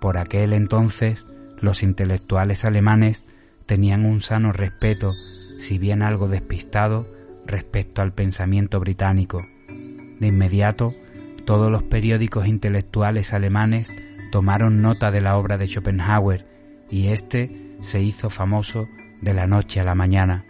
[0.00, 1.26] Por aquel entonces,
[1.60, 3.24] los intelectuales alemanes
[3.66, 5.12] tenían un sano respeto,
[5.58, 7.06] si bien algo despistado,
[7.46, 9.46] respecto al pensamiento británico.
[10.20, 10.94] De inmediato,
[11.44, 13.90] todos los periódicos intelectuales alemanes
[14.30, 16.46] tomaron nota de la obra de Schopenhauer
[16.90, 18.88] y éste se hizo famoso
[19.20, 20.44] de la noche a la mañana.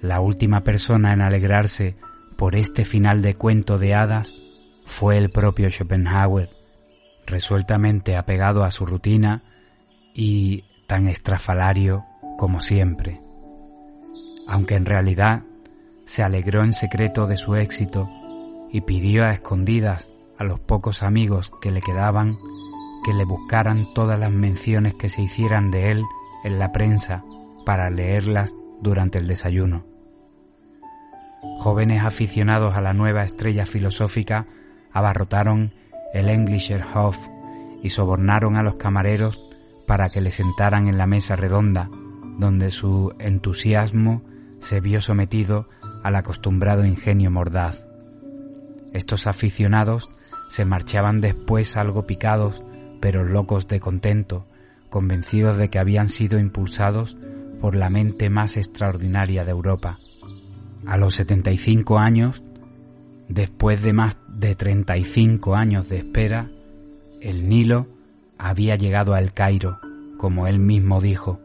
[0.00, 1.96] La última persona en alegrarse
[2.36, 4.34] por este final de cuento de hadas
[4.84, 6.50] fue el propio Schopenhauer,
[7.32, 9.42] resueltamente apegado a su rutina
[10.14, 12.04] y tan estrafalario
[12.36, 13.22] como siempre.
[14.46, 15.42] Aunque en realidad
[16.04, 18.08] se alegró en secreto de su éxito
[18.70, 22.38] y pidió a escondidas a los pocos amigos que le quedaban
[23.02, 26.04] que le buscaran todas las menciones que se hicieran de él
[26.44, 27.24] en la prensa
[27.64, 29.84] para leerlas durante el desayuno.
[31.58, 34.46] Jóvenes aficionados a la nueva estrella filosófica
[34.92, 35.72] abarrotaron
[36.12, 37.18] el Englischer Hof
[37.82, 39.42] y sobornaron a los camareros
[39.86, 41.90] para que le sentaran en la mesa redonda,
[42.38, 44.22] donde su entusiasmo
[44.58, 45.68] se vio sometido
[46.02, 47.84] al acostumbrado ingenio mordaz.
[48.92, 50.08] Estos aficionados
[50.48, 52.62] se marchaban después algo picados
[53.02, 54.46] pero locos de contento,
[54.88, 57.16] convencidos de que habían sido impulsados
[57.60, 59.98] por la mente más extraordinaria de Europa.
[60.86, 62.44] A los 75 años,
[63.28, 66.50] después de más de 35 años de espera,
[67.20, 67.86] el Nilo
[68.38, 69.78] había llegado al Cairo,
[70.18, 71.40] como él mismo dijo.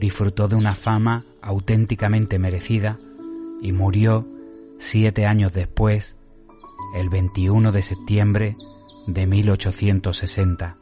[0.00, 2.98] Disfrutó de una fama auténticamente merecida
[3.62, 4.26] y murió
[4.78, 6.16] siete años después,
[6.96, 8.54] el 21 de septiembre
[9.06, 10.76] de 1860.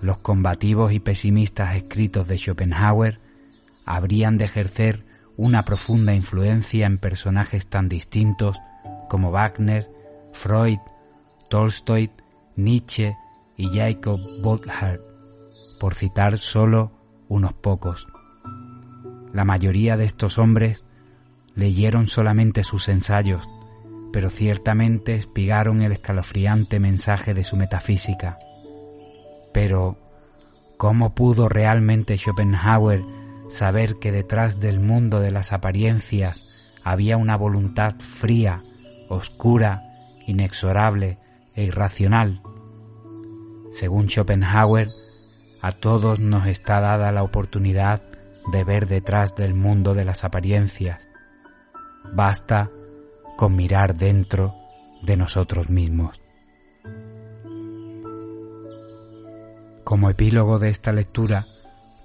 [0.00, 3.20] Los combativos y pesimistas escritos de Schopenhauer
[3.84, 5.04] habrían de ejercer
[5.36, 8.58] una profunda influencia en personajes tan distintos
[9.14, 9.88] como Wagner,
[10.32, 10.80] Freud,
[11.48, 12.10] Tolstoy,
[12.56, 13.16] Nietzsche
[13.56, 14.98] y Jacob Bothard,
[15.78, 16.90] por citar solo
[17.28, 18.08] unos pocos.
[19.32, 20.84] La mayoría de estos hombres
[21.54, 23.48] leyeron solamente sus ensayos,
[24.12, 28.36] pero ciertamente espigaron el escalofriante mensaje de su metafísica.
[29.52, 29.96] Pero,
[30.76, 33.04] ¿cómo pudo realmente Schopenhauer
[33.48, 36.48] saber que detrás del mundo de las apariencias
[36.82, 38.64] había una voluntad fría,
[39.14, 39.82] oscura,
[40.26, 41.18] inexorable
[41.54, 42.42] e irracional.
[43.72, 44.90] Según Schopenhauer,
[45.60, 48.02] a todos nos está dada la oportunidad
[48.52, 51.08] de ver detrás del mundo de las apariencias.
[52.12, 52.70] Basta
[53.36, 54.54] con mirar dentro
[55.02, 56.20] de nosotros mismos.
[59.84, 61.46] Como epílogo de esta lectura,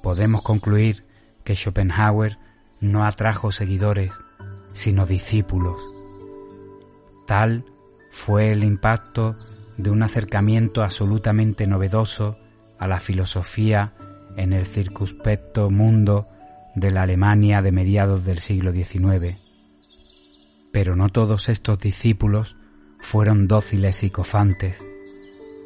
[0.03, 1.05] podemos concluir
[1.43, 2.37] que Schopenhauer
[2.79, 4.13] no atrajo seguidores,
[4.73, 5.88] sino discípulos.
[7.29, 7.63] Tal
[8.09, 9.35] fue el impacto
[9.77, 12.39] de un acercamiento absolutamente novedoso
[12.79, 13.93] a la filosofía
[14.35, 16.25] en el circunspecto mundo
[16.73, 19.37] de la Alemania de mediados del siglo XIX.
[20.71, 22.57] Pero no todos estos discípulos
[22.99, 24.83] fueron dóciles y cofantes.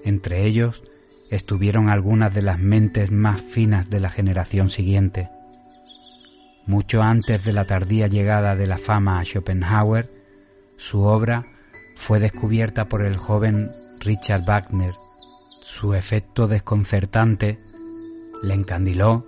[0.03, 0.83] Entre ellos
[1.31, 5.29] estuvieron algunas de las mentes más finas de la generación siguiente.
[6.65, 10.11] Mucho antes de la tardía llegada de la fama a Schopenhauer,
[10.75, 11.52] su obra
[11.95, 14.93] fue descubierta por el joven Richard Wagner.
[15.61, 17.59] Su efecto desconcertante
[18.41, 19.25] le encandiló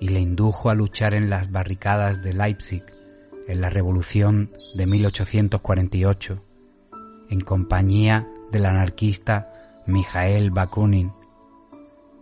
[0.00, 2.84] y le indujo a luchar en las barricadas de Leipzig
[3.48, 6.42] en la Revolución de 1848,
[7.28, 11.12] en compañía del anarquista Mijael Bakunin.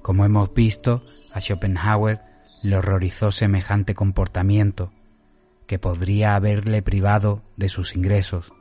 [0.03, 2.21] Como hemos visto, a Schopenhauer
[2.63, 4.93] le horrorizó semejante comportamiento,
[5.67, 8.53] que podría haberle privado de sus ingresos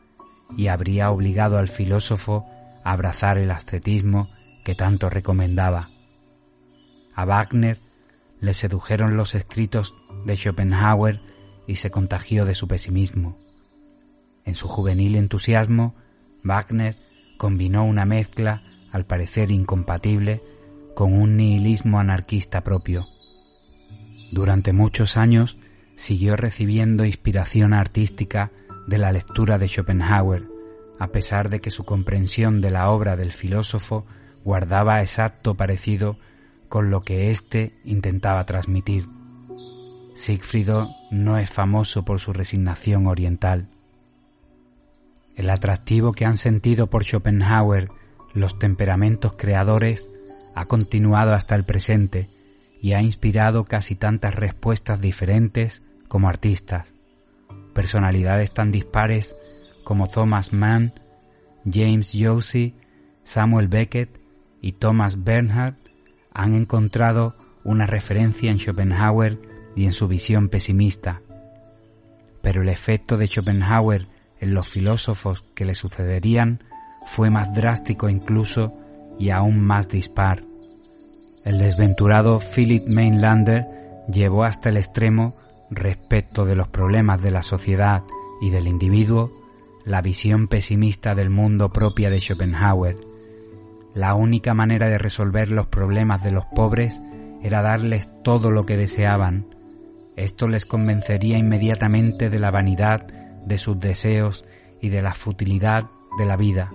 [0.55, 2.45] y habría obligado al filósofo
[2.83, 4.29] a abrazar el ascetismo
[4.63, 5.89] que tanto recomendaba.
[7.13, 7.79] A Wagner
[8.39, 9.95] le sedujeron los escritos
[10.25, 11.21] de Schopenhauer
[11.67, 13.37] y se contagió de su pesimismo.
[14.45, 15.95] En su juvenil entusiasmo,
[16.43, 16.97] Wagner
[17.37, 20.41] combinó una mezcla, al parecer incompatible,
[20.95, 23.07] con un nihilismo anarquista propio.
[24.31, 25.57] Durante muchos años
[25.95, 28.51] siguió recibiendo inspiración artística
[28.89, 30.47] de la lectura de Schopenhauer,
[30.97, 34.05] a pesar de que su comprensión de la obra del filósofo
[34.43, 36.17] guardaba exacto parecido
[36.67, 39.05] con lo que éste intentaba transmitir.
[40.15, 43.69] Siegfriedo no es famoso por su resignación oriental.
[45.35, 47.89] El atractivo que han sentido por Schopenhauer
[48.33, 50.09] los temperamentos creadores
[50.55, 52.29] ha continuado hasta el presente
[52.81, 56.98] y ha inspirado casi tantas respuestas diferentes como artistas.
[57.79, 59.37] Personalidades tan dispares
[59.85, 60.99] como Thomas Mann,
[61.63, 62.75] James Josie,
[63.23, 64.19] Samuel Beckett
[64.59, 65.75] y Thomas Bernhard
[66.33, 69.39] han encontrado una referencia en Schopenhauer
[69.77, 71.21] y en su visión pesimista.
[72.41, 74.07] Pero el efecto de Schopenhauer
[74.41, 76.65] en los filósofos que le sucederían
[77.05, 78.73] fue más drástico incluso
[79.17, 80.43] y aún más dispar.
[81.45, 83.67] El desventurado Philip Mainlander
[84.11, 85.37] llevó hasta el extremo
[85.69, 88.03] respecto de los problemas de la sociedad
[88.41, 89.39] y del individuo
[89.85, 92.97] la visión pesimista del mundo propia de Schopenhauer.
[93.93, 97.01] La única manera de resolver los problemas de los pobres
[97.41, 99.55] era darles todo lo que deseaban.
[100.15, 103.07] Esto les convencería inmediatamente de la vanidad
[103.45, 104.45] de sus deseos
[104.81, 106.71] y de la futilidad de la vida.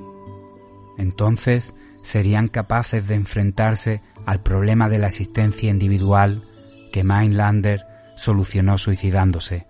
[0.98, 6.48] Entonces serían capaces de enfrentarse al problema de la existencia individual
[6.92, 9.66] que Mainlander solucionó suicidándose.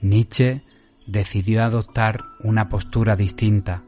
[0.00, 0.62] Nietzsche
[1.06, 3.82] decidió adoptar una postura distinta.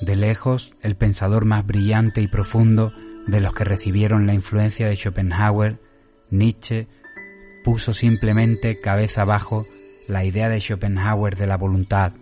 [0.00, 2.92] De lejos, el pensador más brillante y profundo
[3.26, 5.80] de los que recibieron la influencia de Schopenhauer,
[6.30, 6.88] Nietzsche
[7.62, 9.64] puso simplemente cabeza abajo
[10.06, 12.12] la idea de Schopenhauer de la voluntad.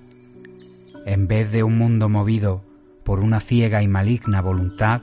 [1.05, 2.65] En vez de un mundo movido
[3.05, 5.03] por una ciega y maligna voluntad,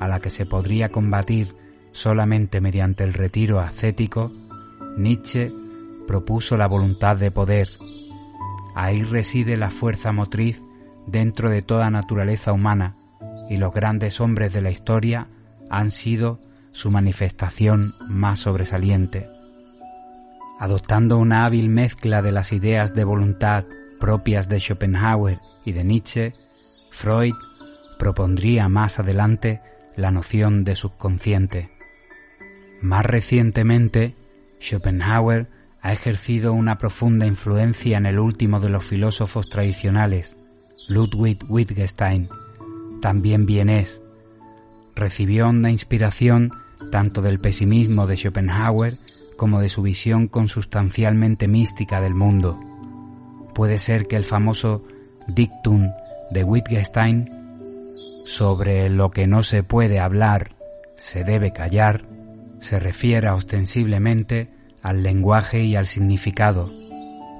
[0.00, 1.54] a la que se podría combatir
[1.92, 4.32] solamente mediante el retiro ascético,
[4.96, 5.52] Nietzsche
[6.06, 7.68] propuso la voluntad de poder.
[8.74, 10.62] Ahí reside la fuerza motriz
[11.06, 12.96] dentro de toda naturaleza humana
[13.48, 15.28] y los grandes hombres de la historia
[15.70, 16.40] han sido
[16.72, 19.28] su manifestación más sobresaliente.
[20.58, 23.64] Adoptando una hábil mezcla de las ideas de voluntad
[24.00, 26.34] propias de Schopenhauer y de Nietzsche,
[26.90, 27.34] Freud
[27.98, 29.60] propondría más adelante
[29.96, 31.77] la noción de subconsciente.
[32.80, 34.14] Más recientemente,
[34.60, 35.48] Schopenhauer
[35.80, 40.36] ha ejercido una profunda influencia en el último de los filósofos tradicionales,
[40.88, 42.28] Ludwig Wittgenstein,
[43.00, 44.02] también vienés.
[44.94, 46.52] Recibió honda inspiración
[46.90, 48.94] tanto del pesimismo de Schopenhauer
[49.36, 52.58] como de su visión consustancialmente mística del mundo.
[53.54, 54.84] Puede ser que el famoso
[55.28, 55.90] dictum
[56.30, 57.28] de Wittgenstein
[58.24, 60.56] sobre lo que no se puede hablar,
[60.96, 62.04] se debe callar,
[62.60, 64.50] se refiere ostensiblemente
[64.82, 66.72] al lenguaje y al significado,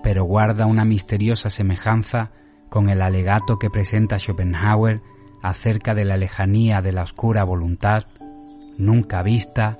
[0.03, 2.33] pero guarda una misteriosa semejanza
[2.69, 5.01] con el alegato que presenta Schopenhauer
[5.43, 8.07] acerca de la lejanía de la oscura voluntad,
[8.77, 9.79] nunca vista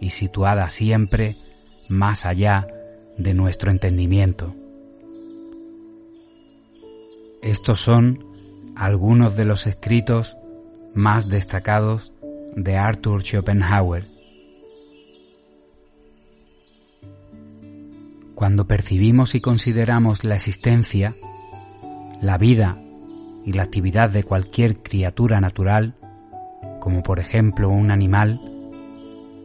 [0.00, 1.36] y situada siempre
[1.88, 2.66] más allá
[3.18, 4.54] de nuestro entendimiento.
[7.42, 8.24] Estos son
[8.76, 10.36] algunos de los escritos
[10.94, 12.12] más destacados
[12.54, 14.19] de Arthur Schopenhauer.
[18.40, 21.14] Cuando percibimos y consideramos la existencia,
[22.22, 22.80] la vida
[23.44, 25.94] y la actividad de cualquier criatura natural,
[26.80, 28.40] como por ejemplo un animal,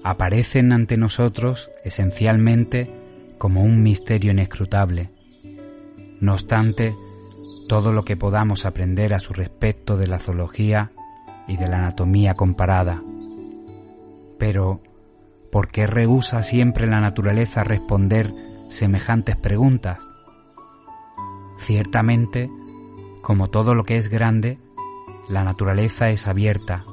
[0.01, 2.89] aparecen ante nosotros esencialmente
[3.37, 5.09] como un misterio inescrutable.
[6.21, 6.95] No obstante,
[7.67, 10.93] todo lo que podamos aprender a su respecto de la zoología
[11.49, 13.03] y de la anatomía comparada.
[14.39, 14.81] Pero,
[15.51, 20.07] ¿por qué rehúsa siempre la naturaleza responder semejantes preguntas?
[21.57, 22.49] Ciertamente,
[23.21, 24.59] como todo lo que es grande,
[25.29, 26.85] la naturaleza es abierta,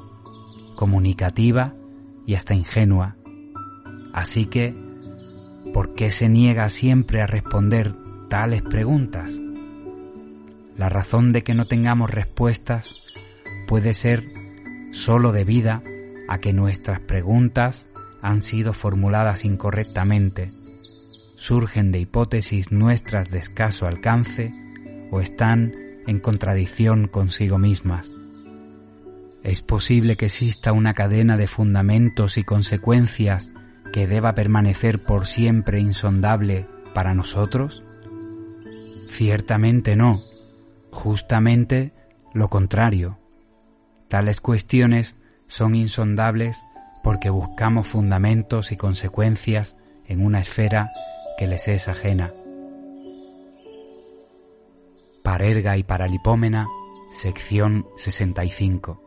[0.75, 1.73] comunicativa
[2.25, 3.15] y hasta ingenua.
[4.13, 4.75] Así que,
[5.73, 7.93] ¿por qué se niega siempre a responder
[8.29, 9.39] tales preguntas?
[10.77, 12.95] La razón de que no tengamos respuestas
[13.67, 14.23] puede ser
[14.91, 15.83] sólo debida
[16.27, 17.87] a que nuestras preguntas
[18.21, 20.49] han sido formuladas incorrectamente,
[21.35, 24.53] surgen de hipótesis nuestras de escaso alcance
[25.11, 25.75] o están
[26.07, 28.13] en contradicción consigo mismas.
[29.43, 33.51] ¿Es posible que exista una cadena de fundamentos y consecuencias
[33.91, 37.83] que deba permanecer por siempre insondable para nosotros?
[39.07, 40.23] Ciertamente no
[40.93, 41.91] Justamente
[42.33, 43.17] lo contrario.
[44.09, 45.15] Tales cuestiones
[45.47, 46.63] son insondables
[47.03, 50.91] porque buscamos fundamentos y consecuencias en una esfera
[51.37, 52.33] que les es ajena.
[55.23, 56.67] Parerga y Paralipómena,
[57.09, 59.01] sección 65.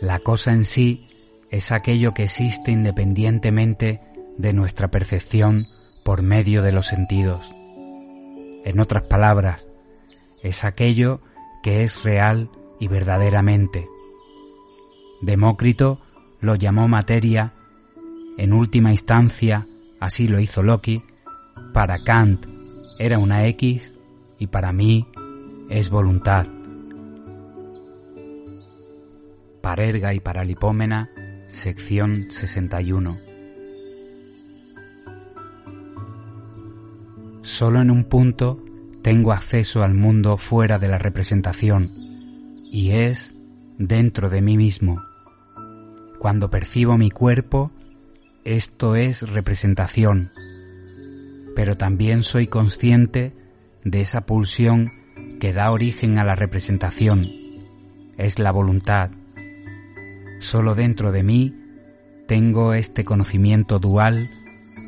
[0.00, 1.08] La cosa en sí
[1.50, 4.00] es aquello que existe independientemente
[4.36, 5.66] de nuestra percepción
[6.04, 7.54] por medio de los sentidos.
[8.64, 9.68] En otras palabras,
[10.42, 11.20] es aquello
[11.62, 13.88] que es real y verdaderamente.
[15.22, 16.00] Demócrito
[16.44, 17.54] lo llamó materia,
[18.36, 19.66] en última instancia,
[19.98, 21.02] así lo hizo Loki,
[21.72, 22.46] para Kant
[22.98, 23.94] era una X
[24.38, 25.08] y para mí
[25.70, 26.46] es voluntad.
[29.62, 31.10] Parerga y Paralipómena,
[31.48, 33.18] sección 61.
[37.40, 38.62] Solo en un punto
[39.02, 41.90] tengo acceso al mundo fuera de la representación,
[42.70, 43.34] y es
[43.78, 45.13] dentro de mí mismo.
[46.24, 47.70] Cuando percibo mi cuerpo,
[48.44, 50.32] esto es representación,
[51.54, 53.34] pero también soy consciente
[53.84, 54.90] de esa pulsión
[55.38, 57.26] que da origen a la representación,
[58.16, 59.10] es la voluntad.
[60.38, 61.54] Solo dentro de mí
[62.26, 64.30] tengo este conocimiento dual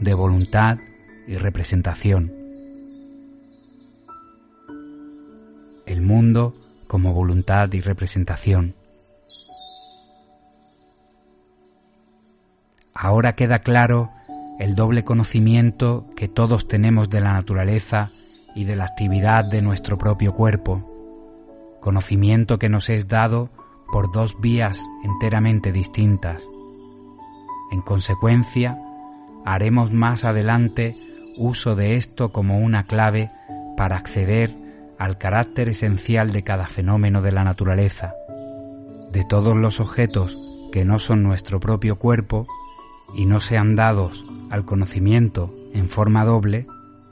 [0.00, 0.78] de voluntad
[1.26, 2.32] y representación.
[5.84, 6.56] el mundo
[6.86, 8.74] como voluntad y representación.
[12.98, 14.10] Ahora queda claro
[14.58, 18.10] el doble conocimiento que todos tenemos de la naturaleza
[18.54, 23.50] y de la actividad de nuestro propio cuerpo, conocimiento que nos es dado
[23.92, 26.42] por dos vías enteramente distintas.
[27.70, 28.80] En consecuencia,
[29.44, 30.96] haremos más adelante
[31.36, 33.30] uso de esto como una clave
[33.76, 34.56] para acceder
[34.98, 38.14] al carácter esencial de cada fenómeno de la naturaleza,
[39.12, 40.40] de todos los objetos
[40.72, 42.46] que no son nuestro propio cuerpo
[43.14, 46.66] y no sean dados al conocimiento en forma doble,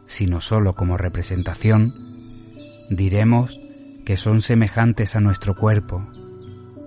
[0.07, 1.95] sino sólo como representación,
[2.91, 3.61] diremos
[4.05, 6.07] que son semejantes a nuestro cuerpo,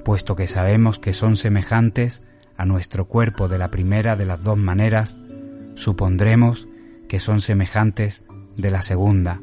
[0.06, 2.24] puesto que sabemos que son semejantes
[2.58, 5.20] a nuestro cuerpo de la primera de las dos maneras,
[5.76, 6.68] supondremos
[7.08, 8.24] que son semejantes
[8.56, 9.40] de la segunda,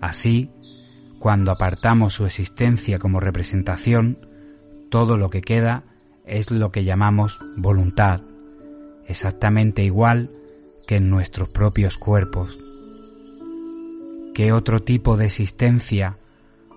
[0.00, 0.50] Así,
[1.18, 4.18] cuando apartamos su existencia como representación,
[4.90, 5.84] todo lo que queda
[6.24, 8.20] es lo que llamamos voluntad,
[9.08, 10.30] exactamente igual
[10.86, 12.58] que en nuestros propios cuerpos.
[14.34, 16.18] ¿Qué otro tipo de existencia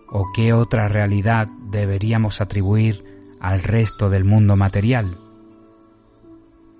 [0.09, 3.03] o qué otra realidad deberíamos atribuir
[3.39, 5.19] al resto del mundo material?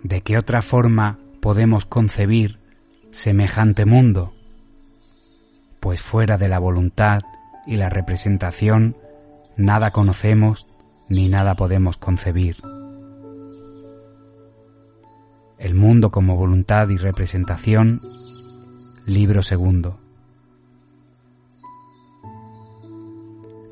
[0.01, 2.57] ¿De qué otra forma podemos concebir
[3.11, 4.33] semejante mundo?
[5.81, 7.19] pues fuera de la voluntad
[7.65, 8.95] y la representación
[9.57, 10.67] nada conocemos
[11.09, 12.57] ni nada podemos concebir.
[15.61, 18.01] El mundo como voluntad y representación,
[19.05, 19.99] libro segundo.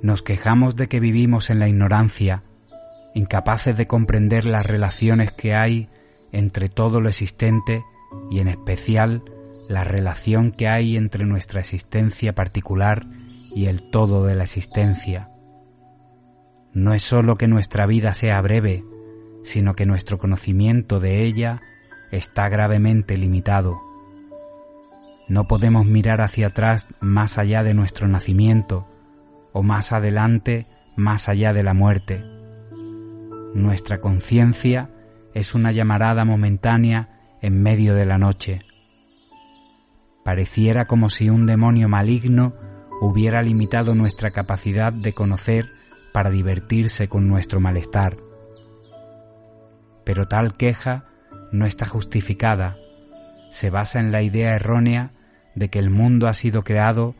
[0.03, 2.43] Nos quejamos de que vivimos en la ignorancia,
[3.15, 5.89] incapaces de comprender las relaciones que hay
[6.31, 7.83] entre todo lo existente
[8.29, 9.23] y en especial
[9.67, 13.07] la relación que hay entre nuestra existencia particular
[13.55, 15.31] y el todo de la existencia.
[16.71, 18.85] No es sólo que nuestra vida sea breve,
[19.43, 21.63] sino que nuestro conocimiento de ella
[22.11, 23.81] está gravemente limitado.
[25.27, 28.87] No podemos mirar hacia atrás más allá de nuestro nacimiento
[29.53, 32.23] o más adelante más allá de la muerte.
[33.53, 34.89] Nuestra conciencia
[35.33, 38.61] es una llamarada momentánea en medio de la noche.
[40.23, 42.53] Pareciera como si un demonio maligno
[43.01, 45.69] hubiera limitado nuestra capacidad de conocer
[46.13, 48.17] para divertirse con nuestro malestar.
[50.03, 51.08] Pero tal queja
[51.51, 52.77] no está justificada,
[53.49, 55.11] se basa en la idea errónea
[55.55, 57.15] de que el mundo ha sido creado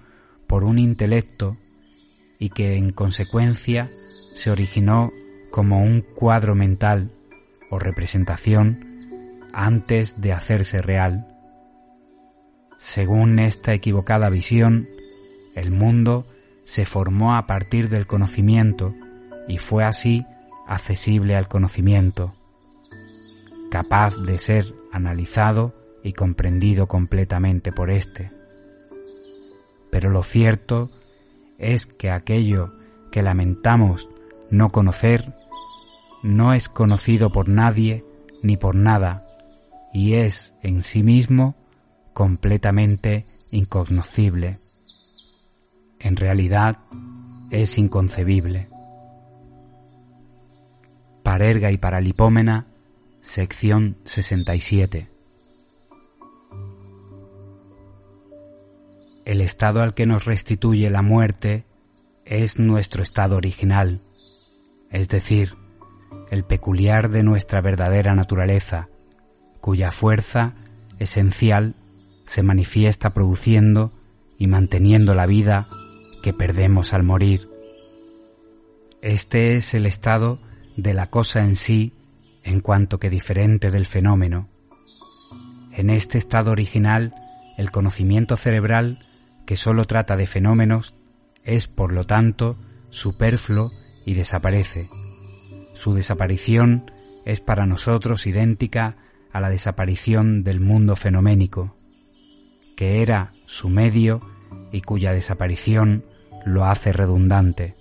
[0.47, 1.57] por un intelecto
[2.37, 3.89] y que en consecuencia
[4.33, 5.11] se originó
[5.51, 7.11] como un cuadro mental
[7.69, 11.27] o representación antes de hacerse real.
[12.77, 14.87] Según esta equivocada visión,
[15.55, 16.27] el mundo
[16.63, 18.93] se formó a partir del conocimiento
[19.47, 20.25] y fue así
[20.67, 22.38] accesible al conocimiento
[23.69, 25.73] capaz de ser analizado
[26.03, 28.31] y comprendido completamente por éste.
[29.91, 30.89] Pero lo cierto
[31.57, 32.73] es que aquello
[33.11, 34.09] que lamentamos
[34.49, 35.35] no conocer
[36.23, 38.05] no es conocido por nadie
[38.41, 39.25] ni por nada
[39.93, 41.55] y es en sí mismo
[42.13, 44.57] completamente incognoscible.
[45.99, 46.79] En realidad
[47.51, 48.69] es inconcebible.
[51.23, 52.65] Parerga y Paralipómena
[53.21, 55.09] Sección 67
[59.25, 61.65] El estado al que nos restituye la muerte
[62.23, 63.99] es nuestro estado original,
[64.89, 65.55] es decir,
[66.31, 68.87] el peculiar de nuestra verdadera naturaleza,
[69.59, 70.55] cuya fuerza
[70.97, 71.75] esencial
[72.25, 73.91] se manifiesta produciendo
[74.37, 75.67] y manteniendo la vida
[76.23, 77.49] que perdemos al morir.
[79.01, 80.39] Este es el estado
[80.77, 81.93] de la cosa en sí
[82.49, 84.49] en cuanto que diferente del fenómeno.
[85.71, 87.13] En este estado original,
[87.57, 89.05] el conocimiento cerebral,
[89.45, 90.95] que sólo trata de fenómenos,
[91.43, 92.57] es, por lo tanto,
[92.89, 93.71] superfluo
[94.03, 94.89] y desaparece.
[95.73, 96.91] Su desaparición
[97.23, 98.97] es para nosotros idéntica
[99.31, 101.75] a la desaparición del mundo fenoménico,
[102.75, 104.21] que era su medio
[104.71, 106.03] y cuya desaparición
[106.45, 107.75] lo hace redundante.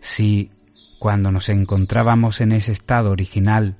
[0.00, 0.50] Si
[0.98, 3.76] cuando nos encontrábamos en ese estado original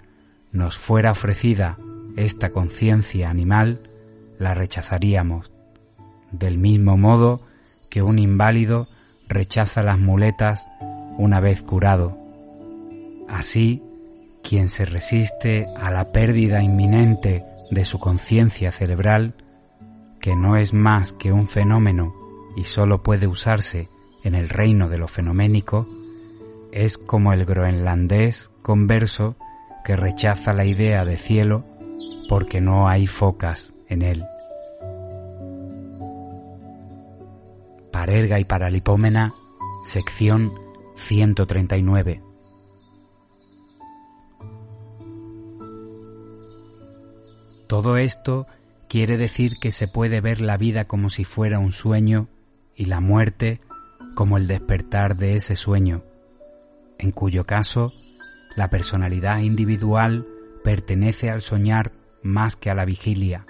[0.53, 1.79] nos fuera ofrecida
[2.17, 3.91] esta conciencia animal,
[4.39, 5.53] la rechazaríamos,
[6.33, 7.43] del mismo modo
[7.91, 8.89] que un inválido
[9.29, 10.67] rechaza las muletas
[11.19, 12.17] una vez curado.
[13.29, 13.83] Así,
[14.43, 19.35] quien se resiste a la pérdida inminente de su conciencia cerebral,
[20.21, 22.15] que no es más que un fenómeno
[22.57, 23.89] y sólo puede usarse
[24.23, 25.87] en el reino de lo fenoménico,
[26.73, 29.37] es como el groenlandés converso
[29.85, 31.65] que rechaza la idea de cielo
[32.29, 34.25] porque no hay focas en él.
[37.93, 39.33] Parerga y Paralipómena,
[39.87, 40.53] sección
[40.97, 42.21] 139.
[47.69, 48.47] Todo esto
[48.89, 52.29] quiere decir que se puede ver la vida como si fuera un sueño
[52.75, 53.61] y la muerte
[54.15, 56.03] como el despertar de ese sueño
[56.99, 57.93] en cuyo caso
[58.57, 60.27] la personalidad individual
[60.65, 61.93] pertenece al soñar
[62.23, 63.47] más que a la vigilia.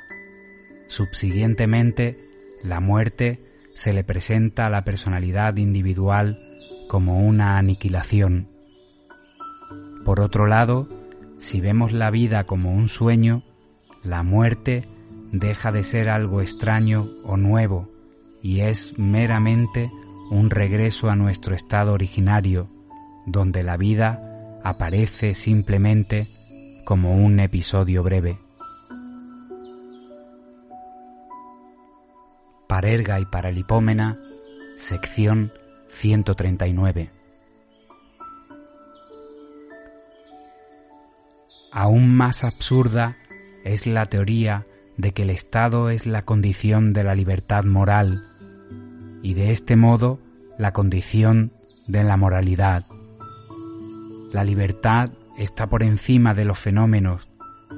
[0.89, 2.29] Subsiguientemente,
[2.63, 3.41] la muerte
[3.75, 6.39] se le presenta a la personalidad individual
[6.89, 8.49] como una aniquilación.
[10.05, 10.89] Por otro lado,
[11.39, 13.43] si vemos la vida como un sueño,
[14.03, 14.89] la muerte
[15.33, 17.91] deja de ser algo extraño o nuevo
[18.43, 19.91] y es meramente
[20.31, 22.69] un regreso a nuestro estado originario,
[23.27, 26.29] donde la vida aparece simplemente
[26.85, 28.39] como un episodio breve.
[32.69, 34.19] Parerga y Paralipómena,
[34.77, 35.53] sección
[35.89, 37.11] 139.
[41.73, 43.17] Aún más absurda
[43.65, 44.67] es la teoría
[44.97, 48.25] de que el Estado es la condición de la libertad moral
[49.23, 50.19] y de este modo
[50.59, 51.53] la condición
[51.87, 52.85] de la moralidad.
[54.33, 55.09] La libertad
[55.39, 57.29] está por encima de los fenómenos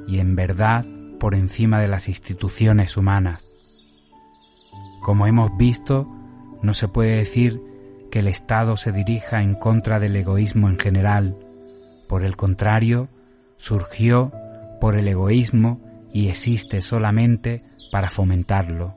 [0.06, 0.84] y en verdad
[1.20, 3.46] por encima de las instituciones humanas.
[5.00, 6.08] Como hemos visto,
[6.62, 7.60] no se puede decir
[8.10, 11.36] que el Estado se dirija en contra del egoísmo en general.
[12.08, 13.08] Por el contrario,
[13.56, 14.32] surgió
[14.80, 15.80] por el egoísmo
[16.12, 17.62] y existe solamente
[17.92, 18.96] para fomentarlo.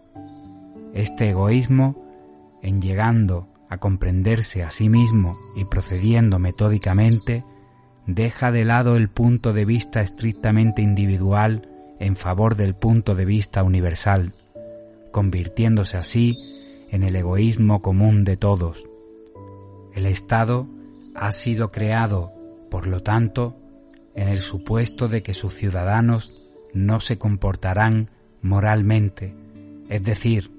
[0.94, 7.45] Este egoísmo, en llegando a comprenderse a sí mismo y procediendo metódicamente,
[8.06, 13.64] deja de lado el punto de vista estrictamente individual en favor del punto de vista
[13.64, 14.34] universal,
[15.14, 16.38] convirtiéndose así
[16.89, 18.84] en el egoísmo común de todos.
[19.93, 20.68] El Estado
[21.15, 22.34] ha sido creado,
[22.69, 23.56] por lo tanto,
[24.15, 26.34] en el supuesto de que sus ciudadanos
[26.73, 28.10] no se comportarán
[28.41, 29.34] moralmente,
[29.88, 30.52] es decir,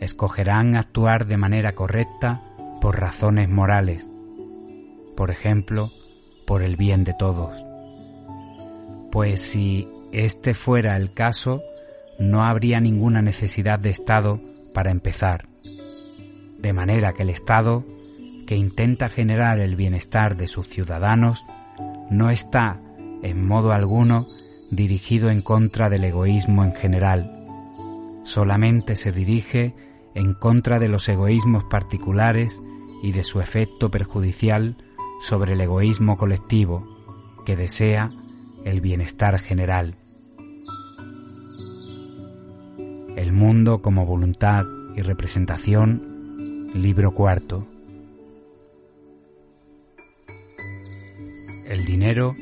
[0.00, 2.42] escogerán actuar de manera correcta
[2.80, 4.08] por razones morales,
[5.16, 5.90] por ejemplo,
[6.46, 7.64] por el bien de todos.
[9.10, 11.62] Pues si este fuera el caso,
[12.18, 14.40] no habría ninguna necesidad de Estado
[14.72, 15.46] para empezar.
[16.58, 17.84] De manera que el Estado,
[18.46, 21.44] que intenta generar el bienestar de sus ciudadanos,
[22.10, 22.80] no está,
[23.22, 24.26] en modo alguno,
[24.70, 27.33] dirigido en contra del egoísmo en general.
[28.24, 29.74] Solamente se dirige
[30.14, 32.60] en contra de los egoísmos particulares
[33.02, 34.76] y de su efecto perjudicial
[35.20, 36.86] sobre el egoísmo colectivo
[37.44, 38.10] que desea
[38.64, 39.96] el bienestar general.
[43.16, 44.64] El mundo como voluntad
[44.96, 47.66] y representación, libro cuarto.
[51.68, 52.34] El dinero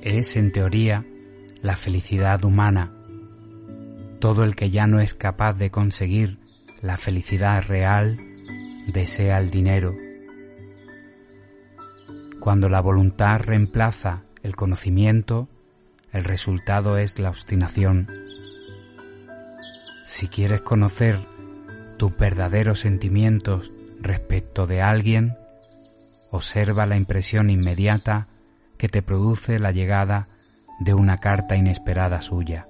[0.00, 1.04] es, en teoría,
[1.60, 2.93] la felicidad humana.
[4.24, 6.38] Todo el que ya no es capaz de conseguir
[6.80, 8.18] la felicidad real
[8.86, 9.94] desea el dinero.
[12.40, 15.50] Cuando la voluntad reemplaza el conocimiento,
[16.10, 18.08] el resultado es la obstinación.
[20.06, 21.18] Si quieres conocer
[21.98, 25.36] tus verdaderos sentimientos respecto de alguien,
[26.30, 28.28] observa la impresión inmediata
[28.78, 30.28] que te produce la llegada
[30.80, 32.68] de una carta inesperada suya.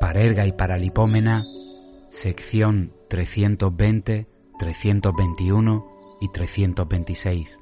[0.00, 1.44] Parerga y Paralipómena,
[2.08, 4.26] sección 320,
[4.58, 5.86] 321
[6.22, 7.60] y 326.